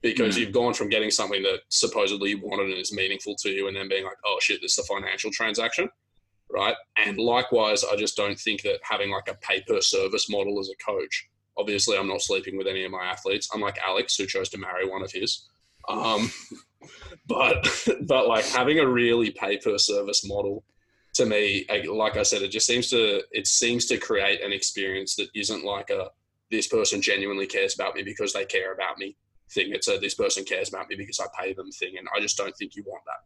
[0.02, 0.40] because mm.
[0.40, 3.76] you've gone from getting something that supposedly you wanted and is meaningful to you and
[3.76, 5.88] then being like oh shit this is a financial transaction
[6.50, 10.60] right and likewise i just don't think that having like a pay per service model
[10.60, 11.26] as a coach
[11.56, 14.86] obviously i'm not sleeping with any of my athletes unlike alex who chose to marry
[14.86, 15.48] one of his
[15.88, 16.30] um,
[17.26, 17.66] but
[18.06, 20.64] but like having a really pay per service model
[21.14, 25.16] to me, like I said, it just seems to it seems to create an experience
[25.16, 26.10] that isn't like a
[26.50, 29.16] this person genuinely cares about me because they care about me
[29.50, 29.72] thing.
[29.72, 32.36] It's a this person cares about me because I pay them thing, and I just
[32.36, 33.24] don't think you want that.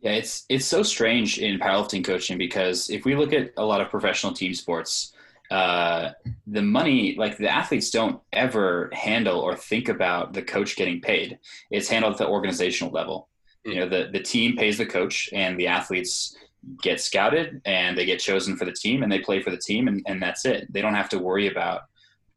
[0.00, 3.80] Yeah, it's it's so strange in powerlifting coaching because if we look at a lot
[3.80, 5.12] of professional team sports,
[5.50, 6.10] uh,
[6.46, 11.38] the money like the athletes don't ever handle or think about the coach getting paid.
[11.70, 13.28] It's handled at the organizational level.
[13.66, 13.74] Mm.
[13.74, 16.36] You know, the the team pays the coach, and the athletes
[16.82, 19.86] get scouted and they get chosen for the team and they play for the team
[19.88, 20.72] and, and that's it.
[20.72, 21.82] They don't have to worry about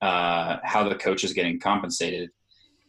[0.02, 2.30] uh, how the coach is getting compensated.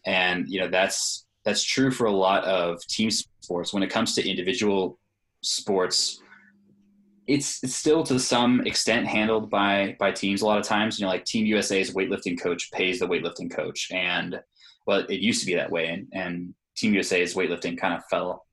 [0.06, 3.72] And you know that's that's true for a lot of team sports.
[3.72, 4.98] When it comes to individual
[5.42, 6.22] sports,
[7.30, 10.42] it's, it's still to some extent handled by by teams.
[10.42, 13.88] A lot of times, you know, like Team USA's weightlifting coach pays the weightlifting coach,
[13.92, 14.40] and
[14.86, 18.44] well, it used to be that way, and, and Team USA's weightlifting kind of fell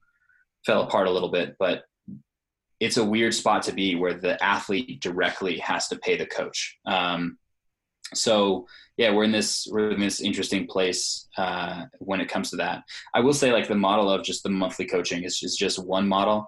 [0.66, 1.56] fell apart a little bit.
[1.58, 1.86] But
[2.80, 6.78] it's a weird spot to be where the athlete directly has to pay the coach.
[6.86, 7.40] Um,
[8.14, 8.68] so
[8.98, 12.84] yeah, we're in this we're in this interesting place uh, when it comes to that.
[13.14, 16.08] I will say like the model of just the monthly coaching is, is just one
[16.08, 16.48] model.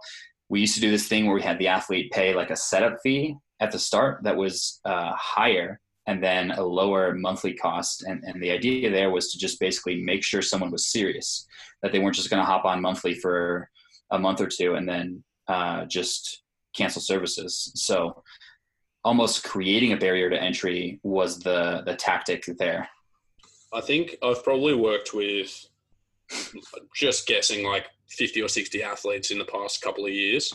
[0.50, 2.98] We used to do this thing where we had the athlete pay like a setup
[3.04, 8.04] fee at the start that was uh, higher and then a lower monthly cost.
[8.04, 11.46] And, and the idea there was to just basically make sure someone was serious,
[11.84, 13.70] that they weren't just going to hop on monthly for
[14.12, 16.44] a month or two and then uh, just
[16.76, 17.72] cancel services.
[17.76, 18.24] So
[19.04, 22.88] almost creating a barrier to entry was the the tactic there.
[23.74, 25.66] I think I've probably worked with
[26.96, 30.54] just guessing like 50 or 60 athletes in the past couple of years.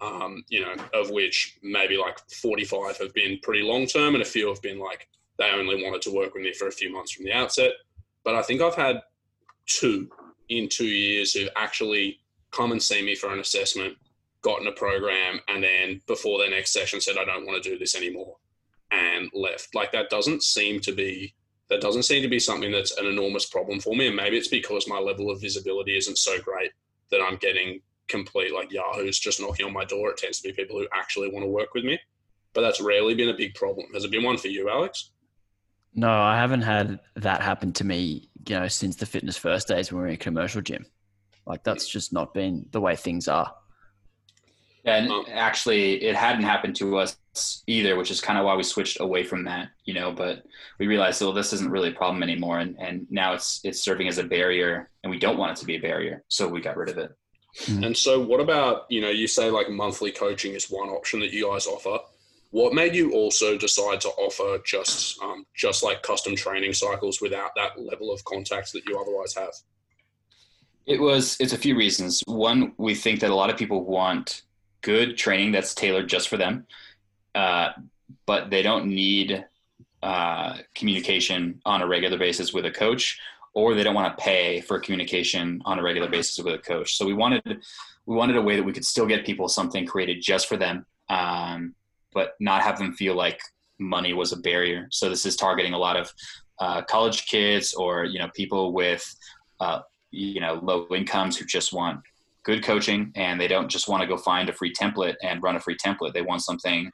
[0.00, 4.26] Um, you know, of which maybe like 45 have been pretty long term and a
[4.26, 5.08] few have been like
[5.38, 7.72] they only wanted to work with me for a few months from the outset.
[8.22, 9.00] But I think I've had
[9.66, 10.10] two
[10.48, 13.96] in two years who actually come and see me for an assessment
[14.42, 17.78] gotten a program and then before their next session said, I don't want to do
[17.78, 18.36] this anymore
[18.90, 19.74] and left.
[19.74, 21.34] Like that doesn't seem to be
[21.68, 24.06] that doesn't seem to be something that's an enormous problem for me.
[24.06, 26.70] And maybe it's because my level of visibility isn't so great
[27.10, 30.10] that I'm getting complete like Yahoo's just knocking on my door.
[30.10, 31.98] It tends to be people who actually want to work with me.
[32.54, 33.86] But that's rarely been a big problem.
[33.92, 35.10] Has it been one for you, Alex?
[35.94, 39.90] No, I haven't had that happen to me, you know, since the fitness first days
[39.90, 40.86] when we were in a commercial gym.
[41.46, 41.92] Like that's hmm.
[41.92, 43.52] just not been the way things are.
[44.86, 47.18] And um, actually, it hadn't happened to us
[47.66, 50.12] either, which is kind of why we switched away from that, you know.
[50.12, 50.44] But
[50.78, 54.06] we realized, well, this isn't really a problem anymore, and and now it's it's serving
[54.06, 56.76] as a barrier, and we don't want it to be a barrier, so we got
[56.76, 57.10] rid of it.
[57.64, 57.86] Mm.
[57.86, 61.32] And so, what about you know, you say like monthly coaching is one option that
[61.32, 61.98] you guys offer.
[62.52, 67.50] What made you also decide to offer just um, just like custom training cycles without
[67.56, 69.52] that level of contact that you otherwise have?
[70.86, 72.22] It was it's a few reasons.
[72.26, 74.42] One, we think that a lot of people want
[74.82, 76.66] good training that's tailored just for them,
[77.34, 77.70] uh,
[78.26, 79.44] but they don't need
[80.02, 83.18] uh, communication on a regular basis with a coach,
[83.54, 86.96] or they don't want to pay for communication on a regular basis with a coach.
[86.96, 87.42] So we wanted
[88.06, 90.86] we wanted a way that we could still get people something created just for them,
[91.08, 91.74] um,
[92.12, 93.40] but not have them feel like
[93.78, 94.86] money was a barrier.
[94.90, 96.12] So this is targeting a lot of
[96.58, 99.04] uh, college kids or you know people with
[99.60, 99.80] uh,
[100.10, 102.00] you know low incomes who just want
[102.46, 105.56] good coaching and they don't just want to go find a free template and run
[105.56, 106.14] a free template.
[106.14, 106.90] They want something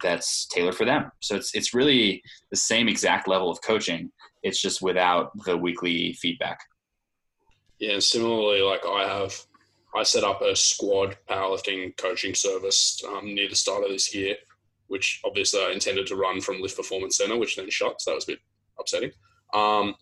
[0.00, 1.10] that's tailored for them.
[1.20, 4.10] So it's it's really the same exact level of coaching.
[4.44, 6.60] It's just without the weekly feedback.
[7.80, 9.34] Yeah, and similarly, like I have,
[9.96, 14.36] I set up a squad powerlifting coaching service um, near the start of this year,
[14.86, 18.14] which obviously I intended to run from Lift Performance Center, which then shut, so that
[18.14, 18.38] was a bit
[18.78, 19.10] upsetting.
[19.52, 19.96] Um,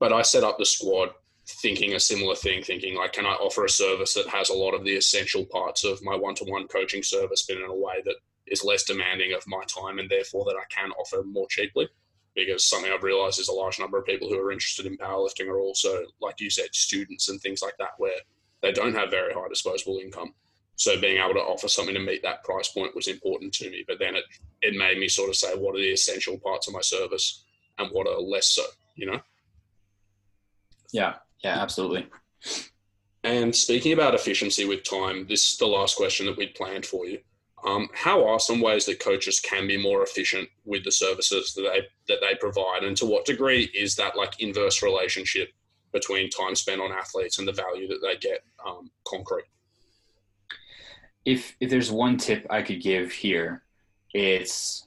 [0.00, 1.10] but I set up the squad
[1.46, 4.72] thinking a similar thing, thinking like, can I offer a service that has a lot
[4.72, 8.16] of the essential parts of my one-to-one coaching service, but in a way that
[8.46, 11.88] is less demanding of my time and therefore that I can offer more cheaply.
[12.34, 15.46] Because something I've realized is a large number of people who are interested in powerlifting
[15.46, 18.16] are also, like you said, students and things like that, where
[18.60, 20.34] they don't have very high disposable income.
[20.76, 23.84] So being able to offer something to meet that price point was important to me.
[23.86, 24.24] But then it,
[24.62, 27.44] it made me sort of say, what are the essential parts of my service
[27.78, 28.64] and what are less so,
[28.96, 29.20] you know?
[30.92, 31.14] Yeah,
[31.44, 32.06] yeah, absolutely.
[33.22, 37.06] And speaking about efficiency with time, this is the last question that we'd planned for
[37.06, 37.18] you.
[37.64, 41.62] Um, how are some ways that coaches can be more efficient with the services that
[41.62, 45.48] they that they provide, and to what degree is that like inverse relationship
[45.92, 49.46] between time spent on athletes and the value that they get um, concrete?
[51.24, 53.62] If if there's one tip I could give here,
[54.12, 54.86] it's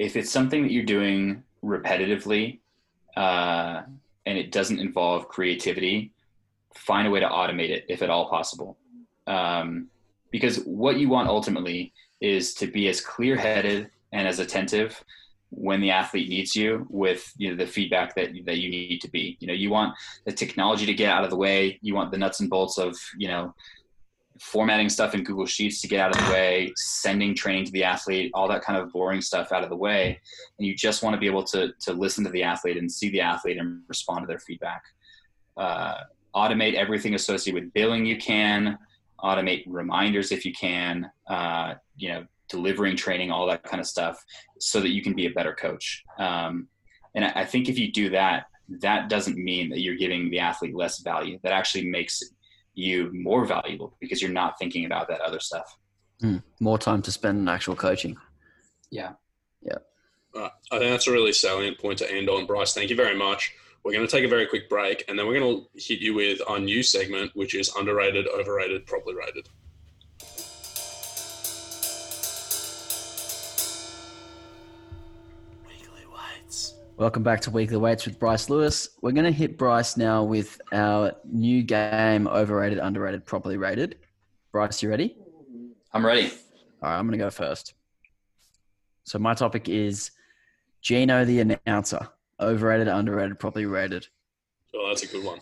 [0.00, 2.58] if it's something that you're doing repetitively
[3.16, 3.82] uh,
[4.28, 6.12] and it doesn't involve creativity,
[6.74, 8.76] find a way to automate it if at all possible.
[9.26, 9.88] Um,
[10.30, 15.02] because what you want ultimately is to be as clear-headed and as attentive
[15.50, 19.10] when the athlete needs you with you know the feedback that that you need to
[19.10, 19.94] be you know you want
[20.26, 22.94] the technology to get out of the way you want the nuts and bolts of
[23.16, 23.54] you know
[24.40, 27.84] formatting stuff in google sheets to get out of the way sending training to the
[27.84, 30.20] athlete all that kind of boring stuff out of the way.
[30.58, 33.10] And you just want to be able to to listen to the athlete and see
[33.10, 34.82] the athlete and respond to their feedback.
[35.56, 36.02] Uh,
[36.34, 38.78] automate everything associated with billing you can
[39.20, 44.24] automate reminders if you can uh, you know delivering training all that kind of stuff
[44.58, 46.04] so that you can be a better coach.
[46.18, 46.68] Um,
[47.14, 50.38] and I, I think if you do that that doesn't mean that you're giving the
[50.38, 51.38] athlete less value.
[51.42, 52.22] That actually makes
[52.78, 55.76] you more valuable because you're not thinking about that other stuff
[56.22, 56.42] Mm.
[56.60, 58.16] More time to spend in actual coaching.
[58.90, 59.12] Yeah.
[59.62, 59.78] Yeah
[60.34, 60.50] Right.
[60.70, 62.74] I think that's a really salient point to end on, Bryce.
[62.74, 63.54] Thank you very much.
[63.82, 66.14] We're going to take a very quick break, and then we're going to hit you
[66.14, 69.48] with our new segment, which is underrated, overrated, properly rated.
[76.98, 78.88] Welcome back to Weekly Weights with Bryce Lewis.
[79.02, 84.00] We're going to hit Bryce now with our new game overrated, underrated, properly rated.
[84.50, 85.16] Bryce, you ready?
[85.94, 86.24] i'm ready
[86.82, 87.74] All right, I'm going to go first.
[89.04, 90.10] So my topic is
[90.82, 91.38] Gino the
[91.68, 92.08] announcer.
[92.40, 94.08] Overrated, underrated, properly rated.
[94.74, 95.38] Oh, that's a good one.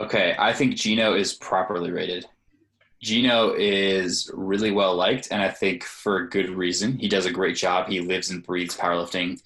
[0.00, 2.26] Okay, I think Gino is properly rated.
[3.00, 6.98] Gino is really well liked, and I think for a good reason.
[6.98, 7.88] He does a great job.
[7.88, 9.40] He lives and breathes powerlifting.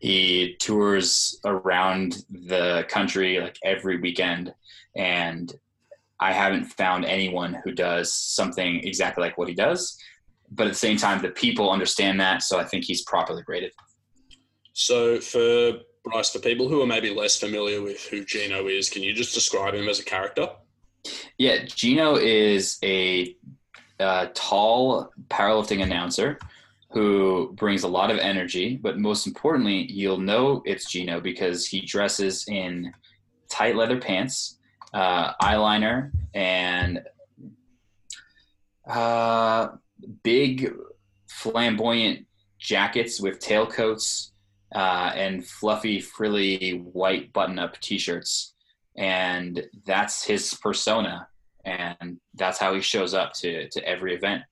[0.00, 4.52] He tours around the country like every weekend,
[4.96, 5.52] and
[6.18, 9.98] I haven't found anyone who does something exactly like what he does.
[10.50, 13.72] But at the same time, the people understand that, so I think he's properly rated.
[14.72, 19.02] So, for Bryce, for people who are maybe less familiar with who Gino is, can
[19.02, 20.48] you just describe him as a character?
[21.36, 23.36] Yeah, Gino is a,
[23.98, 26.38] uh tall powerlifting announcer
[26.90, 31.80] who brings a lot of energy, but most importantly, you'll know it's Gino because he
[31.80, 32.92] dresses in
[33.48, 34.58] tight leather pants,
[34.92, 37.02] uh, eyeliner, and
[38.88, 39.68] uh,
[40.24, 40.72] big
[41.28, 42.26] flamboyant
[42.58, 44.30] jackets with tailcoats
[44.74, 48.54] uh, and fluffy, frilly white button-up T-shirts,
[48.96, 51.28] and that's his persona,
[51.64, 54.42] and that's how he shows up to to every event.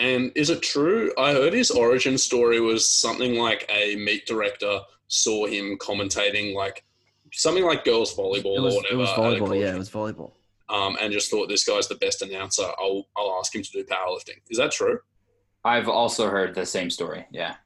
[0.00, 1.12] And is it true?
[1.18, 6.84] I heard his origin story was something like a meet director saw him commentating like
[7.32, 9.60] something like girls volleyball It was, or it was volleyball.
[9.60, 10.32] Yeah, it was volleyball.
[10.68, 12.66] um, and just thought this guy's the best announcer.
[12.78, 14.40] I'll I'll ask him to do powerlifting.
[14.48, 14.98] Is that true?
[15.64, 17.26] I've also heard the same story.
[17.30, 17.56] Yeah.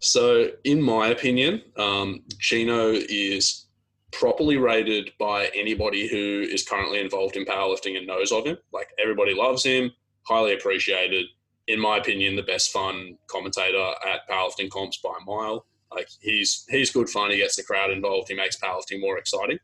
[0.00, 3.66] So, in my opinion, um, Gino is
[4.12, 8.56] properly rated by anybody who is currently involved in powerlifting and knows of him.
[8.72, 9.92] Like everybody loves him,
[10.22, 11.26] highly appreciated.
[11.68, 15.66] In my opinion, the best fun commentator at powerlifting comps by a mile.
[15.92, 17.30] Like he's he's good fun.
[17.30, 18.28] He gets the crowd involved.
[18.28, 19.58] He makes powerlifting more exciting.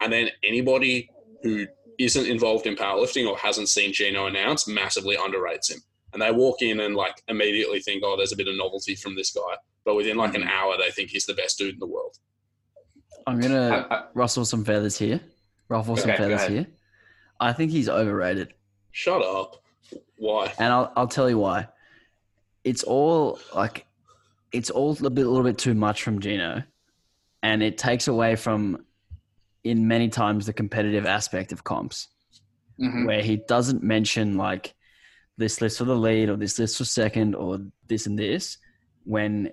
[0.00, 1.10] And then anybody
[1.42, 1.66] who
[1.98, 5.80] isn't involved in powerlifting or hasn't seen Gino announce massively underrates him.
[6.12, 9.14] And they walk in and like immediately think, oh, there's a bit of novelty from
[9.14, 9.56] this guy.
[9.84, 10.50] But within like an mm.
[10.50, 12.16] hour, they think he's the best dude in the world.
[13.26, 15.20] I'm gonna uh, uh, rustle some feathers here.
[15.68, 16.66] Ruffle some Okay, go feathers here.
[17.38, 18.54] I think he's overrated,
[18.92, 19.62] Shut up.
[20.18, 20.52] Why?
[20.58, 21.68] and I'll I'll tell you why.
[22.64, 23.86] It's all like,
[24.52, 26.62] it's all a bit a little bit too much from Gino,
[27.42, 28.84] and it takes away from,
[29.64, 32.08] in many times, the competitive aspect of comps.
[32.78, 33.06] Mhm.
[33.06, 34.74] where he doesn't mention like
[35.36, 37.58] this list for the lead or this list for second or
[37.88, 38.56] this and this
[39.04, 39.50] when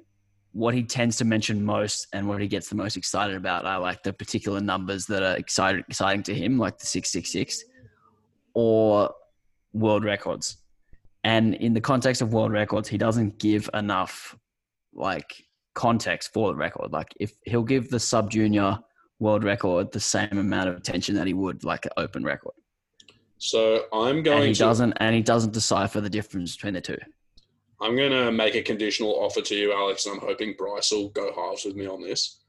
[0.54, 3.82] what he tends to mention most and what he gets the most excited about are
[3.82, 7.66] like the particular numbers that are excited, exciting to him like the 666
[8.54, 9.14] or
[9.78, 10.58] world records
[11.24, 14.36] and in the context of world records he doesn't give enough
[14.94, 15.44] like
[15.74, 18.78] context for the record like if he'll give the sub junior
[19.20, 22.54] world record the same amount of attention that he would like an open record
[23.38, 26.82] So I'm and going he to doesn't and he doesn't decipher the difference between the
[26.82, 26.98] two.
[27.80, 31.10] I'm going to make a conditional offer to you, Alex, and I'm hoping Bryce will
[31.10, 32.40] go halves with me on this.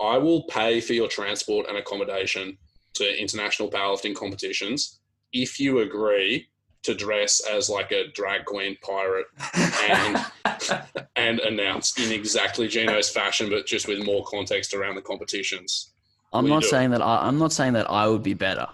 [0.00, 2.58] I will pay for your transport and accommodation
[2.94, 4.98] to international powerlifting competitions
[5.32, 6.48] if you agree
[6.84, 10.24] to dress as like a drag queen pirate and
[11.16, 15.92] and announce in exactly Gino's fashion, but just with more context around the competitions.
[16.32, 18.66] I'm not saying that I, I'm not saying that I would be better.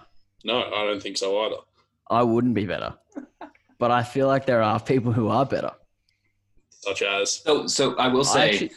[0.43, 1.57] No, I don't think so either.
[2.09, 2.93] I wouldn't be better,
[3.79, 5.71] but I feel like there are people who are better.
[6.69, 8.71] Such as So, so I will I say, actually,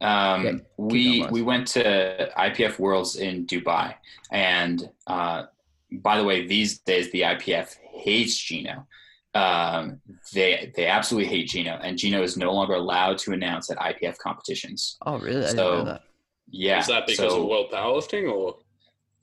[0.00, 3.94] um, Yeah, we we went to IPF Worlds in Dubai,
[4.30, 5.44] and uh,
[5.90, 8.86] by the way, these days the IPF hates Gino.
[9.34, 10.00] Um,
[10.32, 14.16] they they absolutely hate Gino, and Gino is no longer allowed to announce at IPF
[14.18, 14.96] competitions.
[15.06, 15.38] oh really?
[15.38, 16.02] I didn't So- know that.
[16.50, 18.58] Yeah, is that because so- of world powerlifting or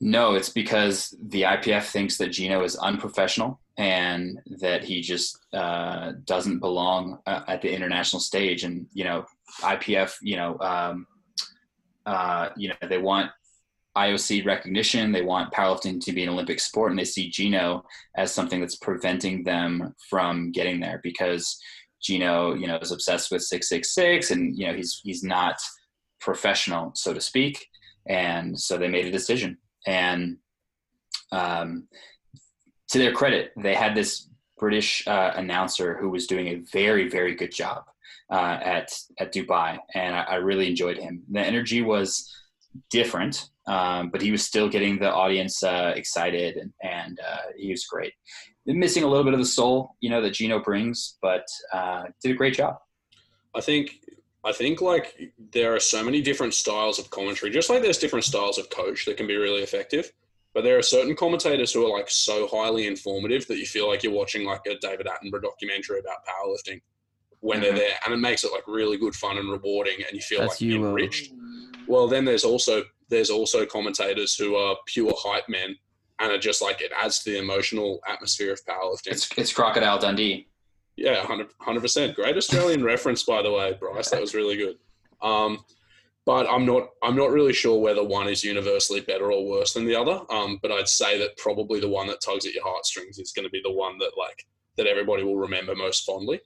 [0.01, 6.13] No, it's because the IPF thinks that Gino is unprofessional and that he just uh,
[6.25, 8.63] doesn't belong uh, at the international stage.
[8.63, 9.25] And you know,
[9.61, 11.05] IPF, you know, um,
[12.05, 13.29] uh, you know, they want
[13.97, 15.11] IOC recognition.
[15.11, 17.83] They want powerlifting to be an Olympic sport, and they see Gino
[18.15, 21.59] as something that's preventing them from getting there because
[22.01, 25.55] Gino, you know, is obsessed with six six six, and you know, he's he's not
[26.19, 27.67] professional, so to speak.
[28.07, 30.37] And so they made a decision and
[31.31, 31.87] um,
[32.89, 34.27] to their credit, they had this
[34.59, 37.83] British uh, announcer who was doing a very, very good job
[38.29, 41.23] uh, at at Dubai, and I, I really enjoyed him.
[41.31, 42.29] The energy was
[42.89, 47.71] different, um, but he was still getting the audience uh, excited, and, and uh, he
[47.71, 48.13] was great.
[48.65, 52.31] Missing a little bit of the soul, you know, that Gino brings, but uh, did
[52.31, 52.77] a great job.
[53.55, 53.99] I think
[54.43, 58.25] I think like there are so many different styles of commentary, just like there's different
[58.25, 60.11] styles of coach that can be really effective.
[60.53, 64.03] But there are certain commentators who are like so highly informative that you feel like
[64.03, 66.81] you're watching like a David Attenborough documentary about powerlifting
[67.39, 67.61] when Mhm.
[67.61, 70.41] they're there, and it makes it like really good fun and rewarding, and you feel
[70.41, 70.93] That's like you, Will.
[71.91, 75.75] Well, then there's also there's also commentators who are pure hype men,
[76.19, 79.11] and are just like it adds to the emotional atmosphere of powerlifting.
[79.11, 80.47] It's it's Crocodile Dundee.
[80.95, 82.15] Yeah, 100 percent.
[82.15, 84.09] Great Australian reference, by the way, Bryce.
[84.09, 84.77] That was really good.
[85.21, 85.65] Um,
[86.25, 89.85] but I'm not I'm not really sure whether one is universally better or worse than
[89.85, 90.21] the other.
[90.29, 93.45] Um, but I'd say that probably the one that tugs at your heartstrings is going
[93.45, 94.45] to be the one that like
[94.77, 96.39] that everybody will remember most fondly.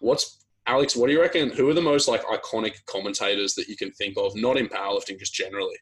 [0.00, 0.96] What's Alex?
[0.96, 1.50] What do you reckon?
[1.50, 4.34] Who are the most like iconic commentators that you can think of?
[4.36, 5.76] Not in powerlifting, just generally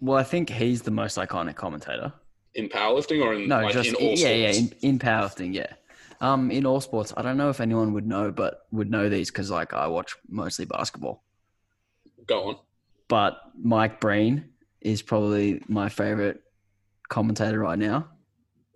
[0.00, 2.12] Well, I think he's the most iconic commentator.
[2.54, 5.72] in powerlifting or in No, like just in all yeah, yeah, in, in powerlifting, yeah.
[6.20, 9.30] Um, in all sports, I don't know if anyone would know, but would know these
[9.30, 11.22] because like I watch mostly basketball.
[12.26, 12.56] Go on.
[13.08, 14.48] But Mike Breen
[14.80, 16.42] is probably my favorite
[17.08, 18.08] commentator right now.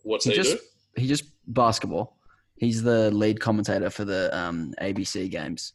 [0.05, 1.01] What's He he, just do?
[1.03, 2.17] he just basketball.
[2.63, 5.73] He's the lead commentator for the um, ABC games.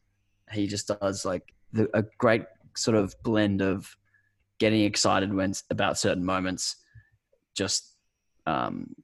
[0.54, 2.46] He just does like the, a great
[2.78, 3.94] sort of blend of
[4.58, 6.78] getting excited when about certain moments,
[7.58, 7.94] just
[8.46, 8.96] um,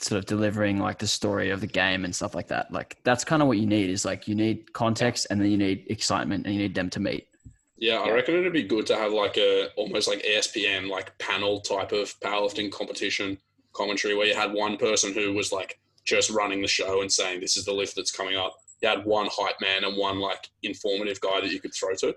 [0.00, 2.72] sort of delivering like the story of the game and stuff like that.
[2.72, 5.58] Like that's kind of what you need is like you need context and then you
[5.58, 7.28] need excitement and you need them to meet.
[7.76, 11.60] Yeah, I reckon it'd be good to have like a almost like ESPN like panel
[11.60, 13.38] type of powerlifting competition
[13.72, 17.40] commentary where you had one person who was like just running the show and saying
[17.40, 18.56] this is the lift that's coming up.
[18.82, 22.14] You had one hype man and one like informative guy that you could throw to.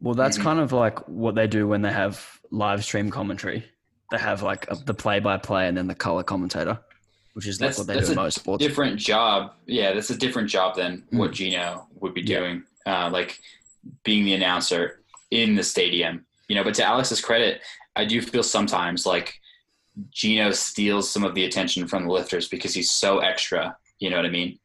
[0.00, 0.42] Well, that's Mhm.
[0.42, 3.64] kind of like what they do when they have live stream commentary.
[4.10, 6.78] They have like a, the play by play and then the color commentator,
[7.32, 8.64] which is like That's- what they that's do in most sports.
[8.64, 9.54] different job.
[9.66, 11.34] Yeah, that's a different job than what Mm.
[11.34, 12.38] Gino would be Yeah.
[12.40, 13.40] doing, uh, like
[14.04, 16.24] being the announcer in the stadium.
[16.48, 17.62] You know, but to Alex's credit,
[17.96, 19.40] I do feel sometimes like
[20.10, 23.76] Gino steals some of the attention from the lifters because he's so extra.
[23.98, 24.58] You know what I mean?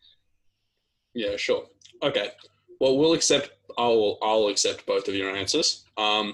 [1.14, 1.66] Yeah, sure.
[2.02, 2.30] Okay.
[2.80, 3.52] Well, we'll accept.
[3.78, 5.86] I'll I'll accept both of your answers.
[5.98, 6.34] Um,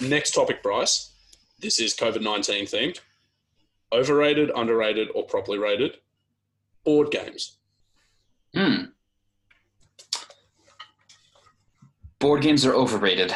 [0.00, 1.12] next topic, Bryce.
[1.60, 3.00] This is COVID nineteen themed.
[3.92, 5.98] Overrated, underrated, or properly rated
[6.84, 7.58] board games.
[8.54, 8.84] Hmm.
[12.18, 13.32] Board games are overrated.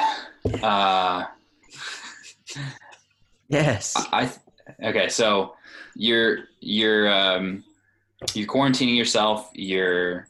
[0.63, 1.25] Uh,
[3.49, 3.95] yes.
[3.97, 4.31] I
[4.83, 5.55] okay, so
[5.95, 7.65] you're you're um,
[8.35, 9.51] you're quarantining yourself.
[9.55, 10.29] You're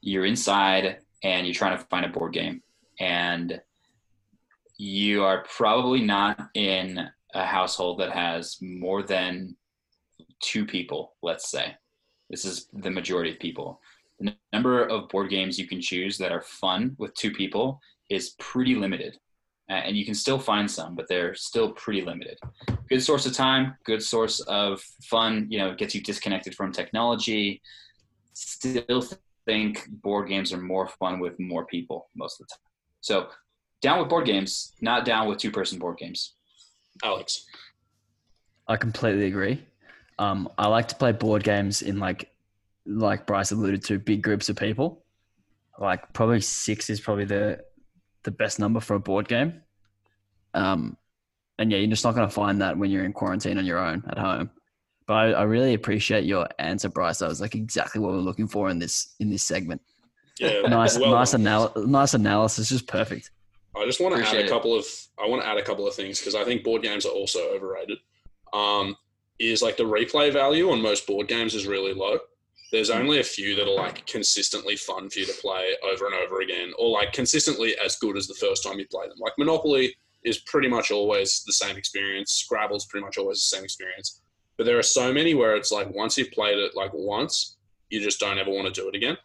[0.00, 2.62] you're inside and you're trying to find a board game,
[2.98, 3.60] and
[4.78, 9.56] you are probably not in a household that has more than
[10.40, 11.14] two people.
[11.22, 11.76] Let's say
[12.30, 13.80] this is the majority of people.
[14.18, 18.30] The number of board games you can choose that are fun with two people is
[18.38, 19.18] pretty limited.
[19.70, 22.38] Uh, and you can still find some, but they're still pretty limited
[22.90, 25.46] good source of time, good source of fun.
[25.48, 27.62] You know, gets you disconnected from technology.
[28.34, 29.04] Still
[29.46, 32.72] think board games are more fun with more people most of the time.
[33.00, 33.28] So
[33.80, 36.34] down with board games, not down with two-person board games.
[37.02, 37.46] Alex.
[38.68, 39.62] I completely agree.
[40.18, 42.30] Um, I like to play board games in like,
[42.84, 45.04] like Bryce alluded to, big groups of people.
[45.78, 47.64] Like probably six is probably the
[48.24, 49.62] the best number for a board game.
[50.54, 50.96] Um,
[51.58, 53.78] and yeah, you're just not going to find that when you're in quarantine on your
[53.78, 54.50] own at home.
[55.06, 57.18] But I, I really appreciate your answer, Bryce.
[57.18, 59.80] That was like exactly what we're looking for in this in this segment.
[60.38, 63.30] Yeah, Nice, well nice, anal- nice analysis, just perfect.
[63.76, 64.50] I just want to add Appreciate a it.
[64.50, 64.84] couple of
[65.22, 67.40] I want to add a couple of things because I think board games are also
[67.50, 67.98] overrated.
[68.52, 68.96] Um,
[69.38, 72.18] is like the replay value on most board games is really low.
[72.72, 76.14] There's only a few that are like consistently fun for you to play over and
[76.14, 79.18] over again, or like consistently as good as the first time you play them.
[79.18, 79.94] Like Monopoly
[80.24, 82.32] is pretty much always the same experience.
[82.32, 84.20] Scrabble's pretty much always the same experience.
[84.56, 87.56] But there are so many where it's like once you've played it like once,
[87.88, 89.16] you just don't ever want to do it again.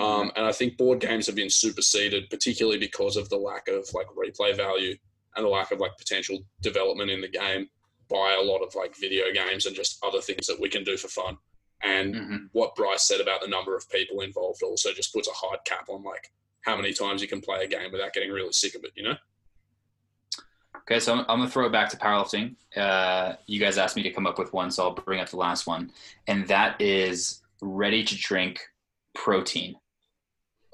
[0.00, 3.88] Um, and I think board games have been superseded, particularly because of the lack of
[3.94, 4.96] like replay value
[5.36, 7.68] and the lack of like potential development in the game
[8.10, 10.96] by a lot of like video games and just other things that we can do
[10.96, 11.36] for fun.
[11.82, 12.48] And Mhm.
[12.52, 15.88] what Bryce said about the number of people involved also just puts a hard cap
[15.88, 16.32] on like
[16.62, 19.02] how many times you can play a game without getting really sick of it, you
[19.04, 19.16] know?
[20.78, 22.54] Okay, so I'm, I'm gonna throw it back to powerlifting.
[22.76, 25.36] Uh, you guys asked me to come up with one, so I'll bring up the
[25.36, 25.92] last one,
[26.28, 28.60] and that is ready to drink
[29.14, 29.76] protein.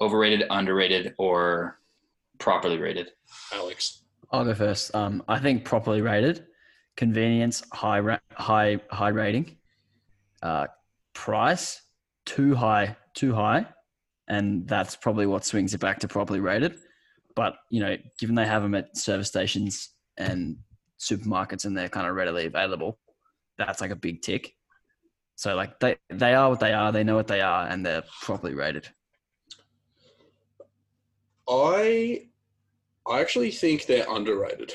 [0.01, 1.79] Overrated, underrated, or
[2.37, 3.11] properly rated?
[3.53, 4.01] Alex.
[4.31, 4.93] I'll go first.
[4.95, 6.47] Um, I think properly rated,
[6.95, 9.57] convenience, high ra- high high rating,
[10.41, 10.67] uh,
[11.13, 11.81] price
[12.25, 13.67] too high, too high,
[14.27, 16.75] and that's probably what swings it back to properly rated.
[17.35, 20.57] But you know, given they have them at service stations and
[20.99, 22.99] supermarkets and they're kind of readily available,
[23.57, 24.53] that's like a big tick.
[25.35, 28.03] So like they they are what they are, they know what they are, and they're
[28.21, 28.87] properly rated.
[31.49, 32.27] I
[33.07, 34.73] I actually think they're underrated.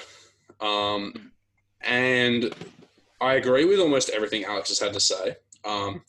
[0.60, 1.32] Um,
[1.80, 2.52] and
[3.20, 5.36] I agree with almost everything Alex has had to say.
[5.64, 6.02] Um,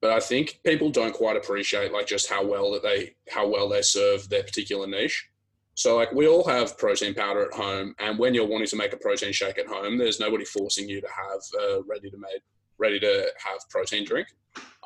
[0.00, 3.68] but I think people don't quite appreciate like just how well that they how well
[3.68, 5.28] they serve their particular niche.
[5.74, 8.92] So like we all have protein powder at home, and when you're wanting to make
[8.92, 12.40] a protein shake at home, there's nobody forcing you to have a ready to made
[12.78, 14.26] ready to have protein drink.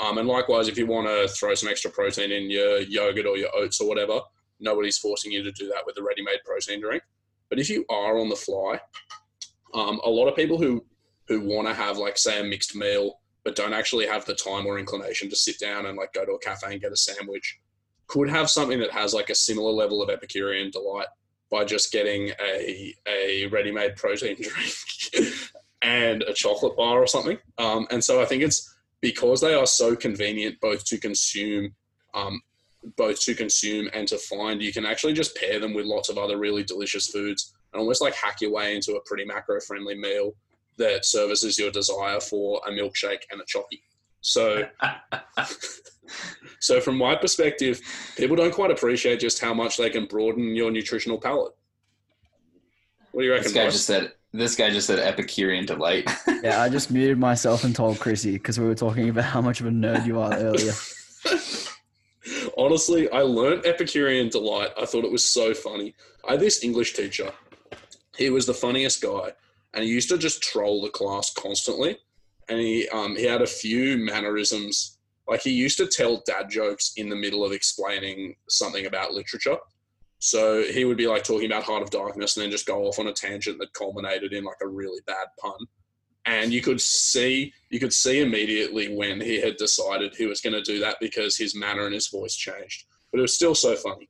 [0.00, 3.36] Um, and likewise, if you want to throw some extra protein in your yogurt or
[3.36, 4.20] your oats or whatever,
[4.60, 7.02] nobody's forcing you to do that with a ready-made protein drink.
[7.48, 8.80] But if you are on the fly,
[9.74, 10.84] um, a lot of people who
[11.28, 14.66] who want to have like say a mixed meal but don't actually have the time
[14.66, 17.60] or inclination to sit down and like go to a cafe and get a sandwich
[18.06, 21.06] could have something that has like a similar level of epicurean delight
[21.50, 25.32] by just getting a a ready-made protein drink
[25.82, 27.38] and a chocolate bar or something.
[27.58, 31.74] Um, and so I think it's because they are so convenient both to consume
[32.14, 32.40] um,
[32.96, 36.18] both to consume and to find, you can actually just pair them with lots of
[36.18, 39.94] other really delicious foods and almost like hack your way into a pretty macro friendly
[39.94, 40.32] meal
[40.78, 43.80] that services your desire for a milkshake and a chocky.
[44.20, 44.66] So,
[46.60, 47.80] so from my perspective,
[48.16, 51.52] people don't quite appreciate just how much they can broaden your nutritional palate.
[53.12, 53.72] What do you reckon, This guy Bryce?
[53.74, 56.10] just said This guy just said Epicurean delight.
[56.42, 59.60] Yeah, I just muted myself and told Chrissy because we were talking about how much
[59.60, 60.72] of a nerd you are earlier.
[62.58, 64.70] Honestly, I learned Epicurean delight.
[64.78, 65.94] I thought it was so funny.
[66.28, 67.32] I had this English teacher.
[68.16, 69.32] He was the funniest guy,
[69.74, 71.98] and he used to just troll the class constantly.
[72.48, 74.98] And he um, he had a few mannerisms.
[75.28, 79.56] Like he used to tell dad jokes in the middle of explaining something about literature.
[80.18, 82.98] So he would be like talking about Heart of Darkness and then just go off
[82.98, 85.58] on a tangent that culminated in like a really bad pun.
[86.26, 90.54] And you could see you could see immediately when he had decided he was going
[90.54, 92.84] to do that because his manner and his voice changed.
[93.10, 94.08] But it was still so funny.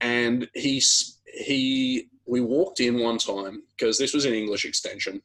[0.00, 0.82] And he
[1.26, 5.20] he we walked in one time because this was an English extension,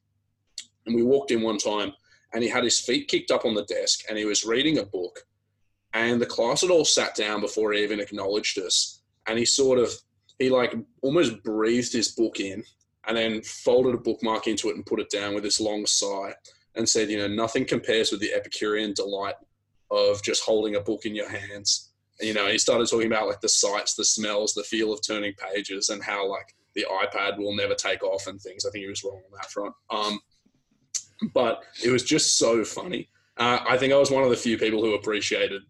[0.86, 1.94] and we walked in one time
[2.34, 4.86] and he had his feet kicked up on the desk and he was reading a
[4.86, 5.20] book,
[5.94, 9.78] and the class had all sat down before he even acknowledged us, and he sort
[9.78, 9.92] of
[10.40, 12.64] he like almost breathed his book in
[13.06, 16.34] and then folded a bookmark into it and put it down with this long sigh
[16.76, 19.36] and said, you know, nothing compares with the Epicurean delight
[19.92, 21.92] of just holding a book in your hands.
[22.20, 25.06] And, you know, he started talking about like the sights, the smells, the feel of
[25.06, 28.66] turning pages, and how like the iPad will never take off and things.
[28.66, 29.74] I think he was wrong on that front.
[29.90, 30.20] Um,
[31.34, 33.10] but it was just so funny.
[33.38, 35.62] Uh, I think I was one of the few people who appreciated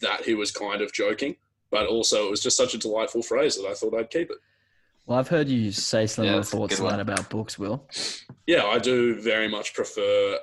[0.00, 1.36] that he was kind of joking,
[1.70, 4.36] but also it was just such a delightful phrase that I thought I'd keep it.
[5.06, 7.00] Well, I've heard you say similar Yeah, a thoughts good to that one.
[7.00, 7.86] about books, Will.
[8.46, 10.38] Yeah, I do very much prefer.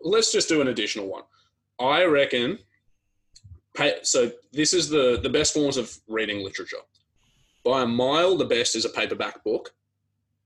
[0.00, 1.22] Let's just do an additional one.
[1.78, 2.58] I reckon.
[4.02, 6.78] So this is the the best forms of reading literature.
[7.64, 9.74] By a mile, the best is a paperback book.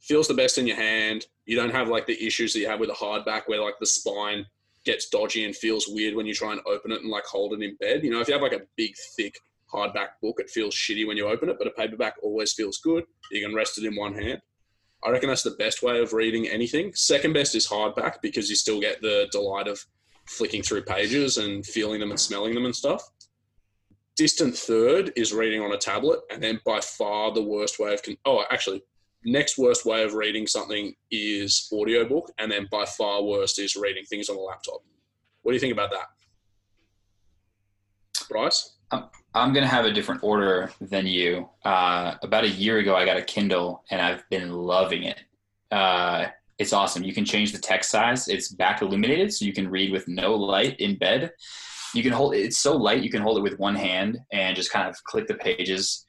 [0.01, 1.27] Feels the best in your hand.
[1.47, 3.87] You don't have like the issues that you have with a hardback, where like the
[3.87, 4.47] spine
[4.85, 7.63] gets dodgy and feels weird when you try and open it and like hold it
[7.63, 8.03] in bed.
[8.03, 9.39] You know, if you have like a big, thick
[9.73, 13.05] hardback book, it feels shitty when you open it, but a paperback always feels good.
[13.31, 14.41] You can rest it in one hand.
[15.05, 16.95] I reckon that's the best way of reading anything.
[16.95, 19.85] Second best is hardback because you still get the delight of
[20.27, 23.03] flicking through pages and feeling them and smelling them and stuff.
[24.23, 28.05] Distant third is reading on a tablet, and then by far the worst way of
[28.05, 28.81] con- oh, actually,
[29.25, 34.05] next worst way of reading something is audiobook, and then by far worst is reading
[34.05, 34.79] things on a laptop.
[35.43, 36.07] What do you think about that,
[38.29, 38.77] Bryce?
[38.93, 41.49] I'm gonna have a different order than you.
[41.65, 45.19] Uh, about a year ago, I got a Kindle, and I've been loving it.
[45.73, 46.27] Uh,
[46.61, 47.03] it's awesome.
[47.03, 48.29] You can change the text size.
[48.29, 51.33] It's back illuminated, so you can read with no light in bed.
[51.95, 54.73] You can hold it's so light you can hold it with one hand and just
[54.73, 56.05] kind of click the pages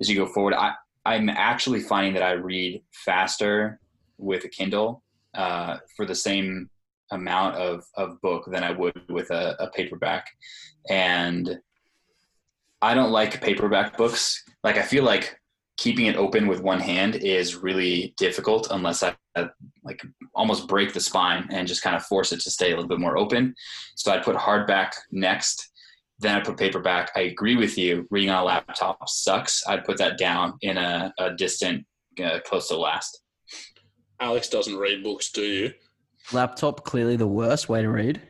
[0.00, 0.54] as you go forward.
[0.54, 0.74] I,
[1.04, 3.78] I'm actually finding that I read faster
[4.18, 5.02] with a Kindle
[5.34, 6.70] uh, for the same
[7.10, 10.26] amount of, of book than I would with a, a paperback.
[10.88, 11.58] And
[12.80, 14.42] I don't like paperback books.
[14.62, 15.38] Like I feel like
[15.76, 19.46] keeping it open with one hand is really difficult unless I uh,
[19.82, 20.02] like
[20.34, 23.00] almost break the spine and just kind of force it to stay a little bit
[23.00, 23.54] more open.
[23.96, 25.70] So I'd put hardback next,
[26.20, 27.10] then I put paperback.
[27.16, 28.06] I agree with you.
[28.10, 29.66] Reading on a laptop sucks.
[29.66, 31.84] I'd put that down in a, a distant,
[32.22, 33.20] uh, close to last.
[34.20, 35.72] Alex doesn't read books, do you?
[36.32, 38.22] Laptop clearly the worst way to read,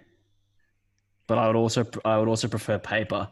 [1.28, 3.28] but I would also I would also prefer paper,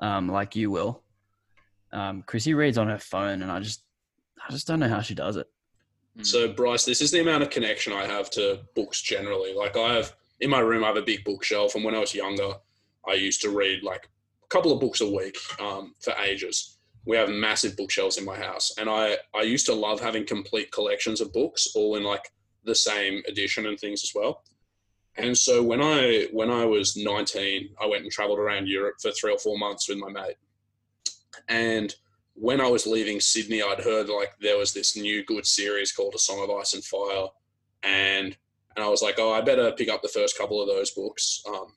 [0.00, 1.03] um, like you will.
[1.94, 3.82] Um, Chrissy reads on her phone, and I just
[4.46, 5.46] I just don't know how she does it.
[6.22, 9.52] So, Bryce, this is the amount of connection I have to books generally.
[9.54, 12.14] Like, I have in my room, I have a big bookshelf, and when I was
[12.14, 12.54] younger,
[13.08, 14.08] I used to read like
[14.42, 16.78] a couple of books a week um, for ages.
[17.06, 20.72] We have massive bookshelves in my house, and I I used to love having complete
[20.72, 22.30] collections of books, all in like
[22.64, 24.42] the same edition and things as well.
[25.16, 29.12] And so when I when I was 19, I went and traveled around Europe for
[29.12, 30.36] three or four months with my mate.
[31.48, 31.94] And
[32.34, 36.14] when I was leaving Sydney, I'd heard like there was this new good series called
[36.14, 37.28] A Song of Ice and Fire,
[37.82, 38.36] and
[38.76, 41.42] and I was like, oh, I better pick up the first couple of those books.
[41.48, 41.72] Um,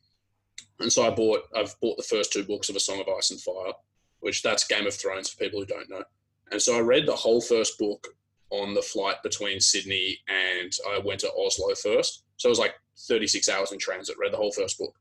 [0.80, 3.32] and so I bought I've bought the first two books of A Song of Ice
[3.32, 3.74] and Fire,
[4.20, 6.04] which that's Game of Thrones for people who don't know.
[6.52, 8.08] And so I read the whole first book
[8.50, 12.24] on the flight between Sydney and I went to Oslo first.
[12.38, 14.96] So it was like 36 hours in transit, read the whole first book.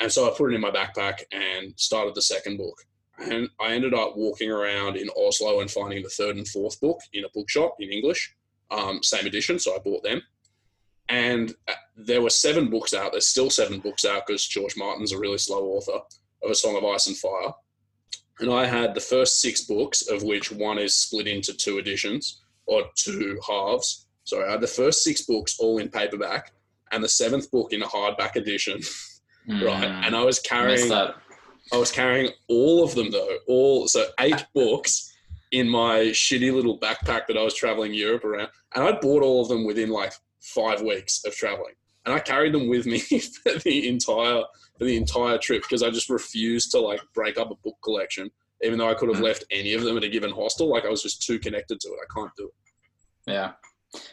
[0.00, 2.84] And so I put it in my backpack and started the second book.
[3.18, 6.98] And I ended up walking around in Oslo and finding the third and fourth book
[7.12, 8.34] in a bookshop in English,
[8.70, 9.58] um, same edition.
[9.58, 10.22] So I bought them.
[11.08, 13.12] And uh, there were seven books out.
[13.12, 16.00] There's still seven books out because George Martin's a really slow author
[16.42, 17.52] of A Song of Ice and Fire.
[18.40, 22.42] And I had the first six books, of which one is split into two editions
[22.66, 24.06] or two halves.
[24.24, 26.52] So I had the first six books all in paperback
[26.90, 28.80] and the seventh book in a hardback edition.
[29.48, 29.88] right.
[29.88, 31.20] Mm, And I was carrying up.
[31.72, 35.10] I was carrying all of them though, all so eight books
[35.52, 39.40] in my shitty little backpack that I was traveling Europe around, and I bought all
[39.42, 41.74] of them within like five weeks of traveling,
[42.04, 42.98] and I carried them with me
[43.42, 44.42] for the entire
[44.78, 48.30] for the entire trip because I just refused to like break up a book collection,
[48.62, 49.24] even though I could have Mm.
[49.24, 50.68] left any of them at a given hostel.
[50.68, 51.98] Like I was just too connected to it.
[52.02, 53.32] I can't do it.
[53.32, 53.52] Yeah.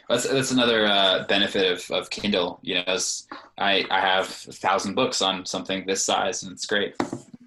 [0.08, 2.60] That's, that's another uh, benefit of, of Kindle.
[2.62, 3.26] You know, is
[3.58, 6.94] I, I have a thousand books on something this size, and it's great.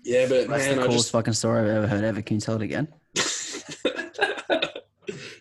[0.06, 2.22] Yeah, but That's man, the I coolest just fucking story I've ever heard ever.
[2.22, 2.88] Can you tell it again?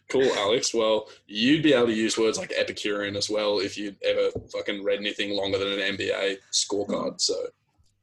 [0.09, 0.73] cool, Alex.
[0.73, 4.83] Well, you'd be able to use words like Epicurean as well if you'd ever fucking
[4.83, 7.21] read anything longer than an NBA scorecard.
[7.21, 7.35] So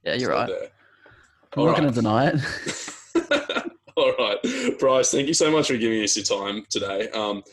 [0.03, 0.47] Yeah, you're right.
[0.47, 0.69] there.
[1.57, 2.41] I'm not going to deny it.
[3.97, 4.38] All right,
[4.79, 5.11] Bryce.
[5.11, 7.09] Thank you so much for giving us your time today.
[7.09, 7.43] Um,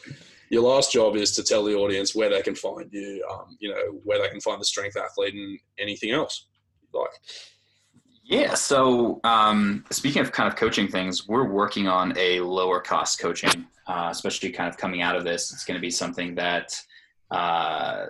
[0.50, 3.26] your last job is to tell the audience where they can find you.
[3.30, 6.46] Um, you know where they can find the strength athlete and anything else.
[6.92, 7.10] Like,
[8.28, 8.52] Yeah.
[8.52, 13.66] So um, speaking of kind of coaching things, we're working on a lower cost coaching,
[13.86, 15.50] uh, especially kind of coming out of this.
[15.50, 16.78] It's going to be something that
[17.30, 18.04] uh,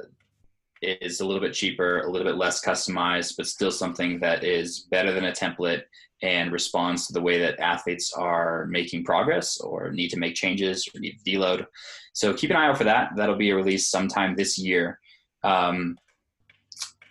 [0.83, 4.89] is a little bit cheaper, a little bit less customized, but still something that is
[4.91, 5.83] better than a template
[6.21, 10.89] and responds to the way that athletes are making progress or need to make changes
[10.93, 11.65] or need to deload.
[12.13, 13.11] So keep an eye out for that.
[13.15, 14.99] That'll be a release sometime this year.
[15.45, 15.97] Um,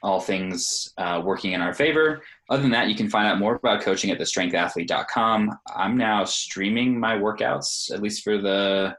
[0.04, 2.22] all things uh, working in our favor.
[2.50, 5.60] Other than that, you can find out more about coaching at thestrengthathlete.com.
[5.76, 8.96] I'm now streaming my workouts, at least for the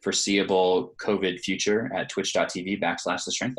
[0.00, 3.58] foreseeable COVID future, at twitch.tv backslash the strength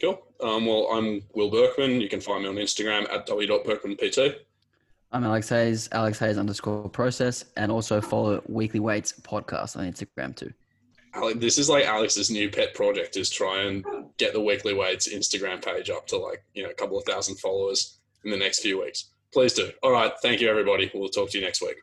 [0.00, 0.26] cool.
[0.42, 2.00] Um, well, I'm Will Berkman.
[2.00, 4.36] You can find me on Instagram at w.berkmanpt.
[5.12, 10.36] I'm Alex Hayes, Alex Hayes underscore process, and also follow Weekly Weights podcast on Instagram
[10.36, 10.52] too.
[11.36, 13.84] This is like Alex's new pet project is try and
[14.18, 17.36] get the Weekly Weights Instagram page up to like you know a couple of thousand
[17.36, 19.10] followers in the next few weeks.
[19.32, 19.70] Please do.
[19.82, 20.90] All right, thank you everybody.
[20.94, 21.76] We'll talk to you next week.